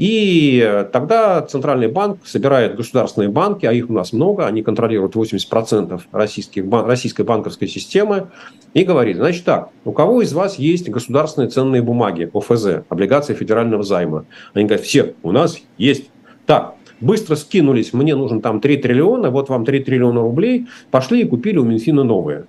И 0.00 0.86
тогда 0.92 1.42
Центральный 1.42 1.88
банк 1.88 2.20
собирает 2.24 2.74
государственные 2.74 3.28
банки, 3.28 3.66
а 3.66 3.72
их 3.72 3.90
у 3.90 3.92
нас 3.92 4.14
много, 4.14 4.46
они 4.46 4.62
контролируют 4.62 5.14
80% 5.14 6.00
российских, 6.10 6.64
российской 6.70 7.22
банковской 7.22 7.68
системы, 7.68 8.28
и 8.72 8.84
говорит, 8.84 9.16
значит 9.16 9.44
так, 9.44 9.68
у 9.84 9.92
кого 9.92 10.22
из 10.22 10.32
вас 10.32 10.58
есть 10.58 10.88
государственные 10.88 11.50
ценные 11.50 11.82
бумаги, 11.82 12.30
ОФЗ, 12.32 12.84
облигации 12.88 13.34
федерального 13.34 13.82
займа? 13.82 14.24
Они 14.54 14.64
говорят, 14.64 14.86
все, 14.86 15.14
у 15.22 15.32
нас 15.32 15.58
есть. 15.76 16.10
Так, 16.46 16.76
быстро 17.00 17.36
скинулись, 17.36 17.92
мне 17.92 18.14
нужен 18.14 18.40
там 18.40 18.60
3 18.60 18.78
триллиона, 18.78 19.30
вот 19.30 19.50
вам 19.50 19.66
3 19.66 19.80
триллиона 19.80 20.22
рублей, 20.22 20.66
пошли 20.90 21.20
и 21.20 21.24
купили 21.26 21.58
у 21.58 21.64
Минфина 21.64 22.04
новые. 22.04 22.46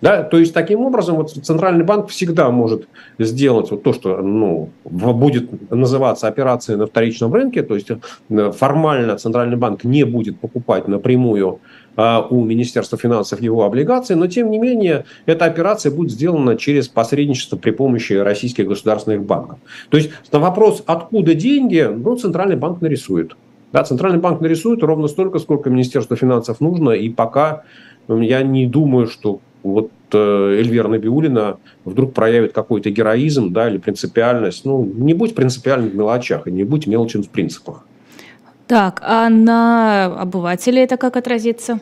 Да? 0.00 0.22
То 0.22 0.38
есть, 0.38 0.54
таким 0.54 0.80
образом, 0.80 1.16
вот 1.16 1.30
Центральный 1.30 1.84
банк 1.84 2.08
всегда 2.08 2.50
может 2.50 2.88
сделать 3.18 3.70
вот 3.70 3.82
то, 3.82 3.92
что 3.92 4.18
ну, 4.18 4.70
будет 4.84 5.70
называться 5.70 6.28
операцией 6.28 6.78
на 6.78 6.86
вторичном 6.86 7.32
рынке, 7.32 7.62
то 7.62 7.74
есть 7.74 7.90
э, 7.90 8.52
формально 8.52 9.16
Центральный 9.16 9.56
банк 9.56 9.84
не 9.84 10.04
будет 10.04 10.40
покупать 10.40 10.88
напрямую 10.88 11.60
а, 12.00 12.24
у 12.30 12.44
Министерства 12.44 12.96
финансов 12.96 13.40
его 13.40 13.64
облигации, 13.64 14.14
но 14.14 14.28
тем 14.28 14.52
не 14.52 14.58
менее 14.58 15.04
эта 15.26 15.46
операция 15.46 15.90
будет 15.90 16.12
сделана 16.12 16.56
через 16.56 16.86
посредничество 16.86 17.56
при 17.56 17.72
помощи 17.72 18.12
российских 18.12 18.68
государственных 18.68 19.24
банков. 19.24 19.58
То 19.88 19.96
есть 19.96 20.10
на 20.30 20.38
вопрос, 20.38 20.84
откуда 20.86 21.34
деньги, 21.34 21.90
ну, 21.92 22.14
Центральный 22.16 22.54
банк 22.54 22.80
нарисует. 22.82 23.36
Да, 23.72 23.82
Центральный 23.82 24.20
банк 24.20 24.40
нарисует 24.40 24.84
ровно 24.84 25.08
столько, 25.08 25.40
сколько 25.40 25.70
Министерству 25.70 26.14
финансов 26.14 26.60
нужно, 26.60 26.90
и 26.90 27.08
пока 27.10 27.64
я 28.08 28.42
не 28.42 28.68
думаю, 28.68 29.08
что 29.08 29.40
вот 29.72 29.90
э, 30.12 30.56
Эльвира 30.58 30.88
Набиулина 30.88 31.58
вдруг 31.84 32.14
проявит 32.14 32.52
какой-то 32.52 32.90
героизм 32.90 33.52
да, 33.52 33.68
или 33.68 33.78
принципиальность. 33.78 34.64
Ну, 34.64 34.84
не 34.84 35.14
будь 35.14 35.34
принципиальным 35.34 35.90
в 35.90 35.94
мелочах 35.94 36.46
и 36.46 36.50
не 36.50 36.64
будь 36.64 36.86
мелочен 36.86 37.22
в 37.22 37.28
принципах. 37.28 37.84
Так, 38.66 39.02
а 39.02 39.28
на 39.28 40.06
обывателей 40.20 40.82
это 40.82 40.96
как 40.96 41.16
отразится? 41.16 41.80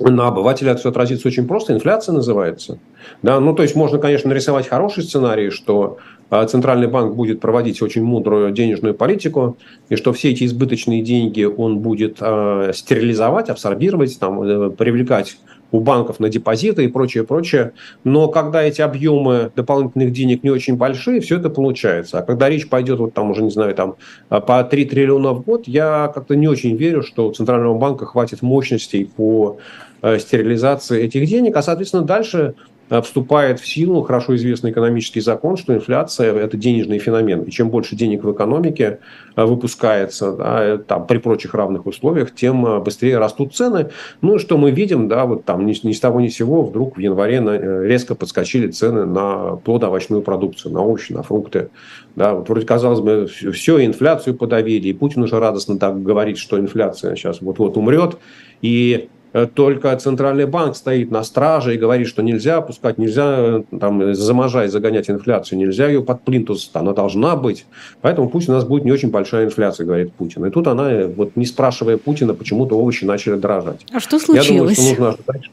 На 0.00 0.28
обывателя 0.28 0.72
это 0.72 0.80
все 0.80 0.90
отразится 0.90 1.28
очень 1.28 1.46
просто. 1.46 1.72
Инфляция 1.72 2.12
называется. 2.12 2.78
Да, 3.22 3.38
ну, 3.38 3.54
то 3.54 3.62
есть 3.62 3.76
можно, 3.76 3.98
конечно, 3.98 4.28
нарисовать 4.28 4.68
хороший 4.68 5.04
сценарий, 5.04 5.50
что 5.50 5.98
а, 6.30 6.44
Центральный 6.46 6.88
банк 6.88 7.14
будет 7.14 7.40
проводить 7.40 7.80
очень 7.82 8.02
мудрую 8.02 8.50
денежную 8.50 8.94
политику, 8.94 9.56
и 9.88 9.96
что 9.96 10.12
все 10.12 10.30
эти 10.30 10.44
избыточные 10.44 11.02
деньги 11.02 11.44
он 11.44 11.78
будет 11.78 12.16
э, 12.20 12.72
стерилизовать, 12.74 13.50
абсорбировать, 13.50 14.18
там, 14.18 14.42
э, 14.42 14.70
привлекать 14.70 15.36
у 15.72 15.80
банков 15.80 16.20
на 16.20 16.28
депозиты 16.28 16.84
и 16.84 16.88
прочее, 16.88 17.24
прочее. 17.24 17.72
Но 18.04 18.28
когда 18.28 18.62
эти 18.62 18.80
объемы 18.80 19.50
дополнительных 19.56 20.12
денег 20.12 20.44
не 20.44 20.50
очень 20.50 20.76
большие, 20.76 21.20
все 21.20 21.38
это 21.38 21.50
получается. 21.50 22.18
А 22.18 22.22
когда 22.22 22.48
речь 22.48 22.68
пойдет, 22.68 22.98
вот 22.98 23.14
там 23.14 23.30
уже, 23.30 23.42
не 23.42 23.50
знаю, 23.50 23.74
там 23.74 23.96
по 24.28 24.62
3 24.62 24.84
триллиона 24.84 25.32
в 25.32 25.42
год, 25.42 25.66
я 25.66 26.10
как-то 26.14 26.36
не 26.36 26.48
очень 26.48 26.76
верю, 26.76 27.02
что 27.02 27.28
у 27.28 27.32
Центрального 27.32 27.76
банка 27.76 28.06
хватит 28.06 28.42
мощностей 28.42 29.06
по 29.06 29.58
э, 30.02 30.18
стерилизации 30.18 31.02
этих 31.02 31.26
денег, 31.26 31.56
а, 31.56 31.62
соответственно, 31.62 32.04
дальше 32.04 32.54
вступает 32.88 33.60
в 33.60 33.66
силу 33.66 34.02
хорошо 34.02 34.36
известный 34.36 34.70
экономический 34.70 35.20
закон, 35.20 35.56
что 35.56 35.74
инфляция– 35.74 36.34
это 36.34 36.56
денежный 36.56 36.98
феномен. 36.98 37.42
И 37.42 37.50
чем 37.50 37.70
больше 37.70 37.96
денег 37.96 38.24
в 38.24 38.32
экономике 38.32 38.98
э, 39.36 39.44
выпускается 39.44 40.32
да, 40.32 40.64
э, 40.64 40.78
там, 40.78 41.06
при 41.06 41.18
прочих 41.18 41.54
равных 41.54 41.86
условиях, 41.86 42.34
тем 42.34 42.82
быстрее 42.82 43.18
растут 43.18 43.54
цены. 43.54 43.90
Ну, 44.20 44.38
что 44.38 44.58
мы 44.58 44.70
видим, 44.70 45.08
да, 45.08 45.24
вот 45.24 45.44
там 45.44 45.66
ни, 45.66 45.74
ни 45.86 45.92
с 45.92 46.00
того 46.00 46.20
ни 46.20 46.28
с 46.28 46.36
сего 46.36 46.62
вдруг 46.62 46.96
в 46.96 47.00
январе 47.00 47.40
на, 47.40 47.82
резко 47.84 48.14
подскочили 48.14 48.68
цены 48.70 49.06
на 49.06 49.56
плодоовощную 49.56 50.22
продукцию, 50.22 50.72
на 50.72 50.82
овощи, 50.82 51.12
на 51.12 51.22
фрукты. 51.22 51.70
Да, 52.16 52.34
вот 52.34 52.48
вроде 52.48 52.66
казалось 52.66 53.00
бы, 53.00 53.26
все, 53.26 53.84
инфляцию 53.84 54.36
подавили, 54.36 54.88
и 54.88 54.92
Путин 54.92 55.22
уже 55.22 55.38
радостно 55.38 55.78
так 55.78 56.02
говорит, 56.02 56.38
что 56.38 56.58
инфляция 56.58 57.16
сейчас 57.16 57.40
вот-вот 57.40 57.76
умрет. 57.76 58.18
И 58.62 58.84
Э, 58.94 59.13
только 59.54 59.96
Центральный 59.96 60.46
банк 60.46 60.76
стоит 60.76 61.10
на 61.10 61.24
страже 61.24 61.74
и 61.74 61.78
говорит, 61.78 62.06
что 62.06 62.22
нельзя 62.22 62.58
опускать, 62.58 62.98
нельзя 62.98 63.34
э, 63.36 63.62
там, 63.80 64.14
заможать, 64.14 64.70
загонять 64.70 65.10
инфляцию, 65.10 65.58
нельзя 65.58 65.88
ее 65.88 66.02
под 66.02 66.22
плинтус, 66.22 66.70
она 66.72 66.92
должна 66.92 67.34
быть. 67.34 67.66
Поэтому 68.00 68.28
пусть 68.30 68.48
у 68.48 68.52
нас 68.52 68.64
будет 68.64 68.84
не 68.84 68.92
очень 68.92 69.10
большая 69.10 69.46
инфляция, 69.46 69.86
говорит 69.86 70.12
Путин. 70.12 70.46
И 70.46 70.50
тут 70.50 70.68
она, 70.68 70.90
э, 70.92 71.06
вот 71.08 71.34
не 71.34 71.46
спрашивая 71.46 71.96
Путина, 71.96 72.34
почему-то 72.34 72.78
овощи 72.78 73.04
начали 73.04 73.34
дорожать. 73.34 73.84
А 73.92 73.98
что 73.98 74.20
случилось? 74.20 74.48
Я 74.48 74.58
думаю, 74.58 74.74
что 74.74 74.82
нужно 74.82 75.08
ожидать, 75.08 75.50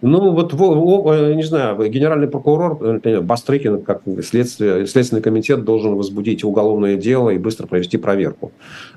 ну, 0.00 0.30
вот, 0.30 0.52
не 0.52 1.42
знаю, 1.42 1.90
генеральный 1.90 2.28
прокурор 2.28 2.78
например, 2.80 3.22
Бастрыкин, 3.22 3.82
как 3.82 4.02
следствие, 4.22 4.86
Следственный 4.86 5.22
комитет 5.22 5.64
должен 5.64 5.96
возбудить 5.96 6.44
уголовное 6.44 6.96
дело 6.96 7.30
и 7.30 7.38
быстро 7.38 7.66
провести 7.66 7.96
проверку. 7.96 8.52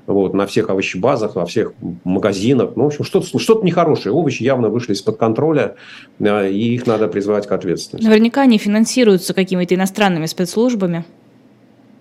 Вот, 0.06 0.34
на 0.34 0.46
всех 0.46 0.70
овощебазах, 0.70 1.36
во 1.36 1.46
всех 1.46 1.72
магазинах. 2.04 2.72
Ну, 2.76 2.84
в 2.84 2.86
общем, 2.88 3.04
что-то, 3.04 3.38
что-то 3.38 3.64
нехорошее. 3.64 4.12
Овощи 4.12 4.42
явно 4.42 4.68
вышли 4.68 4.92
из-под 4.92 5.16
контроля, 5.16 5.74
э, 6.18 6.50
и 6.50 6.74
их 6.74 6.86
надо 6.86 7.08
призывать 7.08 7.46
к 7.46 7.52
ответственности. 7.52 8.06
Наверняка 8.06 8.42
они 8.42 8.58
финансируются 8.58 9.34
какими-то 9.34 9.74
иностранными 9.74 10.26
спецслужбами. 10.26 11.04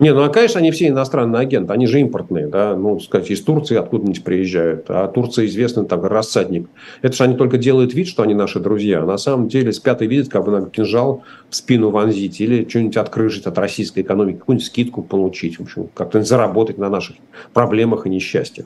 Не, 0.02 0.16
ну, 0.16 0.24
а, 0.24 0.30
конечно, 0.30 0.60
они 0.60 0.72
все 0.72 0.88
иностранные 0.88 1.44
агенты, 1.44 1.72
они 1.74 1.86
же 1.86 2.00
импортные, 2.00 2.48
да, 2.48 2.76
ну, 2.76 3.00
сказать, 3.00 3.30
из 3.30 3.40
Турции 3.44 3.78
откуда-нибудь 3.78 4.24
приезжают, 4.24 4.86
а 4.88 5.08
Турция 5.08 5.46
известный 5.46 5.86
так 5.86 6.04
рассадник. 6.04 6.68
Это 7.04 7.16
же 7.16 7.24
они 7.24 7.36
только 7.36 7.60
делают 7.60 7.94
вид, 7.94 8.08
что 8.08 8.24
они 8.24 8.34
наши 8.34 8.60
друзья, 8.60 9.04
а 9.04 9.06
на 9.06 9.20
самом 9.20 9.48
деле 9.48 9.72
спят 9.72 10.02
и 10.02 10.08
видят, 10.08 10.30
как 10.30 10.44
бы 10.44 10.52
нам 10.52 10.72
кинжал 10.72 11.22
в 11.52 11.56
спину 11.56 11.92
вонзить 11.92 12.42
или 12.42 12.68
что-нибудь 12.68 12.98
открыжить 12.98 13.46
от 13.46 13.60
российской 13.60 14.00
экономики, 14.00 14.40
какую-нибудь 14.40 14.66
скидку 14.66 15.04
получить, 15.04 15.60
в 15.60 15.62
общем, 15.62 15.88
как-то 15.94 16.24
заработать 16.24 16.80
на 16.80 16.90
наших 16.90 17.18
проблемах 17.54 18.08
и 18.08 18.10
несчастьях. 18.10 18.66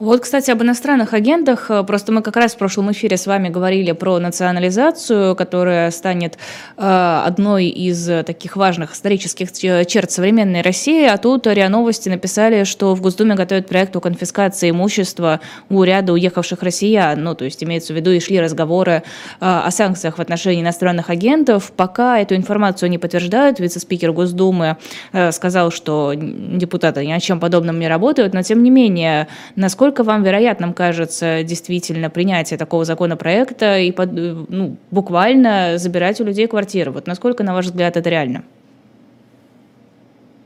Вот, 0.00 0.22
кстати, 0.22 0.50
об 0.50 0.62
иностранных 0.62 1.14
агентах. 1.14 1.70
Просто 1.86 2.10
мы 2.10 2.22
как 2.22 2.34
раз 2.34 2.54
в 2.54 2.58
прошлом 2.58 2.90
эфире 2.90 3.16
с 3.16 3.26
вами 3.26 3.50
говорили 3.50 3.92
про 3.92 4.18
национализацию, 4.18 5.36
которая 5.36 5.92
станет 5.92 6.38
э, 6.76 7.22
одной 7.24 7.68
из 7.68 8.04
таких 8.26 8.56
важных 8.56 8.94
исторических 8.94 9.52
черт 9.52 10.10
современной 10.10 10.60
России. 10.60 10.71
А 11.12 11.16
тут 11.18 11.46
РИА 11.46 11.68
Новости 11.68 12.08
написали, 12.08 12.64
что 12.64 12.94
в 12.94 13.00
Госдуме 13.00 13.34
готовят 13.34 13.68
проект 13.68 13.94
о 13.96 14.00
конфискации 14.00 14.70
имущества 14.70 15.40
у 15.68 15.82
ряда 15.82 16.12
уехавших 16.12 16.62
россиян. 16.62 17.22
Ну, 17.22 17.34
то 17.34 17.44
есть 17.44 17.62
имеется 17.62 17.92
в 17.92 17.96
виду 17.96 18.10
и 18.10 18.20
шли 18.20 18.40
разговоры 18.40 18.92
э, 18.92 19.00
о 19.40 19.70
санкциях 19.70 20.18
в 20.18 20.20
отношении 20.20 20.62
иностранных 20.62 21.10
агентов. 21.10 21.72
Пока 21.76 22.18
эту 22.18 22.36
информацию 22.36 22.90
не 22.90 22.98
подтверждают. 22.98 23.60
Вице-спикер 23.60 24.12
Госдумы 24.12 24.76
э, 25.12 25.32
сказал, 25.32 25.70
что 25.70 26.12
депутаты 26.14 27.06
ни 27.06 27.12
о 27.12 27.20
чем 27.20 27.40
подобном 27.40 27.78
не 27.78 27.88
работают, 27.88 28.34
но 28.34 28.42
тем 28.42 28.62
не 28.62 28.70
менее 28.70 29.28
Насколько 29.56 30.02
вам 30.02 30.22
вероятным 30.22 30.72
кажется 30.72 31.42
действительно 31.42 32.10
принятие 32.10 32.58
такого 32.58 32.84
законопроекта 32.84 33.78
и 33.78 33.92
под, 33.92 34.12
ну, 34.12 34.76
буквально 34.90 35.78
забирать 35.78 36.20
у 36.20 36.24
людей 36.24 36.46
квартиры? 36.46 36.90
Вот 36.90 37.06
насколько, 37.06 37.42
на 37.42 37.54
ваш 37.54 37.66
взгляд, 37.66 37.96
это 37.96 38.08
реально? 38.08 38.44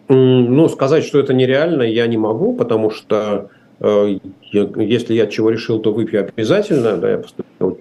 Ну, 0.09 0.69
сказать, 0.69 1.05
что 1.05 1.19
это 1.19 1.35
нереально, 1.35 1.83
я 1.83 2.07
не 2.07 2.17
могу, 2.17 2.55
потому 2.55 2.91
что 2.91 3.51
э, 3.81 4.19
если 4.53 5.15
я 5.15 5.27
чего 5.27 5.51
решил, 5.51 5.81
то 5.81 5.93
выпью 5.93 6.29
обязательно. 6.29 6.97
Да, 6.97 7.11
я 7.11 7.23
вот, 7.59 7.79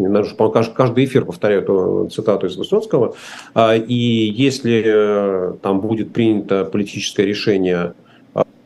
каждый 0.73 1.05
эфир 1.05 1.25
повторяю 1.25 1.61
эту 1.61 2.09
цитату 2.11 2.47
из 2.47 2.57
Высоцкого. 2.57 3.15
А, 3.53 3.75
и 3.75 3.93
если 3.93 4.83
э, 4.85 5.53
там 5.61 5.81
будет 5.81 6.13
принято 6.13 6.65
политическое 6.65 7.25
решение 7.25 7.93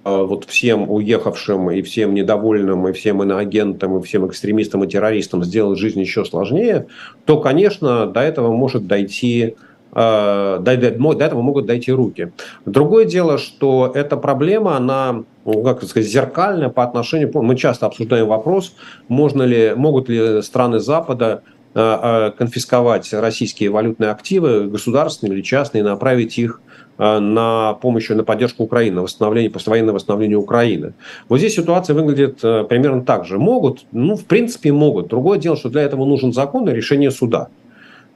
а, 0.10 0.24
вот 0.24 0.46
всем 0.46 0.90
уехавшим 0.90 1.72
и 1.72 1.82
всем 1.82 2.14
недовольным, 2.14 2.88
и 2.88 2.94
всем 2.94 3.22
иноагентам, 3.24 3.98
и 3.98 4.04
всем 4.04 4.26
экстремистам 4.28 4.84
и 4.84 4.88
террористам 4.88 5.44
сделать 5.44 5.78
жизнь 5.78 6.00
еще 6.00 6.24
сложнее, 6.26 6.88
то, 7.26 7.40
конечно, 7.40 8.06
до 8.08 8.22
этого 8.22 8.54
может 8.54 8.88
дойти 8.88 9.56
до, 9.92 10.60
до 10.60 11.24
этого 11.24 11.42
могут 11.42 11.66
дойти 11.66 11.92
руки. 11.92 12.32
Другое 12.66 13.06
дело, 13.06 13.38
что 13.38 13.92
эта 13.94 14.18
проблема, 14.18 14.78
она 14.78 15.24
ну, 15.46 15.64
как 15.64 15.84
сказать, 15.84 16.10
зеркальная 16.10 16.70
по 16.70 16.84
отношению... 16.84 17.32
Мы 17.34 17.56
часто 17.56 17.86
обсуждаем 17.86 18.28
вопрос, 18.28 18.76
можно 19.08 19.44
ли, 19.44 19.74
могут 19.76 20.10
ли 20.10 20.42
страны 20.42 20.80
Запада 20.80 21.42
конфисковать 21.74 23.14
российские 23.14 23.70
валютные 23.70 24.10
активы, 24.10 24.68
государственные 24.68 25.36
или 25.36 25.44
частные, 25.44 25.82
и 25.82 25.86
направить 25.86 26.38
их 26.38 26.62
на 26.98 27.74
помощь, 27.74 28.10
на 28.10 28.24
поддержку 28.24 28.64
Украины, 28.64 29.02
восстановление, 29.02 29.52
послевоенное 29.52 29.94
восстановление 29.94 30.38
Украины. 30.38 30.94
Вот 31.30 31.38
здесь 31.38 31.56
ситуация 31.56 31.94
выглядит 31.94 32.42
примерно 32.42 33.04
так 33.04 33.26
же. 33.26 33.38
Могут, 33.38 33.86
ну, 33.92 34.16
в 34.16 34.26
принципе, 34.26 34.74
могут. 34.74 35.08
Другое 35.08 35.38
дело, 35.38 35.56
что 35.56 35.70
для 35.70 35.84
этого 35.84 36.06
нужен 36.06 36.34
закон 36.34 36.68
и 36.68 36.74
решение 36.74 37.12
суда. 37.12 37.50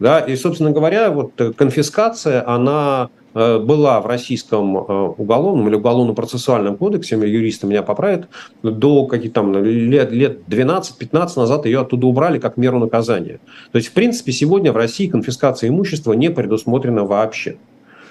Да? 0.04 0.20
И, 0.20 0.36
собственно 0.36 0.72
говоря, 0.72 1.12
вот 1.12 1.40
э, 1.40 1.54
конфискация, 1.54 2.46
она 2.46 3.10
э, 3.34 3.58
была 3.60 4.02
в 4.02 4.06
российском 4.06 4.78
э, 4.78 4.82
уголовном 5.18 5.70
или 5.70 5.76
уголовно-процессуальном 5.76 6.76
кодексе, 6.76 7.16
юристы 7.16 7.68
меня 7.68 7.84
поправят, 7.84 8.28
до 8.64 9.06
каких 9.06 9.32
там 9.32 9.54
лет, 9.64 10.12
лет 10.12 10.40
12-15 10.50 11.30
назад 11.38 11.66
ее 11.66 11.80
оттуда 11.80 12.06
убрали 12.06 12.38
как 12.38 12.58
меру 12.58 12.80
наказания. 12.80 13.40
То 13.72 13.78
есть, 13.78 13.88
в 13.88 13.94
принципе, 13.94 14.34
сегодня 14.34 14.74
в 14.74 14.76
России 14.76 15.08
конфискация 15.08 15.70
имущества 15.70 16.12
не 16.12 16.30
предусмотрена 16.30 17.06
вообще. 17.06 17.56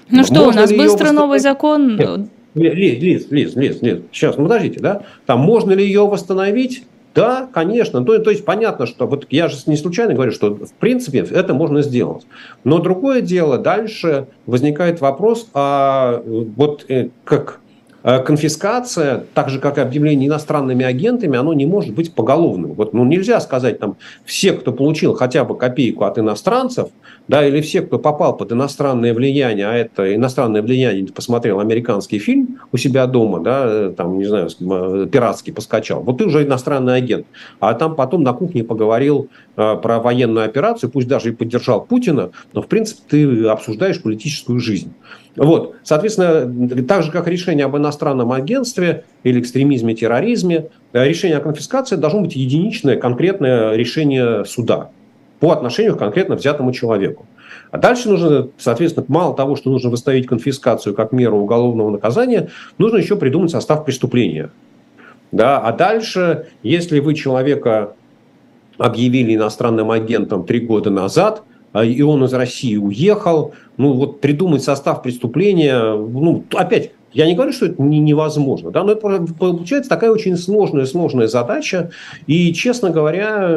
Ну 0.09 0.24
что, 0.24 0.47
можно 0.47 0.62
у 0.62 0.64
нас 0.64 0.72
быстро 0.72 1.12
новый 1.12 1.40
закон... 1.40 1.97
Нет. 1.99 2.20
Лиз, 2.55 3.03
Лиз, 3.03 3.30
Лиз, 3.30 3.55
Лиз, 3.55 3.82
Лиз, 3.82 3.99
сейчас, 4.12 4.38
ну 4.38 4.45
подождите, 4.45 4.80
да? 4.80 5.03
Там 5.26 5.40
можно 5.40 5.72
ли 5.72 5.84
ее 5.84 6.07
восстановить? 6.07 6.84
Да, 7.15 7.49
конечно. 7.53 8.05
То, 8.05 8.19
то 8.19 8.31
есть 8.31 8.45
понятно, 8.45 8.87
что 8.87 9.07
вот 9.07 9.27
я 9.31 9.49
же 9.49 9.57
не 9.67 9.77
случайно 9.77 10.15
говорю, 10.15 10.33
что 10.33 10.55
в 10.55 10.73
принципе 10.75 11.19
это 11.19 11.55
можно 11.55 11.83
сделать. 11.83 12.27
Но 12.65 12.79
другое 12.79 13.21
дело, 13.21 13.59
дальше 13.59 14.29
возникает 14.47 15.01
вопрос, 15.01 15.49
а 15.53 16.23
вот 16.25 16.87
э, 16.89 17.11
как 17.25 17.61
Э, 17.61 17.62
конфискация, 18.03 19.25
так 19.35 19.49
же 19.49 19.61
как 19.61 19.79
и 19.79 19.81
объявление 19.81 20.29
иностранными 20.29 20.85
агентами, 20.85 21.39
оно 21.39 21.53
не 21.53 21.67
может 21.67 21.95
быть 21.95 22.15
поголовным. 22.15 22.75
Вот, 22.75 22.93
ну, 22.95 23.05
нельзя 23.05 23.41
сказать, 23.41 23.79
там, 23.79 23.97
все, 24.25 24.53
кто 24.53 24.73
получил 24.73 25.15
хотя 25.15 25.45
бы 25.45 25.57
копейку 25.57 26.05
от 26.05 26.19
иностранцев, 26.19 26.89
да, 27.29 27.47
или 27.47 27.61
все, 27.61 27.83
кто 27.83 27.99
попал 27.99 28.37
под 28.37 28.53
иностранное 28.53 29.15
влияние, 29.15 29.67
а 29.67 29.75
это 29.75 30.15
иностранное 30.15 30.63
влияние, 30.63 31.07
посмотрел 31.07 31.61
американский 31.61 32.19
фильм 32.19 32.61
у 32.73 32.77
себя 32.77 33.07
дома, 33.07 33.41
да, 33.41 33.65
э, 33.67 33.95
там, 33.97 34.19
не 34.19 34.25
знаю, 34.25 34.49
э, 34.49 35.07
пиратский 35.11 35.53
поскачал, 35.53 36.03
вот 36.03 36.19
ты 36.19 36.25
уже 36.25 36.45
иностранный 36.45 36.97
агент. 36.97 37.27
А 37.61 37.75
там 37.75 37.95
потом 37.95 38.23
на 38.23 38.33
кухне 38.33 38.65
поговорил 38.65 39.29
э, 39.57 39.77
про 39.77 40.01
военную 40.01 40.45
операцию, 40.45 40.91
пусть 40.91 41.09
даже 41.09 41.31
и 41.31 41.33
поддержал 41.33 41.85
Путина, 41.85 42.31
но, 42.53 42.63
в 42.63 42.67
принципе, 42.67 43.01
ты 43.09 43.47
обсуждаешь 43.47 44.03
политическую 44.03 44.59
жизнь. 44.59 44.93
Вот, 45.37 45.76
соответственно, 45.83 46.85
так 46.85 47.03
же, 47.03 47.11
как 47.11 47.26
решение 47.26 47.64
об 47.64 47.76
иностранном 47.76 48.33
агентстве 48.33 49.05
или 49.22 49.41
экстремизме, 49.41 49.95
терроризме, 49.95 50.68
э, 50.93 51.09
решение 51.09 51.39
о 51.39 51.41
конфискации 51.41 51.97
должно 51.97 52.20
быть 52.20 52.37
единичное, 52.37 52.97
конкретное 52.97 53.74
решение 53.74 54.45
суда 54.45 54.91
по 55.41 55.51
отношению 55.51 55.97
к 55.97 55.99
конкретно 55.99 56.37
взятому 56.37 56.72
человеку. 56.72 57.26
А 57.70 57.78
дальше 57.78 58.11
нужно, 58.11 58.49
соответственно, 58.59 59.07
мало 59.09 59.35
того, 59.35 59.57
что 59.57 59.70
нужно 59.70 59.89
выставить 59.89 60.26
конфискацию 60.26 60.95
как 60.95 61.12
меру 61.12 61.39
уголовного 61.39 61.91
наказания, 61.91 62.51
нужно 62.76 62.99
еще 62.99 63.16
придумать 63.16 63.51
состав 63.51 63.87
преступления. 63.87 64.51
Да? 65.33 65.59
А 65.59 65.72
дальше, 65.72 66.49
если 66.62 67.01
вы 67.01 67.14
человека 67.14 67.95
объявили 68.76 69.35
иностранным 69.35 69.91
агентом 69.91 70.45
три 70.45 70.61
года 70.61 70.91
назад– 70.91 71.43
и 71.75 72.03
он 72.03 72.25
из 72.25 72.33
России 72.35 72.77
уехал. 72.77 73.55
Ну, 73.77 73.93
вот 73.95 74.20
придумать 74.20 74.62
состав 74.62 75.03
преступления, 75.03 75.81
ну, 75.95 76.45
опять, 76.55 76.91
я 77.15 77.27
не 77.27 77.35
говорю, 77.35 77.53
что 77.53 77.67
это 77.67 77.81
невозможно, 77.83 78.71
да, 78.71 78.85
но 78.85 78.93
это 78.93 79.01
получается 79.39 79.89
такая 79.89 80.11
очень 80.11 80.37
сложная, 80.37 80.87
сложная 80.87 81.27
задача. 81.27 81.91
И, 82.27 82.53
честно 82.53 82.91
говоря, 82.91 83.57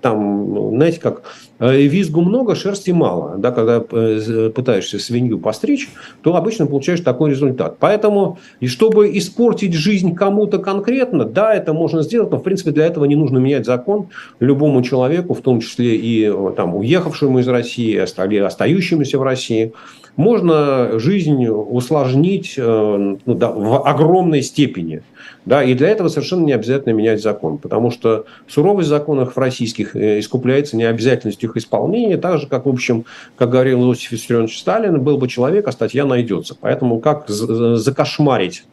там, 0.00 0.70
знаете, 0.76 1.00
как 1.00 1.22
э, 1.58 1.82
визгу 1.82 2.22
много, 2.22 2.54
шерсти 2.54 2.90
мало. 2.90 3.36
Да, 3.36 3.50
когда 3.52 3.84
э, 3.90 4.50
пытаешься 4.54 4.98
свинью 4.98 5.38
постричь, 5.38 5.88
то 6.22 6.36
обычно 6.36 6.66
получаешь 6.66 7.00
такой 7.00 7.30
результат. 7.30 7.76
Поэтому, 7.78 8.38
и 8.60 8.66
чтобы 8.66 9.16
испортить 9.16 9.74
жизнь 9.74 10.14
кому-то 10.14 10.58
конкретно, 10.58 11.24
да, 11.24 11.54
это 11.54 11.72
можно 11.72 12.02
сделать, 12.02 12.30
но, 12.30 12.38
в 12.38 12.42
принципе, 12.42 12.70
для 12.70 12.86
этого 12.86 13.04
не 13.04 13.16
нужно 13.16 13.38
менять 13.38 13.66
закон 13.66 14.08
любому 14.38 14.82
человеку, 14.82 15.34
в 15.34 15.40
том 15.40 15.60
числе 15.60 15.96
и 15.96 16.32
там, 16.56 16.76
уехавшему 16.76 17.40
из 17.40 17.48
России, 17.48 17.96
остающемуся 17.96 19.18
в 19.18 19.22
России 19.22 19.72
можно 20.16 20.98
жизнь 20.98 21.46
усложнить 21.46 22.54
э, 22.56 23.16
ну, 23.24 23.34
да, 23.34 23.50
в 23.50 23.86
огромной 23.86 24.42
степени. 24.42 25.02
Да, 25.46 25.64
и 25.64 25.74
для 25.74 25.88
этого 25.88 26.08
совершенно 26.08 26.44
не 26.44 26.52
обязательно 26.52 26.92
менять 26.92 27.22
закон, 27.22 27.56
потому 27.56 27.90
что 27.90 28.26
суровость 28.46 28.88
законов 28.88 29.38
российских 29.38 29.96
э, 29.96 30.18
искупляется 30.18 30.76
необязательностью 30.76 31.48
их 31.48 31.56
исполнения, 31.56 32.18
так 32.18 32.38
же, 32.38 32.46
как, 32.46 32.66
в 32.66 32.68
общем, 32.68 33.06
как 33.36 33.50
говорил 33.50 33.82
Иосиф 33.84 34.12
Виссарионович 34.12 34.58
Сталин, 34.58 35.00
был 35.00 35.16
бы 35.16 35.28
человек, 35.28 35.66
а 35.66 35.72
статья 35.72 36.04
найдется. 36.04 36.54
Поэтому 36.60 37.00
как 37.00 37.28
закошмарить 37.28 38.64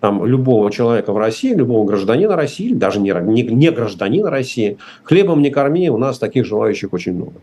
там, 0.00 0.24
любого 0.26 0.70
человека 0.70 1.12
в 1.12 1.18
России, 1.18 1.54
любого 1.54 1.86
гражданина 1.86 2.36
России, 2.36 2.72
даже 2.72 3.00
не, 3.00 3.12
не, 3.12 3.42
не 3.42 3.70
гражданина 3.70 4.30
России, 4.30 4.78
хлебом 5.04 5.42
не 5.42 5.50
корми, 5.50 5.90
у 5.90 5.98
нас 5.98 6.18
таких 6.18 6.44
желающих 6.44 6.92
очень 6.92 7.14
много. 7.14 7.34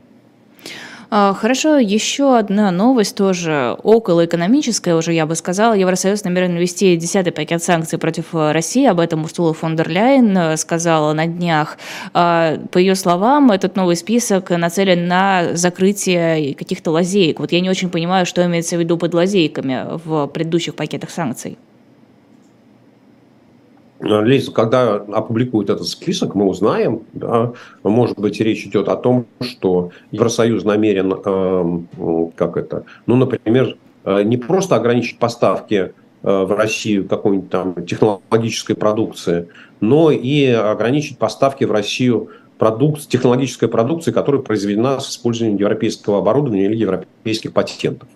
А, 1.16 1.36
хорошо, 1.36 1.78
еще 1.78 2.40
одна 2.40 2.72
новость 2.72 3.16
тоже 3.16 3.78
околоэкономическая 3.84 4.96
уже, 4.96 5.14
я 5.14 5.28
бы 5.28 5.36
сказала. 5.36 5.76
Евросоюз 5.76 6.24
намерен 6.24 6.56
ввести 6.56 6.98
десятый 6.98 7.32
пакет 7.32 7.62
санкций 7.62 8.00
против 8.00 8.34
э, 8.34 8.52
России. 8.52 8.88
Об 8.88 9.00
этом 9.00 9.22
Урсула 9.22 9.54
фон 9.54 9.76
дер 9.76 9.90
Ляйен 9.90 10.36
э, 10.36 10.58
сказала 10.58 11.14
на 11.14 11.28
днях. 11.28 11.78
А, 12.16 12.58
по 12.72 12.80
ее 12.80 12.96
словам, 12.96 13.52
этот 13.52 13.76
новый 13.76 13.96
список 13.96 14.50
нацелен 14.50 15.08
на 15.08 15.56
закрытие 15.56 16.56
каких-то 16.56 16.90
лазеек. 16.90 17.40
Вот 17.40 17.52
я 17.52 17.60
не 17.60 17.70
очень 17.70 17.92
понимаю, 17.92 18.26
что 18.26 18.44
имеется 18.44 18.76
в 18.76 18.80
виду 18.80 18.98
под 18.98 19.14
лазейками 19.14 19.86
в 20.04 20.26
предыдущих 20.26 20.74
пакетах 20.74 21.12
санкций. 21.12 21.60
Лиза, 24.04 24.52
когда 24.52 24.96
опубликуют 24.96 25.70
этот 25.70 25.88
список, 25.88 26.36
мы 26.36 26.46
узнаем, 26.46 27.04
да, 27.14 27.54
может 27.84 28.20
быть, 28.20 28.40
речь 28.42 28.66
идет 28.66 28.90
о 28.90 28.98
том, 28.98 29.26
что 29.42 29.92
Евросоюз 30.12 30.66
намерен, 30.66 31.14
э, 31.24 32.30
как 32.36 32.58
это, 32.58 32.84
ну, 33.06 33.16
например, 33.16 33.78
э, 34.04 34.24
не 34.24 34.36
просто 34.38 34.76
ограничить 34.76 35.20
поставки 35.20 35.94
э, 36.22 36.44
в 36.44 36.52
Россию 36.52 37.08
какой-нибудь 37.08 37.50
там 37.50 37.86
технологической 37.86 38.76
продукции, 38.76 39.48
но 39.80 40.12
и 40.12 40.48
ограничить 40.48 41.18
поставки 41.18 41.64
в 41.64 41.72
Россию 41.72 42.30
продукт, 42.58 43.08
технологической 43.08 43.70
продукции, 43.70 44.12
которая 44.12 44.42
произведена 44.42 45.00
с 45.00 45.12
использованием 45.12 45.58
европейского 45.58 46.20
оборудования 46.20 46.66
или 46.66 46.76
европейских 46.76 47.54
патентов. 47.54 48.10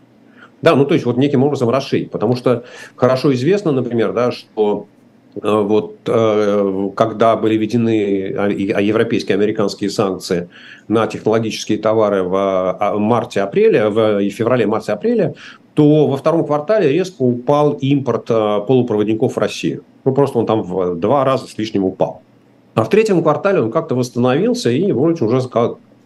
Да, 0.62 0.76
ну 0.76 0.86
то 0.86 0.96
есть 0.96 1.06
вот 1.06 1.18
неким 1.18 1.44
образом 1.44 1.70
расширить, 1.70 2.12
потому 2.12 2.36
что 2.36 2.66
хорошо 2.96 3.34
известно, 3.34 3.72
например, 3.72 4.12
да, 4.12 4.32
что 4.32 4.88
Э, 4.88 4.97
вот, 5.42 5.98
э, 6.06 6.90
когда 6.96 7.36
были 7.36 7.58
введены 7.58 8.34
а, 8.38 8.46
а, 8.46 8.82
европейские 8.82 9.36
американские 9.36 9.90
санкции 9.90 10.50
на 10.88 11.08
технологические 11.08 11.78
товары 11.78 12.24
в 12.24 12.36
а, 12.36 12.98
марте-апреле, 12.98 13.90
в 13.90 14.30
феврале-марте-апреле, 14.30 15.36
то 15.74 16.08
во 16.08 16.18
втором 16.18 16.46
квартале 16.46 16.92
резко 16.92 17.22
упал 17.22 17.74
импорт 17.74 18.32
э, 18.32 18.62
полупроводников 18.68 19.36
в 19.36 19.38
Россию. 19.38 19.84
Ну, 20.06 20.14
просто 20.14 20.40
он 20.40 20.48
там 20.48 20.64
в 20.64 20.96
два 20.96 21.24
раза 21.24 21.48
с 21.48 21.56
лишним 21.58 21.86
упал. 21.86 22.24
А 22.74 22.84
в 22.84 22.90
третьем 22.90 23.22
квартале 23.22 23.62
он 23.62 23.72
как-то 23.72 23.94
восстановился 23.94 24.72
и 24.72 24.92
вроде 24.92 25.24
уже 25.24 25.40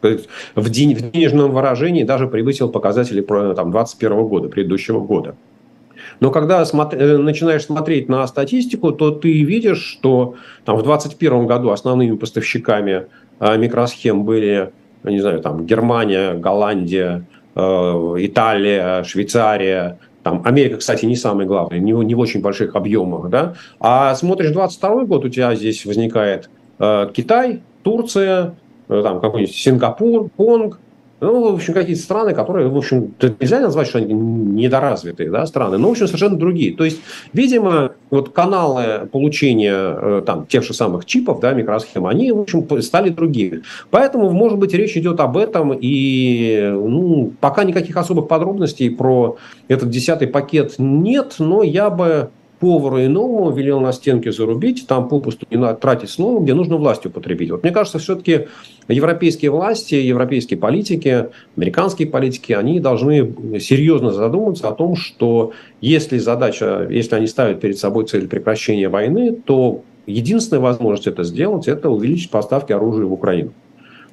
в, 0.02 0.70
денежном 0.70 1.52
выражении 1.52 2.04
даже 2.04 2.28
превысил 2.28 2.70
показатели 2.70 3.22
2021 3.22 4.28
года, 4.28 4.50
предыдущего 4.50 5.00
года. 5.00 5.36
Но 6.20 6.32
когда 6.32 6.64
смотри, 6.66 7.00
э, 7.00 7.18
начинаешь 7.18 7.66
смотреть 7.66 8.10
на 8.10 8.26
статистику, 8.28 8.92
то 8.92 9.12
ты 9.12 9.44
видишь, 9.44 9.84
что 9.84 10.36
там, 10.66 10.78
в 10.78 10.84
2021 10.84 11.48
году 11.48 11.72
основными 11.72 12.16
поставщиками 12.16 13.08
э, 13.40 13.58
микросхем 13.58 14.24
были, 14.24 14.72
не 15.04 15.20
знаю, 15.20 15.42
там, 15.42 15.66
Германия, 15.66 16.34
Голландия, 16.34 17.26
э, 17.56 17.62
Италия, 18.20 19.04
Швейцария, 19.04 20.00
там, 20.24 20.42
Америка, 20.46 20.78
кстати, 20.78 21.06
не 21.06 21.16
самый 21.16 21.46
главный, 21.46 21.80
не, 21.80 21.92
не 21.92 22.16
в 22.16 22.20
очень 22.20 22.42
больших 22.42 22.76
объемах. 22.76 23.30
Да? 23.30 23.56
А 23.80 24.14
смотришь 24.16 24.52
22 24.52 25.06
год, 25.06 25.26
у 25.26 25.30
тебя 25.30 25.56
здесь 25.56 25.86
возникает 25.86 26.50
э, 26.80 27.10
Китай, 27.14 27.62
Турция, 27.84 28.56
э, 28.88 29.02
там 29.04 29.20
какой-нибудь 29.20 29.56
Сингапур, 29.56 30.30
Конг, 30.38 30.80
Ну, 31.22 31.52
в 31.52 31.56
общем, 31.56 31.76
какие-то 31.76 32.02
страны, 32.02 32.34
которые, 32.34 32.68
в 32.68 32.76
общем, 32.76 33.14
нельзя 33.40 33.60
назвать, 33.60 33.88
что 33.88 34.00
они 34.00 34.12
недоразвитые 34.12 35.30
да, 35.30 35.46
страны, 35.46 35.78
но, 35.78 35.88
в 35.88 35.92
общем, 35.92 36.08
совершенно 36.08 36.36
другие. 36.36 36.76
То 36.76 36.84
есть, 36.84 37.00
видимо, 37.32 37.92
вот 38.10 38.30
каналы 38.30 39.08
получения 39.12 39.72
э, 39.76 40.24
там, 40.26 40.48
тех 40.48 40.64
же 40.64 40.74
самых 40.74 41.06
чипов, 41.06 41.40
да, 41.40 41.54
микросхем, 41.54 42.08
они, 42.08 42.32
в 42.32 42.40
общем, 42.40 42.68
стали 42.82 43.10
другими. 43.10 43.62
Поэтому, 43.92 44.32
может 44.32 44.58
быть, 44.58 44.74
речь 44.74 44.98
идет 44.98 45.20
об 45.20 45.38
этом, 45.38 45.78
и 45.80 46.72
ну, 46.74 47.32
пока 47.40 47.66
никаких 47.66 47.96
особых 47.98 48.28
подробностей 48.28 48.90
про 48.90 49.38
этот 49.68 49.92
десятый 49.92 50.28
пакет 50.28 50.76
нет, 50.80 51.36
но 51.38 51.62
я 51.62 51.92
бы 51.92 52.32
повару 52.62 53.04
иному 53.04 53.52
велел 53.52 53.80
на 53.80 53.92
стенке 53.92 54.32
зарубить, 54.32 54.86
там 54.88 55.10
попусту 55.10 55.48
не 55.50 55.58
надо 55.58 55.80
тратить 55.80 56.12
слово, 56.12 56.40
где 56.42 56.54
нужно 56.54 56.78
власть 56.78 57.06
употребить. 57.06 57.50
Вот 57.50 57.64
мне 57.64 57.72
кажется, 57.74 57.98
все-таки 57.98 58.48
европейские 58.88 59.50
власти, 59.50 59.96
европейские 59.96 60.60
политики, 60.60 61.30
американские 61.58 62.08
политики, 62.08 62.54
они 62.54 62.80
должны 62.80 63.60
серьезно 63.60 64.12
задуматься 64.12 64.70
о 64.70 64.74
том, 64.74 64.96
что 64.96 65.54
если 65.82 66.20
задача, 66.20 66.88
если 66.88 67.16
они 67.16 67.26
ставят 67.26 67.60
перед 67.62 67.80
собой 67.80 68.06
цель 68.06 68.28
прекращения 68.28 68.90
войны, 68.90 69.36
то 69.44 69.82
единственная 70.06 70.62
возможность 70.62 71.08
это 71.08 71.24
сделать, 71.24 71.68
это 71.68 71.90
увеличить 71.90 72.30
поставки 72.30 72.74
оружия 72.74 73.06
в 73.08 73.14
Украину 73.14 73.54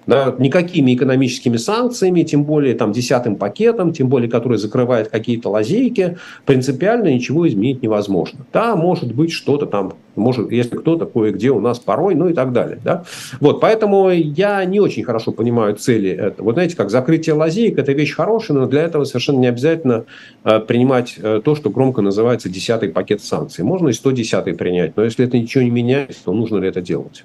да, 0.08 0.34
никакими 0.38 0.94
экономическими 0.94 1.58
санкциями, 1.58 2.22
тем 2.22 2.44
более 2.44 2.74
там 2.74 2.92
десятым 2.92 3.36
пакетом, 3.36 3.92
тем 3.92 4.08
более 4.08 4.30
который 4.30 4.56
закрывает 4.56 5.08
какие-то 5.08 5.50
лазейки, 5.50 6.16
принципиально 6.46 7.08
ничего 7.08 7.46
изменить 7.46 7.82
невозможно. 7.82 8.46
Да, 8.50 8.74
может 8.74 9.14
быть 9.14 9.30
что-то 9.30 9.66
там, 9.66 9.92
может, 10.16 10.50
если 10.50 10.78
кто-то 10.78 11.04
кое-где 11.04 11.50
у 11.50 11.60
нас 11.60 11.78
порой, 11.78 12.14
ну 12.14 12.30
и 12.30 12.32
так 12.32 12.54
далее. 12.54 12.80
Да? 12.82 13.04
Вот, 13.38 13.60
поэтому 13.60 14.08
я 14.08 14.64
не 14.64 14.80
очень 14.80 15.04
хорошо 15.04 15.30
понимаю 15.30 15.76
цели 15.76 16.10
этого. 16.10 16.46
Вот 16.46 16.52
знаете, 16.54 16.74
как 16.74 16.88
закрытие 16.88 17.34
лазеек– 17.34 17.78
это 17.78 17.92
вещь 17.92 18.14
хорошая, 18.14 18.56
но 18.56 18.66
для 18.66 18.84
этого 18.84 19.04
совершенно 19.04 19.40
не 19.40 19.48
обязательно 19.48 20.06
э, 20.42 20.58
принимать 20.60 21.16
э, 21.18 21.42
то, 21.44 21.54
что 21.54 21.68
громко 21.68 22.00
называется 22.00 22.48
десятый 22.48 22.88
пакет 22.88 23.22
санкций. 23.22 23.62
Можно 23.62 23.88
и 23.88 23.92
110 23.92 24.56
принять, 24.56 24.96
но 24.96 25.04
если 25.04 25.26
это 25.26 25.38
ничего 25.38 25.64
не 25.64 25.70
меняет, 25.70 26.16
то 26.24 26.32
нужно 26.32 26.56
ли 26.56 26.66
это 26.66 26.80
делать? 26.80 27.24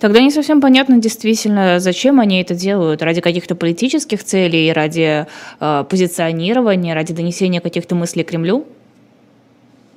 Тогда 0.00 0.20
не 0.20 0.30
совсем 0.30 0.60
понятно 0.60 0.98
действительно, 0.98 1.80
зачем 1.80 2.20
они 2.20 2.40
это 2.40 2.54
делают. 2.54 3.02
Ради 3.02 3.20
каких-то 3.20 3.54
политических 3.54 4.24
целей, 4.24 4.72
ради 4.72 5.26
э, 5.60 5.84
позиционирования, 5.88 6.94
ради 6.94 7.14
донесения 7.14 7.60
каких-то 7.60 7.94
мыслей 7.94 8.24
Кремлю? 8.24 8.66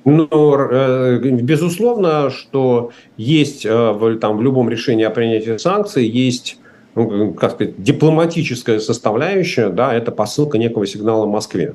Ну, 0.04 0.28
э, 0.32 1.18
безусловно, 1.18 2.30
что 2.30 2.90
есть 3.16 3.64
э, 3.64 4.18
там, 4.20 4.36
в 4.36 4.42
любом 4.42 4.68
решении 4.68 5.04
о 5.04 5.10
принятии 5.10 5.56
санкций, 5.56 6.06
есть 6.06 6.58
ну, 6.94 7.32
как 7.32 7.52
сказать, 7.52 7.82
дипломатическая 7.82 8.78
составляющая, 8.78 9.70
да, 9.70 9.94
это 9.94 10.12
посылка 10.12 10.58
некого 10.58 10.86
сигнала 10.86 11.26
Москве. 11.26 11.74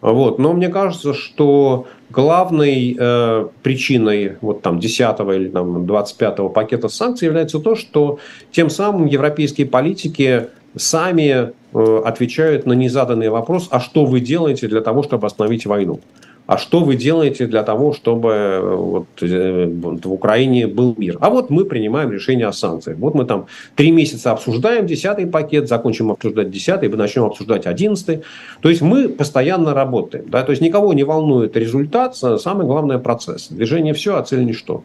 Вот. 0.00 0.38
Но 0.38 0.52
мне 0.52 0.68
кажется, 0.68 1.14
что 1.14 1.86
главной 2.10 2.96
э, 2.98 3.48
причиной 3.62 4.36
вот 4.40 4.62
там 4.62 4.78
10 4.78 5.00
или 5.20 5.48
там, 5.48 5.86
25 5.86 6.52
пакета 6.52 6.88
санкций 6.88 7.26
является 7.26 7.58
то, 7.58 7.74
что 7.74 8.18
тем 8.52 8.70
самым 8.70 9.06
европейские 9.06 9.66
политики 9.66 10.48
сами 10.76 11.52
э, 11.72 12.02
отвечают 12.04 12.66
на 12.66 12.74
незаданный 12.74 13.30
вопрос, 13.30 13.68
а 13.70 13.80
что 13.80 14.04
вы 14.04 14.20
делаете 14.20 14.68
для 14.68 14.82
того, 14.82 15.02
чтобы 15.02 15.26
остановить 15.26 15.66
войну? 15.66 16.00
А 16.46 16.58
что 16.58 16.80
вы 16.80 16.96
делаете 16.96 17.46
для 17.46 17.62
того, 17.62 17.92
чтобы 17.92 18.60
вот, 18.62 19.06
э, 19.20 19.66
в 19.66 20.12
Украине 20.12 20.66
был 20.66 20.94
мир? 20.96 21.18
А 21.20 21.30
вот 21.30 21.50
мы 21.50 21.64
принимаем 21.64 22.12
решение 22.12 22.46
о 22.46 22.52
санкциях. 22.52 22.98
Вот 22.98 23.14
мы 23.14 23.24
там 23.24 23.46
три 23.74 23.90
месяца 23.90 24.30
обсуждаем 24.30 24.86
десятый 24.86 25.26
пакет, 25.26 25.68
закончим 25.68 26.10
обсуждать 26.10 26.50
десятый, 26.50 26.88
начнем 26.88 27.24
обсуждать 27.24 27.66
одиннадцатый. 27.66 28.22
То 28.60 28.68
есть 28.68 28.80
мы 28.80 29.08
постоянно 29.08 29.74
работаем. 29.74 30.26
Да? 30.28 30.42
То 30.42 30.50
есть 30.50 30.62
никого 30.62 30.92
не 30.92 31.04
волнует 31.04 31.56
результат, 31.56 32.16
самое 32.16 32.66
главное 32.66 32.98
процесс. 32.98 33.48
Движение 33.48 33.92
все, 33.94 34.16
а 34.16 34.22
цель 34.22 34.44
ничто. 34.44 34.84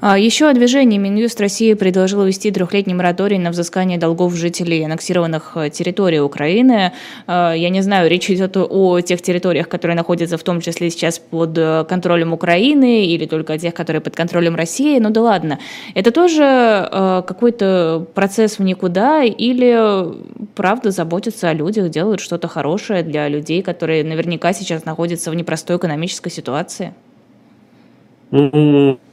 А, 0.00 0.18
Еще 0.18 0.48
о 0.48 0.52
движении 0.52 0.98
Минюст 0.98 1.40
России 1.40 1.74
предложил 1.74 2.24
ввести 2.24 2.50
трехлетний 2.50 2.94
мораторий 2.94 3.38
на 3.38 3.50
взыскание 3.50 3.98
долгов 3.98 4.34
жителей 4.34 4.84
аннексированных 4.84 5.52
э, 5.56 5.70
территорий 5.70 6.20
Украины. 6.20 6.92
А, 7.26 7.52
я 7.52 7.68
не 7.68 7.80
знаю, 7.82 8.08
речь 8.08 8.30
идет 8.30 8.56
о 8.56 9.00
тех 9.00 9.22
территориях, 9.22 9.68
которые 9.68 9.96
находятся 9.96 10.38
в 10.38 10.42
том 10.42 10.60
числе 10.60 10.90
сейчас 10.90 11.18
под 11.18 11.58
э, 11.58 11.84
контролем 11.88 12.32
Украины 12.32 13.06
или 13.06 13.26
только 13.26 13.54
о 13.54 13.58
тех, 13.58 13.74
которые 13.74 14.00
под 14.00 14.14
контролем 14.14 14.54
России. 14.54 14.98
Ну 14.98 15.10
да 15.10 15.22
ладно. 15.22 15.58
Это 15.94 16.12
тоже 16.12 16.42
э, 16.44 17.22
какой-то 17.26 18.06
процесс 18.14 18.58
в 18.58 18.62
никуда 18.62 19.24
или 19.24 20.14
правда 20.54 20.90
заботятся 20.90 21.48
о 21.48 21.54
людях, 21.54 21.90
делают 21.90 22.20
что-то 22.20 22.46
хорошее 22.48 23.02
для 23.02 23.28
людей, 23.28 23.62
которые 23.62 24.04
наверняка 24.04 24.52
сейчас 24.52 24.84
находятся 24.84 25.30
в 25.30 25.34
непростой 25.34 25.76
экономической 25.76 26.30
ситуации? 26.30 26.92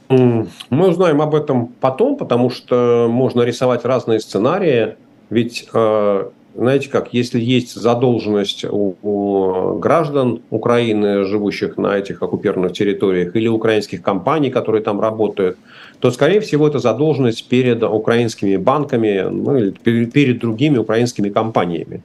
Мы 0.08 0.88
узнаем 0.88 1.20
об 1.20 1.34
этом 1.34 1.68
потом, 1.80 2.16
потому 2.16 2.50
что 2.50 3.08
можно 3.10 3.42
рисовать 3.42 3.84
разные 3.84 4.20
сценарии. 4.20 4.96
Ведь, 5.30 5.68
э, 5.74 6.28
знаете 6.54 6.88
как, 6.88 7.12
если 7.12 7.40
есть 7.40 7.74
задолженность 7.74 8.64
у, 8.64 9.78
граждан 9.78 10.42
Украины, 10.50 11.24
живущих 11.24 11.76
на 11.76 11.98
этих 11.98 12.22
оккупированных 12.22 12.72
территориях, 12.72 13.34
или 13.34 13.48
украинских 13.48 14.02
компаний, 14.02 14.50
которые 14.50 14.82
там 14.82 15.00
работают, 15.00 15.58
то, 15.98 16.10
скорее 16.10 16.40
всего, 16.40 16.68
это 16.68 16.78
задолженность 16.78 17.48
перед 17.48 17.82
украинскими 17.82 18.56
банками, 18.56 19.26
ну, 19.28 19.56
или 19.56 19.70
перед 20.06 20.38
другими 20.38 20.78
украинскими 20.78 21.30
компаниями. 21.30 22.02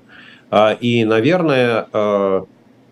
А, 0.49 0.74
и, 0.74 1.06
наверное, 1.06 1.88
э, 1.93 2.41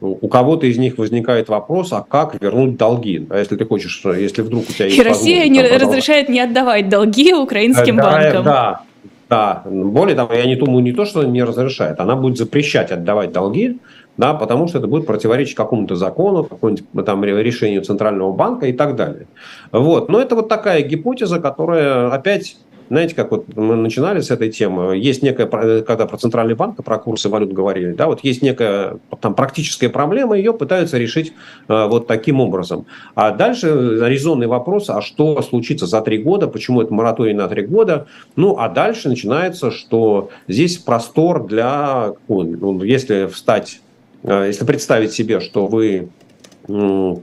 у 0.01 0.27
кого-то 0.27 0.65
из 0.65 0.77
них 0.77 0.97
возникает 0.97 1.49
вопрос, 1.49 1.91
а 1.91 2.05
как 2.07 2.41
вернуть 2.41 2.77
долги? 2.77 3.27
А 3.29 3.39
если 3.39 3.57
ты 3.57 3.65
хочешь, 3.65 4.01
если 4.05 4.41
вдруг 4.41 4.69
у 4.69 4.71
тебя 4.71 4.85
есть... 4.85 4.97
И 4.97 5.03
Россия 5.03 5.47
не 5.49 5.61
там, 5.61 5.79
разрешает 5.79 6.29
не 6.29 6.39
отдавать 6.39 6.87
долги 6.89 7.33
украинским 7.33 7.97
да, 7.97 8.03
банкам. 8.03 8.43
Да, 8.43 8.81
да. 9.29 9.63
Более 9.65 10.15
того, 10.15 10.33
я 10.33 10.45
не 10.45 10.55
думаю, 10.55 10.83
не 10.83 10.93
то, 10.93 11.05
что 11.05 11.23
не 11.23 11.43
разрешает, 11.43 11.99
она 11.99 12.15
будет 12.15 12.37
запрещать 12.37 12.91
отдавать 12.91 13.33
долги, 13.33 13.77
да, 14.15 14.33
потому 14.33 14.67
что 14.67 14.79
это 14.79 14.87
будет 14.87 15.05
противоречить 15.05 15.55
какому-то 15.55 15.95
закону, 15.95 16.43
какому-нибудь 16.43 17.05
там 17.05 17.23
решению 17.23 17.83
Центрального 17.83 18.31
банка 18.31 18.67
и 18.67 18.73
так 18.73 18.95
далее. 18.95 19.27
Вот. 19.71 20.09
Но 20.09 20.19
это 20.21 20.35
вот 20.35 20.49
такая 20.49 20.81
гипотеза, 20.81 21.39
которая 21.39 22.09
опять 22.09 22.57
знаете, 22.89 23.15
как 23.15 23.31
вот 23.31 23.55
мы 23.55 23.75
начинали 23.75 24.19
с 24.19 24.31
этой 24.31 24.49
темы, 24.49 24.97
есть 24.97 25.21
некая, 25.21 25.47
когда 25.47 26.05
про 26.05 26.17
центральный 26.17 26.55
банк, 26.55 26.83
про 26.83 26.97
курсы 26.97 27.29
валют 27.29 27.53
говорили, 27.53 27.93
да, 27.93 28.07
вот 28.07 28.21
есть 28.23 28.41
некая 28.41 28.97
там 29.21 29.35
практическая 29.35 29.89
проблема, 29.89 30.37
ее 30.37 30.53
пытаются 30.53 30.97
решить 30.97 31.33
э, 31.67 31.87
вот 31.87 32.07
таким 32.07 32.41
образом. 32.41 32.85
А 33.15 33.31
дальше 33.31 33.67
резонный 34.01 34.47
вопрос, 34.47 34.89
а 34.89 35.01
что 35.01 35.41
случится 35.41 35.85
за 35.85 36.01
три 36.01 36.17
года, 36.17 36.47
почему 36.47 36.81
это 36.81 36.93
мораторий 36.93 37.33
на 37.33 37.47
три 37.47 37.65
года, 37.65 38.07
ну, 38.35 38.57
а 38.57 38.69
дальше 38.69 39.09
начинается, 39.09 39.71
что 39.71 40.29
здесь 40.47 40.77
простор 40.77 41.45
для, 41.45 42.13
ну, 42.27 42.83
если 42.83 43.27
встать, 43.27 43.81
э, 44.23 44.45
если 44.47 44.65
представить 44.65 45.13
себе, 45.13 45.39
что 45.39 45.67
вы 45.67 46.09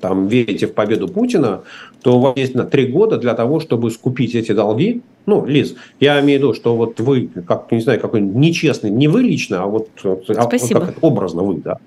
там 0.00 0.26
верите 0.26 0.66
в 0.66 0.74
победу 0.74 1.08
Путина, 1.08 1.62
то 2.02 2.16
у 2.16 2.20
вас 2.20 2.36
есть 2.36 2.54
на 2.54 2.64
три 2.64 2.86
года 2.86 3.16
для 3.16 3.34
того, 3.34 3.60
чтобы 3.60 3.90
скупить 3.90 4.34
эти 4.34 4.52
долги. 4.52 5.02
Ну, 5.26 5.46
Лиз, 5.46 5.74
я 6.00 6.20
имею 6.20 6.40
в 6.40 6.42
виду, 6.42 6.54
что 6.54 6.76
вот 6.76 7.00
вы, 7.00 7.28
как, 7.46 7.70
не 7.70 7.80
знаю, 7.80 8.00
какой 8.00 8.20
нечестный, 8.20 8.90
не 8.90 9.08
вы 9.08 9.22
лично, 9.22 9.62
а 9.62 9.66
вот, 9.66 9.88
а 10.04 10.42
Спасибо. 10.42 10.80
как 10.80 10.94
образно 11.02 11.42
вы, 11.42 11.56
да. 11.56 11.78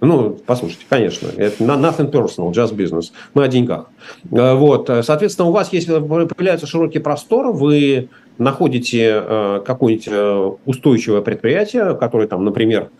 Ну, 0.00 0.38
послушайте, 0.46 0.84
конечно, 0.88 1.28
это 1.36 1.64
nothing 1.64 2.12
personal, 2.12 2.52
just 2.52 2.76
business. 2.76 3.06
Мы 3.34 3.44
о 3.44 3.48
деньгах. 3.48 3.86
Э, 4.30 4.54
вот, 4.54 4.88
соответственно, 5.02 5.48
у 5.48 5.52
вас, 5.52 5.72
если 5.72 5.98
появляется 5.98 6.68
широкий 6.68 7.00
простор, 7.00 7.52
вы 7.52 8.08
находите 8.38 9.22
э, 9.24 9.60
какое-нибудь 9.66 10.08
э, 10.08 10.50
устойчивое 10.66 11.20
предприятие, 11.20 11.96
которое 11.96 12.28
там, 12.28 12.44
например, 12.44 12.90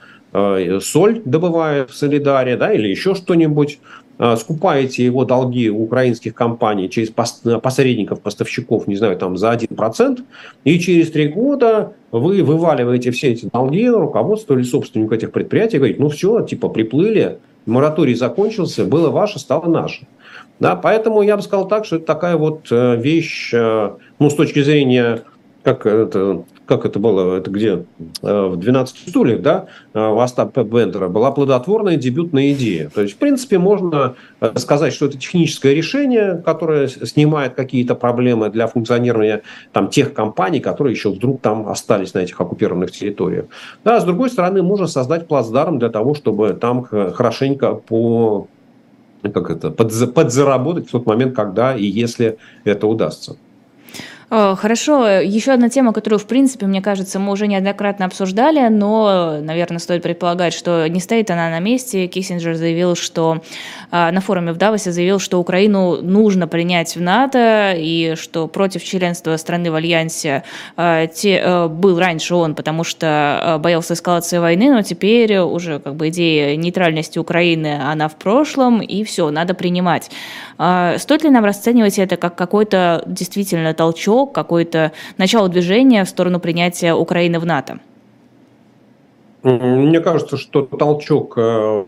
соль 0.82 1.22
добывает 1.24 1.88
в 1.88 1.96
Солидаре, 1.96 2.58
да, 2.58 2.70
или 2.70 2.88
еще 2.88 3.14
что-нибудь, 3.14 3.78
Э, 3.78 4.07
скупаете 4.36 5.04
его 5.04 5.24
долги 5.24 5.70
у 5.70 5.84
украинских 5.84 6.34
компаний 6.34 6.90
через 6.90 7.10
посредников, 7.10 8.20
поставщиков, 8.20 8.88
не 8.88 8.96
знаю, 8.96 9.16
там 9.16 9.36
за 9.36 9.52
1%, 9.52 10.20
и 10.64 10.78
через 10.80 11.10
три 11.10 11.28
года 11.28 11.92
вы 12.10 12.42
вываливаете 12.42 13.10
все 13.10 13.32
эти 13.32 13.48
долги 13.52 13.88
руководству 13.88 14.56
или 14.56 14.64
собственнику 14.64 15.14
этих 15.14 15.30
предприятий, 15.30 15.78
говорит, 15.78 15.98
ну 15.98 16.08
все, 16.08 16.42
типа 16.42 16.68
приплыли, 16.68 17.38
мораторий 17.66 18.14
закончился, 18.14 18.84
было 18.84 19.10
ваше, 19.10 19.38
стало 19.38 19.68
наше. 19.70 20.06
Да, 20.60 20.74
поэтому 20.74 21.22
я 21.22 21.36
бы 21.36 21.42
сказал 21.42 21.68
так, 21.68 21.84
что 21.84 21.96
это 21.96 22.06
такая 22.06 22.36
вот 22.36 22.66
э, 22.70 22.96
вещь, 22.96 23.50
э, 23.54 23.90
ну, 24.18 24.30
с 24.30 24.34
точки 24.34 24.60
зрения 24.60 25.22
как 25.68 25.84
это, 25.84 26.44
как 26.64 26.86
это 26.86 26.98
было, 26.98 27.36
это 27.36 27.50
где, 27.50 27.84
э, 28.22 28.46
в 28.46 28.56
12 28.56 29.08
стульях, 29.10 29.42
да, 29.42 29.66
э, 29.92 30.00
у 30.00 30.18
Остапа 30.18 30.64
Бендера, 30.64 31.08
была 31.08 31.30
плодотворная 31.30 31.96
дебютная 31.96 32.52
идея. 32.52 32.88
То 32.88 33.02
есть, 33.02 33.14
в 33.14 33.18
принципе, 33.18 33.58
можно 33.58 34.14
э, 34.40 34.52
сказать, 34.56 34.94
что 34.94 35.06
это 35.06 35.18
техническое 35.18 35.74
решение, 35.74 36.42
которое 36.42 36.88
снимает 36.88 37.54
какие-то 37.54 37.94
проблемы 37.94 38.48
для 38.48 38.66
функционирования 38.66 39.42
там, 39.72 39.88
тех 39.88 40.14
компаний, 40.14 40.60
которые 40.60 40.94
еще 40.94 41.10
вдруг 41.10 41.42
там 41.42 41.68
остались 41.68 42.14
на 42.14 42.20
этих 42.20 42.40
оккупированных 42.40 42.90
территориях. 42.90 43.44
Да, 43.84 44.00
с 44.00 44.04
другой 44.04 44.30
стороны, 44.30 44.62
можно 44.62 44.86
создать 44.86 45.28
плацдарм 45.28 45.78
для 45.78 45.90
того, 45.90 46.14
чтобы 46.14 46.54
там 46.54 46.84
хорошенько 46.84 47.74
по 47.74 48.48
как 49.22 49.50
это, 49.50 49.70
подзаработать 49.70 50.88
в 50.88 50.92
тот 50.92 51.04
момент, 51.04 51.34
когда 51.34 51.74
и 51.74 51.84
если 51.84 52.38
это 52.64 52.86
удастся. 52.86 53.36
Э, 54.30 54.54
хорошо, 54.58 55.08
еще 55.08 55.52
одна 55.52 55.70
тема, 55.70 55.92
которую, 55.92 56.20
в 56.20 56.26
принципе, 56.26 56.66
мне 56.66 56.82
кажется, 56.82 57.18
мы 57.18 57.32
уже 57.32 57.46
неоднократно 57.46 58.04
обсуждали, 58.04 58.68
но, 58.68 59.38
наверное, 59.40 59.78
стоит 59.78 60.02
предполагать, 60.02 60.52
что 60.52 60.86
не 60.86 61.00
стоит 61.00 61.30
она 61.30 61.48
на 61.48 61.60
месте. 61.60 62.06
Киссинджер 62.06 62.54
заявил, 62.54 62.94
что 62.94 63.40
э, 63.90 64.10
на 64.10 64.20
форуме 64.20 64.52
в 64.52 64.58
Давосе 64.58 64.92
заявил, 64.92 65.18
что 65.18 65.40
Украину 65.40 66.02
нужно 66.02 66.46
принять 66.46 66.94
в 66.94 67.00
НАТО, 67.00 67.72
и 67.76 68.16
что 68.16 68.48
против 68.48 68.84
членства 68.84 69.36
страны 69.38 69.70
в 69.70 69.74
Альянсе 69.74 70.44
э, 70.76 71.08
те, 71.14 71.66
был 71.68 71.98
раньше 71.98 72.34
он, 72.34 72.54
потому 72.54 72.84
что 72.84 73.58
боялся 73.60 73.94
эскалации 73.94 74.38
войны, 74.38 74.70
но 74.72 74.82
теперь 74.82 75.38
уже 75.38 75.78
как 75.78 75.94
бы 75.94 76.08
идея 76.08 76.54
нейтральности 76.56 77.18
Украины, 77.18 77.80
она 77.82 78.08
в 78.08 78.16
прошлом, 78.16 78.80
и 78.80 79.04
все, 79.04 79.30
надо 79.30 79.54
принимать. 79.54 80.10
Стоит 80.56 81.22
ли 81.22 81.30
нам 81.30 81.44
расценивать 81.44 81.98
это 81.98 82.16
как 82.16 82.34
какой-то 82.34 83.02
действительно 83.06 83.72
толчок 83.74 84.17
толчок, 84.18 84.32
какое-то 84.32 84.92
начало 85.18 85.48
движения 85.48 86.04
в 86.04 86.08
сторону 86.08 86.40
принятия 86.40 86.94
Украины 86.94 87.38
в 87.38 87.46
НАТО? 87.46 87.78
Мне 89.44 90.00
кажется, 90.00 90.36
что 90.36 90.62
толчок 90.62 91.38
э, 91.38 91.40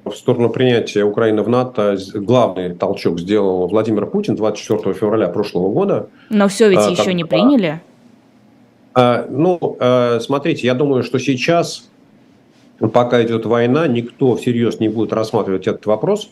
в 0.04 0.14
сторону 0.14 0.50
принятия 0.50 1.02
Украины 1.02 1.42
в 1.42 1.48
НАТО, 1.48 1.96
главный 2.14 2.74
толчок 2.74 3.18
сделал 3.18 3.66
Владимир 3.66 4.06
Путин 4.06 4.36
24 4.36 4.94
февраля 4.94 5.28
прошлого 5.28 5.72
года. 5.72 6.08
Но 6.30 6.46
все 6.46 6.68
ведь 6.68 6.78
а, 6.78 6.90
еще 6.90 7.04
как... 7.04 7.14
не 7.14 7.24
приняли. 7.24 7.80
А, 8.94 9.26
ну, 9.28 9.76
э, 9.80 10.20
смотрите, 10.20 10.66
я 10.66 10.74
думаю, 10.74 11.02
что 11.02 11.18
сейчас, 11.18 11.90
пока 12.78 13.20
идет 13.22 13.46
война, 13.46 13.88
никто 13.88 14.36
всерьез 14.36 14.78
не 14.78 14.88
будет 14.88 15.12
рассматривать 15.12 15.66
этот 15.66 15.84
вопрос. 15.86 16.30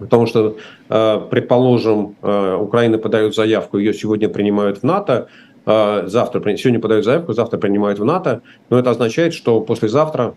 Потому 0.00 0.26
что, 0.26 0.56
э, 0.88 1.20
предположим, 1.30 2.16
э, 2.22 2.56
Украина 2.58 2.96
подает 2.98 3.34
заявку, 3.34 3.78
ее 3.78 3.92
сегодня 3.92 4.30
принимают 4.30 4.78
в 4.78 4.82
НАТО, 4.82 5.28
э, 5.66 6.04
завтра, 6.06 6.40
сегодня 6.56 6.80
подают 6.80 7.04
заявку, 7.04 7.34
завтра 7.34 7.58
принимают 7.58 7.98
в 7.98 8.04
НАТО, 8.04 8.40
но 8.70 8.78
это 8.78 8.90
означает, 8.90 9.34
что 9.34 9.60
послезавтра 9.60 10.34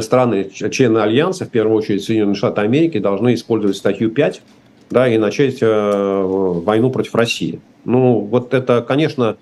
страны, 0.00 0.50
члены 0.50 0.98
Альянса, 0.98 1.44
в 1.46 1.50
первую 1.50 1.76
очередь 1.76 2.04
Соединенные 2.04 2.36
Штаты 2.36 2.60
Америки, 2.60 2.98
должны 2.98 3.34
использовать 3.34 3.76
статью 3.76 4.10
5 4.10 4.42
да, 4.90 5.08
и 5.08 5.18
начать 5.18 5.60
войну 5.60 6.90
против 6.90 7.14
России. 7.14 7.60
Ну, 7.84 8.20
вот 8.20 8.54
это, 8.54 8.80
конечно, 8.80 9.36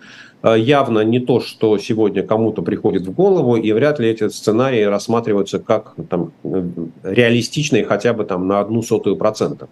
явно 0.51 1.01
не 1.01 1.21
то, 1.21 1.41
что 1.41 1.79
сегодня 1.79 2.23
кому-то 2.23 2.63
приходит 2.63 3.07
в 3.07 3.13
голову, 3.13 3.57
и 3.57 3.73
вряд 3.73 4.01
ли 4.01 4.09
эти 4.09 4.29
сценарии 4.29 4.83
рассматриваются 4.83 5.59
как 5.59 5.95
там, 6.11 6.33
э, 6.45 6.65
реалистичные 7.05 7.85
хотя 7.85 8.13
бы 8.13 8.25
там, 8.25 8.49
на 8.49 8.61
одну 8.61 8.83
сотую 8.83 9.17
процента. 9.17 9.69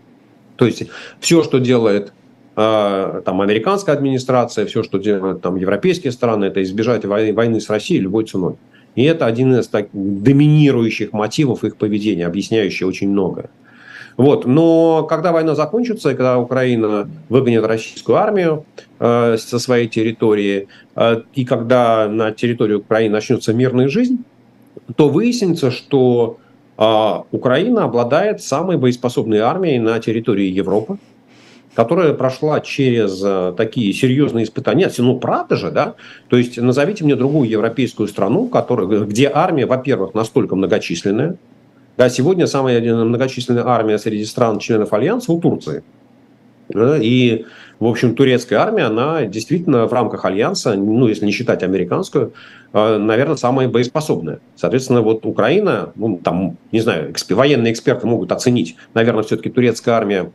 То 0.57 0.67
есть 0.67 0.85
все, 1.19 1.43
что 1.43 1.59
делает 1.59 2.13
э, 2.57 3.23
там, 3.25 3.41
американская 3.41 3.97
администрация, 3.97 4.67
все, 4.67 4.83
что 4.83 4.99
делают 4.99 5.43
там, 5.43 5.57
европейские 5.57 6.13
страны, 6.13 6.45
это 6.47 6.63
избежать 6.63 7.05
войны, 7.05 7.35
войны 7.35 7.61
с 7.61 7.69
Россией 7.69 8.01
любой 8.01 8.25
ценой. 8.27 8.57
И 8.95 9.05
это 9.05 9.27
один 9.27 9.55
из 9.55 9.69
так, 9.69 9.89
доминирующих 9.93 11.13
мотивов 11.13 11.65
их 11.65 11.77
поведения, 11.77 12.27
объясняющий 12.27 12.85
очень 12.85 13.09
многое. 13.09 13.51
Вот. 14.21 14.45
Но 14.45 15.05
когда 15.05 15.33
война 15.33 15.55
закончится, 15.55 16.11
и 16.11 16.15
когда 16.15 16.39
Украина 16.39 17.09
выгонит 17.31 17.65
российскую 17.65 18.19
армию 18.19 18.67
э, 18.99 19.39
со 19.39 19.59
своей 19.59 19.89
территории, 19.89 20.69
э, 20.95 21.23
и 21.33 21.47
когда 21.47 22.07
на 22.07 22.31
территории 22.31 22.75
Украины 22.75 23.15
начнется 23.15 23.55
мирная 23.55 23.89
жизнь, 23.89 24.19
то 24.95 25.09
выяснится, 25.09 25.71
что 25.71 26.37
э, 26.77 27.15
Украина 27.33 27.85
обладает 27.85 28.43
самой 28.43 28.77
боеспособной 28.77 29.39
армией 29.39 29.79
на 29.79 29.99
территории 30.01 30.49
Европы, 30.49 30.99
которая 31.73 32.13
прошла 32.13 32.61
через 32.61 33.23
э, 33.25 33.55
такие 33.57 33.91
серьезные 33.95 34.45
испытания. 34.45 34.81
Нет, 34.81 34.95
ну 34.99 35.19
правда 35.19 35.57
же, 35.57 35.71
да? 35.71 35.95
То 36.29 36.37
есть 36.37 36.59
назовите 36.59 37.05
мне 37.05 37.17
другую 37.17 37.49
европейскую 37.49 38.07
страну, 38.07 38.49
которая, 38.49 38.87
где 38.87 39.31
армия, 39.33 39.65
во-первых, 39.65 40.13
настолько 40.13 40.57
многочисленная, 40.57 41.39
да, 41.97 42.09
сегодня 42.09 42.47
самая 42.47 42.81
многочисленная 42.81 43.67
армия 43.67 43.99
среди 43.99 44.25
стран-членов 44.25 44.93
Альянса 44.93 45.33
у 45.33 45.41
Турции. 45.41 45.83
И, 46.75 47.47
в 47.81 47.87
общем, 47.87 48.15
турецкая 48.15 48.61
армия, 48.61 48.85
она 48.85 49.25
действительно 49.25 49.87
в 49.87 49.93
рамках 49.93 50.25
Альянса, 50.25 50.75
ну, 50.75 51.09
если 51.09 51.27
не 51.27 51.33
считать 51.33 51.63
американскую, 51.63 52.33
э, 52.73 52.99
наверное, 52.99 53.37
самая 53.37 53.69
боеспособная. 53.69 54.39
Соответственно, 54.55 55.03
вот 55.03 55.27
Украина, 55.27 55.93
ну, 55.97 56.21
там, 56.23 56.57
не 56.71 56.81
знаю, 56.81 57.13
военные 57.31 57.73
эксперты 57.73 58.07
могут 58.07 58.31
оценить, 58.31 58.77
наверное, 58.95 59.25
все-таки 59.25 59.51
турецкая 59.51 59.97
армия 59.97 60.31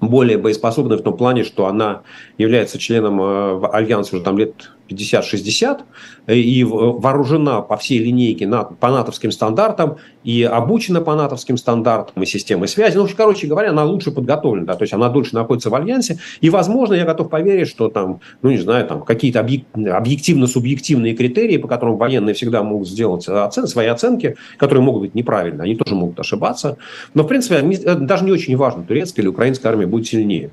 более 0.00 0.36
боеспособной 0.36 0.98
в 0.98 1.02
том 1.02 1.16
плане, 1.16 1.42
что 1.42 1.66
она 1.66 2.02
является 2.36 2.78
членом 2.78 3.20
э, 3.20 3.66
Альянса 3.72 4.16
уже 4.16 4.24
там 4.24 4.36
лет 4.36 4.72
50-60 4.88 5.80
и 6.28 6.64
вооружена 6.64 7.62
по 7.62 7.76
всей 7.76 7.98
линейке 7.98 8.46
по 8.46 8.90
натовским 8.90 9.30
стандартам 9.30 9.96
и 10.24 10.42
обучена 10.42 11.00
по 11.00 11.14
натовским 11.14 11.56
стандартам 11.56 12.22
и 12.22 12.26
системой 12.26 12.68
связи. 12.68 12.96
Ну, 12.96 13.06
короче 13.16 13.46
говоря, 13.46 13.70
она 13.70 13.84
лучше 13.84 14.10
подготовлена, 14.10 14.66
да, 14.66 14.74
то 14.74 14.82
есть 14.82 14.92
она 14.92 15.08
дольше 15.08 15.34
находится 15.34 15.70
в 15.70 15.74
Альянсе. 15.74 16.18
И, 16.40 16.50
возможно, 16.50 16.94
я 16.94 17.04
готов 17.04 17.30
поверить, 17.30 17.68
что 17.68 17.88
там, 17.88 18.20
ну, 18.42 18.50
не 18.50 18.58
знаю, 18.58 18.86
там 18.86 19.02
какие-то 19.02 19.40
объективно-субъективные 19.40 21.14
критерии, 21.14 21.56
по 21.56 21.68
которым 21.68 21.96
военные 21.96 22.34
всегда 22.34 22.62
могут 22.62 22.88
сделать 22.88 23.28
оцен, 23.28 23.66
свои 23.66 23.86
оценки, 23.86 24.36
которые 24.56 24.82
могут 24.82 25.02
быть 25.02 25.14
неправильны, 25.14 25.62
они 25.62 25.76
тоже 25.76 25.94
могут 25.94 26.18
ошибаться. 26.20 26.76
Но, 27.14 27.22
в 27.22 27.26
принципе, 27.26 27.62
даже 27.62 28.24
не 28.24 28.32
очень 28.32 28.56
важно, 28.56 28.82
турецкая 28.82 29.22
или 29.22 29.30
украинская 29.30 29.72
армия 29.72 29.86
будет 29.86 30.06
сильнее. 30.06 30.50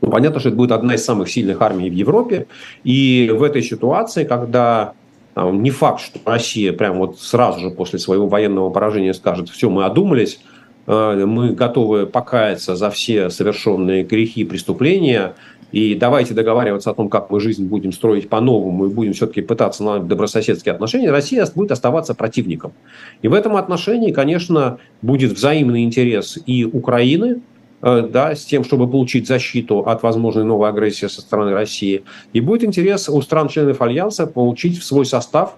Ну, 0.00 0.10
понятно, 0.10 0.40
что 0.40 0.50
это 0.50 0.56
будет 0.56 0.72
одна 0.72 0.94
из 0.94 1.04
самых 1.04 1.28
сильных 1.28 1.60
армий 1.60 1.90
в 1.90 1.94
Европе. 1.94 2.46
И 2.84 3.30
в 3.34 3.42
этой 3.42 3.62
ситуации, 3.62 4.24
когда 4.24 4.92
там, 5.34 5.62
не 5.62 5.70
факт, 5.70 6.00
что 6.00 6.18
Россия 6.24 6.72
прям 6.72 6.98
вот 6.98 7.20
сразу 7.20 7.60
же 7.60 7.70
после 7.70 7.98
своего 7.98 8.26
военного 8.26 8.70
поражения 8.70 9.14
скажет, 9.14 9.48
все, 9.48 9.70
мы 9.70 9.84
одумались, 9.84 10.40
э, 10.86 11.24
мы 11.26 11.52
готовы 11.52 12.06
покаяться 12.06 12.76
за 12.76 12.90
все 12.90 13.30
совершенные 13.30 14.04
грехи 14.04 14.40
и 14.40 14.44
преступления, 14.44 15.34
и 15.70 15.94
давайте 15.94 16.32
договариваться 16.32 16.90
о 16.90 16.94
том, 16.94 17.08
как 17.08 17.30
мы 17.30 17.40
жизнь 17.40 17.66
будем 17.66 17.92
строить 17.92 18.28
по-новому 18.28 18.86
и 18.86 18.88
будем 18.88 19.12
все-таки 19.12 19.42
пытаться 19.42 19.84
на 19.84 19.98
добрососедские 19.98 20.72
отношения, 20.72 21.10
Россия 21.10 21.46
будет 21.54 21.72
оставаться 21.72 22.14
противником. 22.14 22.72
И 23.20 23.28
в 23.28 23.34
этом 23.34 23.56
отношении, 23.56 24.12
конечно, 24.12 24.78
будет 25.02 25.32
взаимный 25.32 25.84
интерес 25.84 26.38
и 26.46 26.64
Украины, 26.64 27.42
да, 27.80 28.34
с 28.34 28.44
тем, 28.44 28.64
чтобы 28.64 28.88
получить 28.88 29.28
защиту 29.28 29.80
от 29.80 30.02
возможной 30.02 30.44
новой 30.44 30.68
агрессии 30.68 31.06
со 31.06 31.20
стороны 31.20 31.52
России. 31.52 32.02
И 32.32 32.40
будет 32.40 32.64
интерес 32.64 33.08
у 33.08 33.20
стран-членов 33.22 33.80
Альянса 33.80 34.26
получить 34.26 34.78
в 34.78 34.84
свой 34.84 35.06
состав 35.06 35.56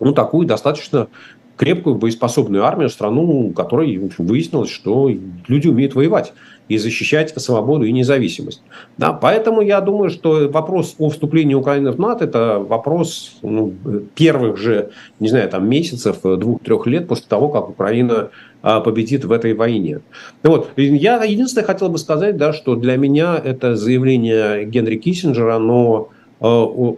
ну, 0.00 0.12
такую 0.12 0.46
достаточно 0.46 1.08
крепкую, 1.56 1.96
боеспособную 1.96 2.64
армию, 2.64 2.88
страну, 2.88 3.50
которой 3.50 4.10
выяснилось, 4.18 4.70
что 4.70 5.10
люди 5.48 5.68
умеют 5.68 5.94
воевать 5.94 6.32
и 6.68 6.78
защищать 6.78 7.32
свободу 7.40 7.84
и 7.84 7.92
независимость. 7.92 8.62
Да, 8.96 9.12
поэтому 9.12 9.62
я 9.62 9.80
думаю, 9.80 10.10
что 10.10 10.48
вопрос 10.48 10.94
о 10.98 11.08
вступлении 11.10 11.54
Украины 11.54 11.92
в 11.92 11.98
НАТО– 11.98 12.24
это 12.26 12.58
вопрос 12.58 13.38
ну, 13.42 13.74
первых 14.14 14.58
же, 14.58 14.90
не 15.20 15.28
знаю, 15.28 15.48
там, 15.48 15.68
месяцев, 15.68 16.18
двух-трех 16.22 16.86
лет 16.86 17.08
после 17.08 17.26
того, 17.28 17.48
как 17.48 17.70
Украина 17.70 18.30
а, 18.62 18.80
победит 18.80 19.24
в 19.24 19.32
этой 19.32 19.54
войне. 19.54 20.00
Вот. 20.42 20.70
Я 20.76 21.22
единственное 21.22 21.64
хотел 21.64 21.88
бы 21.88 21.98
сказать, 21.98 22.36
да, 22.36 22.52
что 22.52 22.74
для 22.74 22.96
меня 22.96 23.40
это 23.42 23.76
заявление 23.76 24.64
Генри 24.64 24.96
Киссинджера, 24.96 25.56
оно 25.56 26.08
э, 26.40 26.44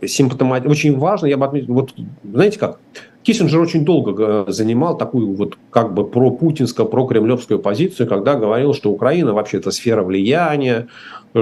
симптомат... 0.06 0.66
очень 0.66 0.98
важно. 0.98 1.26
Я 1.26 1.36
бы 1.36 1.44
отметил, 1.44 1.74
вот 1.74 1.94
знаете 2.24 2.58
как, 2.58 2.78
Киссинджер 3.22 3.60
очень 3.60 3.84
долго 3.84 4.44
э, 4.48 4.52
занимал 4.52 4.96
такую 4.96 5.34
вот 5.34 5.58
как 5.70 5.92
бы 5.92 6.06
про-путинскую, 6.06 6.88
про-кремлевскую 6.88 7.58
позицию, 7.58 8.08
когда 8.08 8.34
говорил, 8.34 8.72
что 8.72 8.90
Украина 8.90 9.34
вообще 9.34 9.58
это 9.58 9.70
сфера 9.70 10.02
влияния, 10.02 10.88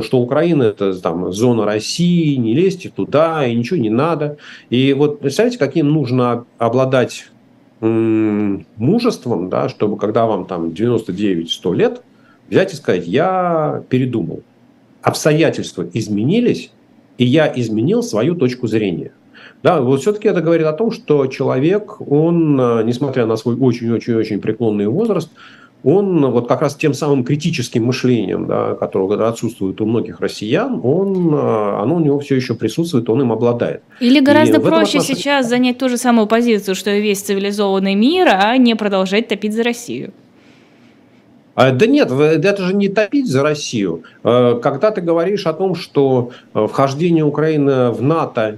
что 0.02 0.18
Украина 0.18 0.64
это 0.64 0.92
там 1.00 1.32
зона 1.32 1.64
России, 1.64 2.34
не 2.34 2.54
лезьте 2.54 2.88
туда, 2.88 3.46
и 3.46 3.54
ничего 3.54 3.78
не 3.78 3.90
надо. 3.90 4.38
И 4.70 4.92
вот 4.92 5.20
представляете, 5.20 5.58
каким 5.58 5.90
нужно 5.90 6.46
обладать 6.58 7.30
мужеством, 7.80 9.48
да, 9.48 9.68
чтобы 9.68 9.98
когда 9.98 10.26
вам 10.26 10.46
там 10.46 10.70
99-100 10.70 11.74
лет, 11.76 12.02
взять 12.50 12.72
и 12.72 12.76
сказать, 12.76 13.06
я 13.06 13.84
передумал. 13.88 14.42
Обстоятельства 15.00 15.88
изменились, 15.92 16.72
и 17.18 17.24
я 17.24 17.52
изменил 17.54 18.02
свою 18.02 18.34
точку 18.34 18.66
зрения. 18.66 19.12
Да, 19.62 19.80
вот 19.80 20.00
все-таки 20.00 20.28
это 20.28 20.40
говорит 20.40 20.66
о 20.66 20.72
том, 20.72 20.92
что 20.92 21.26
человек, 21.26 22.00
он, 22.00 22.60
э, 22.60 22.82
несмотря 22.84 23.26
на 23.26 23.36
свой 23.36 23.56
очень-очень-очень 23.56 24.40
преклонный 24.40 24.86
возраст, 24.86 25.30
он 25.84 26.30
вот 26.30 26.48
как 26.48 26.62
раз 26.62 26.74
тем 26.74 26.92
самым 26.92 27.24
критическим 27.24 27.84
мышлением, 27.86 28.46
да, 28.46 28.74
которое 28.74 29.28
отсутствует 29.28 29.80
у 29.80 29.86
многих 29.86 30.20
россиян, 30.20 30.80
он, 30.82 31.34
э, 31.34 31.80
оно 31.80 31.96
у 31.96 32.00
него 32.00 32.18
все 32.20 32.36
еще 32.36 32.54
присутствует, 32.54 33.08
он 33.08 33.22
им 33.22 33.32
обладает. 33.32 33.82
Или 34.00 34.20
гораздо 34.20 34.60
проще 34.60 34.98
отношении... 34.98 35.20
сейчас 35.20 35.48
занять 35.48 35.78
ту 35.78 35.88
же 35.88 35.96
самую 35.96 36.26
позицию, 36.26 36.74
что 36.74 36.90
и 36.90 37.00
весь 37.00 37.20
цивилизованный 37.20 37.94
мир, 37.94 38.28
а 38.28 38.56
не 38.56 38.74
продолжать 38.74 39.28
топить 39.28 39.54
за 39.54 39.62
Россию. 39.62 40.12
А, 41.58 41.72
да 41.72 41.86
нет, 41.86 42.12
это 42.12 42.62
же 42.62 42.72
не 42.72 42.88
топить 42.88 43.26
за 43.26 43.42
Россию. 43.42 44.04
А, 44.22 44.60
когда 44.60 44.92
ты 44.92 45.00
говоришь 45.00 45.44
о 45.44 45.52
том, 45.52 45.74
что 45.74 46.30
а, 46.54 46.68
вхождение 46.68 47.24
Украины 47.24 47.90
в 47.90 48.00
НАТО 48.00 48.56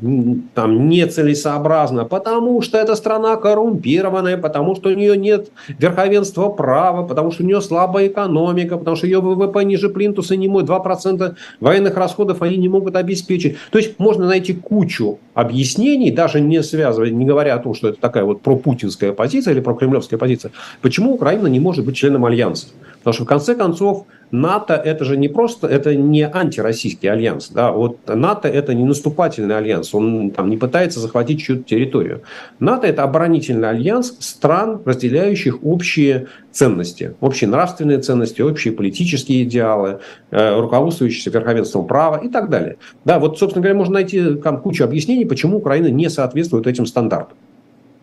там, 0.54 0.86
нецелесообразно, 0.90 2.04
потому 2.04 2.60
что 2.60 2.76
эта 2.76 2.94
страна 2.96 3.36
коррумпированная, 3.36 4.36
потому 4.36 4.76
что 4.76 4.90
у 4.90 4.92
нее 4.92 5.16
нет 5.16 5.48
верховенства 5.78 6.50
права, 6.50 7.06
потому 7.06 7.30
что 7.30 7.42
у 7.42 7.46
нее 7.46 7.62
слабая 7.62 8.08
экономика, 8.08 8.76
потому 8.76 8.98
что 8.98 9.06
ее 9.06 9.22
ВВП 9.22 9.64
ниже 9.64 9.88
плинтуса 9.88 10.36
не 10.36 10.48
может, 10.48 10.68
2% 10.68 11.36
военных 11.60 11.96
расходов 11.96 12.42
они 12.42 12.58
не 12.58 12.68
могут 12.68 12.96
обеспечить. 12.96 13.56
То 13.72 13.78
есть 13.78 13.98
можно 13.98 14.26
найти 14.26 14.52
кучу 14.52 15.20
объяснений, 15.32 16.10
даже 16.10 16.42
не 16.42 16.62
связывая, 16.62 17.08
не 17.08 17.24
говоря 17.24 17.54
о 17.54 17.60
том, 17.60 17.72
что 17.72 17.88
это 17.88 17.98
такая 17.98 18.24
вот 18.24 18.42
пропутинская 18.42 19.12
позиция 19.14 19.54
или 19.54 19.60
прокремлевская 19.60 20.18
позиция, 20.18 20.52
почему 20.82 21.14
Украина 21.14 21.46
не 21.46 21.60
может 21.60 21.86
быть 21.86 21.96
членом 21.96 22.26
Альянса. 22.26 22.66
Потому 23.00 23.14
что 23.14 23.24
в 23.24 23.28
конце 23.28 23.54
концов 23.54 24.06
НАТО 24.30 24.74
это 24.74 25.04
же 25.04 25.16
не 25.16 25.28
просто, 25.28 25.66
это 25.66 25.94
не 25.94 26.22
антироссийский 26.22 27.10
альянс. 27.10 27.48
Да? 27.48 27.72
Вот 27.72 27.98
НАТО 28.06 28.46
это 28.46 28.74
не 28.74 28.84
наступательный 28.84 29.56
альянс, 29.56 29.94
он 29.94 30.30
там 30.30 30.50
не 30.50 30.58
пытается 30.58 31.00
захватить 31.00 31.40
чью-то 31.40 31.62
территорию. 31.62 32.22
НАТО 32.58 32.86
это 32.86 33.02
оборонительный 33.02 33.70
альянс 33.70 34.14
стран, 34.20 34.82
разделяющих 34.84 35.64
общие 35.64 36.26
ценности, 36.52 37.14
общие 37.20 37.48
нравственные 37.48 37.98
ценности, 37.98 38.42
общие 38.42 38.74
политические 38.74 39.44
идеалы, 39.44 40.00
э, 40.30 40.60
руководствующиеся 40.60 41.30
верховенством 41.30 41.86
права 41.86 42.18
и 42.18 42.28
так 42.28 42.50
далее. 42.50 42.76
Да, 43.06 43.18
вот, 43.18 43.38
собственно 43.38 43.62
говоря, 43.62 43.78
можно 43.78 43.94
найти 43.94 44.34
там 44.34 44.60
кучу 44.60 44.84
объяснений, 44.84 45.24
почему 45.24 45.56
Украина 45.56 45.88
не 45.88 46.10
соответствует 46.10 46.66
этим 46.66 46.84
стандартам. 46.84 47.38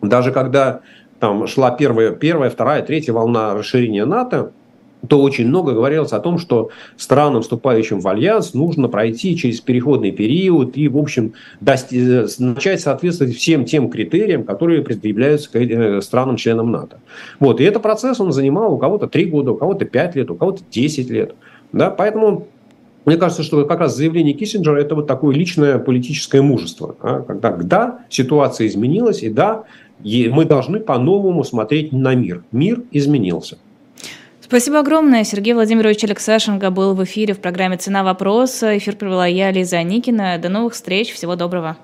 Даже 0.02 0.32
когда 0.32 0.80
там 1.20 1.46
шла 1.46 1.70
первая, 1.70 2.10
первая, 2.12 2.50
вторая, 2.50 2.82
третья 2.82 3.12
волна 3.12 3.54
расширения 3.54 4.04
НАТО, 4.04 4.52
то 5.06 5.20
очень 5.22 5.46
много 5.46 5.72
говорилось 5.72 6.12
о 6.12 6.20
том, 6.20 6.38
что 6.38 6.70
странам, 6.96 7.42
вступающим 7.42 8.00
в 8.00 8.08
альянс, 8.08 8.54
нужно 8.54 8.88
пройти 8.88 9.36
через 9.36 9.60
переходный 9.60 10.10
период 10.10 10.76
и, 10.76 10.88
в 10.88 10.98
общем, 10.98 11.34
дости- 11.60 12.28
начать 12.38 12.80
соответствовать 12.80 13.36
всем 13.36 13.64
тем 13.64 13.90
критериям, 13.90 14.44
которые 14.44 14.82
предъявляются 14.82 15.50
э, 15.56 16.00
странам-членам 16.00 16.70
НАТО. 16.72 17.00
Вот. 17.38 17.60
И 17.60 17.64
этот 17.64 17.82
процесс 17.82 18.18
он 18.20 18.32
занимал 18.32 18.74
у 18.74 18.78
кого-то 18.78 19.06
3 19.06 19.26
года, 19.26 19.52
у 19.52 19.56
кого-то 19.56 19.84
5 19.84 20.16
лет, 20.16 20.30
у 20.30 20.34
кого-то 20.34 20.62
10 20.68 21.10
лет. 21.10 21.34
Да? 21.72 21.90
Поэтому 21.90 22.48
мне 23.04 23.16
кажется, 23.16 23.42
что 23.42 23.64
как 23.64 23.78
раз 23.80 23.96
заявление 23.96 24.34
Киссинджера– 24.34 24.78
это 24.80 24.94
вот 24.94 25.06
такое 25.06 25.34
личное 25.34 25.78
политическое 25.78 26.42
мужество. 26.42 26.96
А? 27.00 27.20
Когда, 27.20 27.52
да, 27.52 27.98
ситуация 28.10 28.66
изменилась, 28.66 29.22
и 29.22 29.30
да, 29.30 29.64
мы 30.02 30.44
должны 30.44 30.80
по-новому 30.80 31.44
смотреть 31.44 31.92
на 31.92 32.14
мир. 32.14 32.42
Мир 32.52 32.82
изменился. 32.90 33.58
Спасибо 34.48 34.78
огромное. 34.78 35.24
Сергей 35.24 35.52
Владимирович 35.52 36.04
Алексашенко 36.04 36.70
был 36.70 36.94
в 36.94 37.04
эфире 37.04 37.34
в 37.34 37.38
программе 37.38 37.76
«Цена 37.76 38.02
вопроса». 38.02 38.78
Эфир 38.78 38.96
провела 38.96 39.26
я, 39.26 39.50
Лиза 39.50 39.82
Никина. 39.82 40.38
До 40.38 40.48
новых 40.48 40.72
встреч. 40.72 41.12
Всего 41.12 41.36
доброго. 41.36 41.76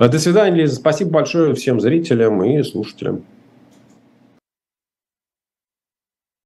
До 0.00 0.18
свидания, 0.18 0.62
Лиза. 0.62 0.74
Спасибо 0.74 1.10
большое 1.10 1.54
всем 1.54 1.80
зрителям 1.80 2.42
и 2.42 2.64
слушателям. 2.64 3.22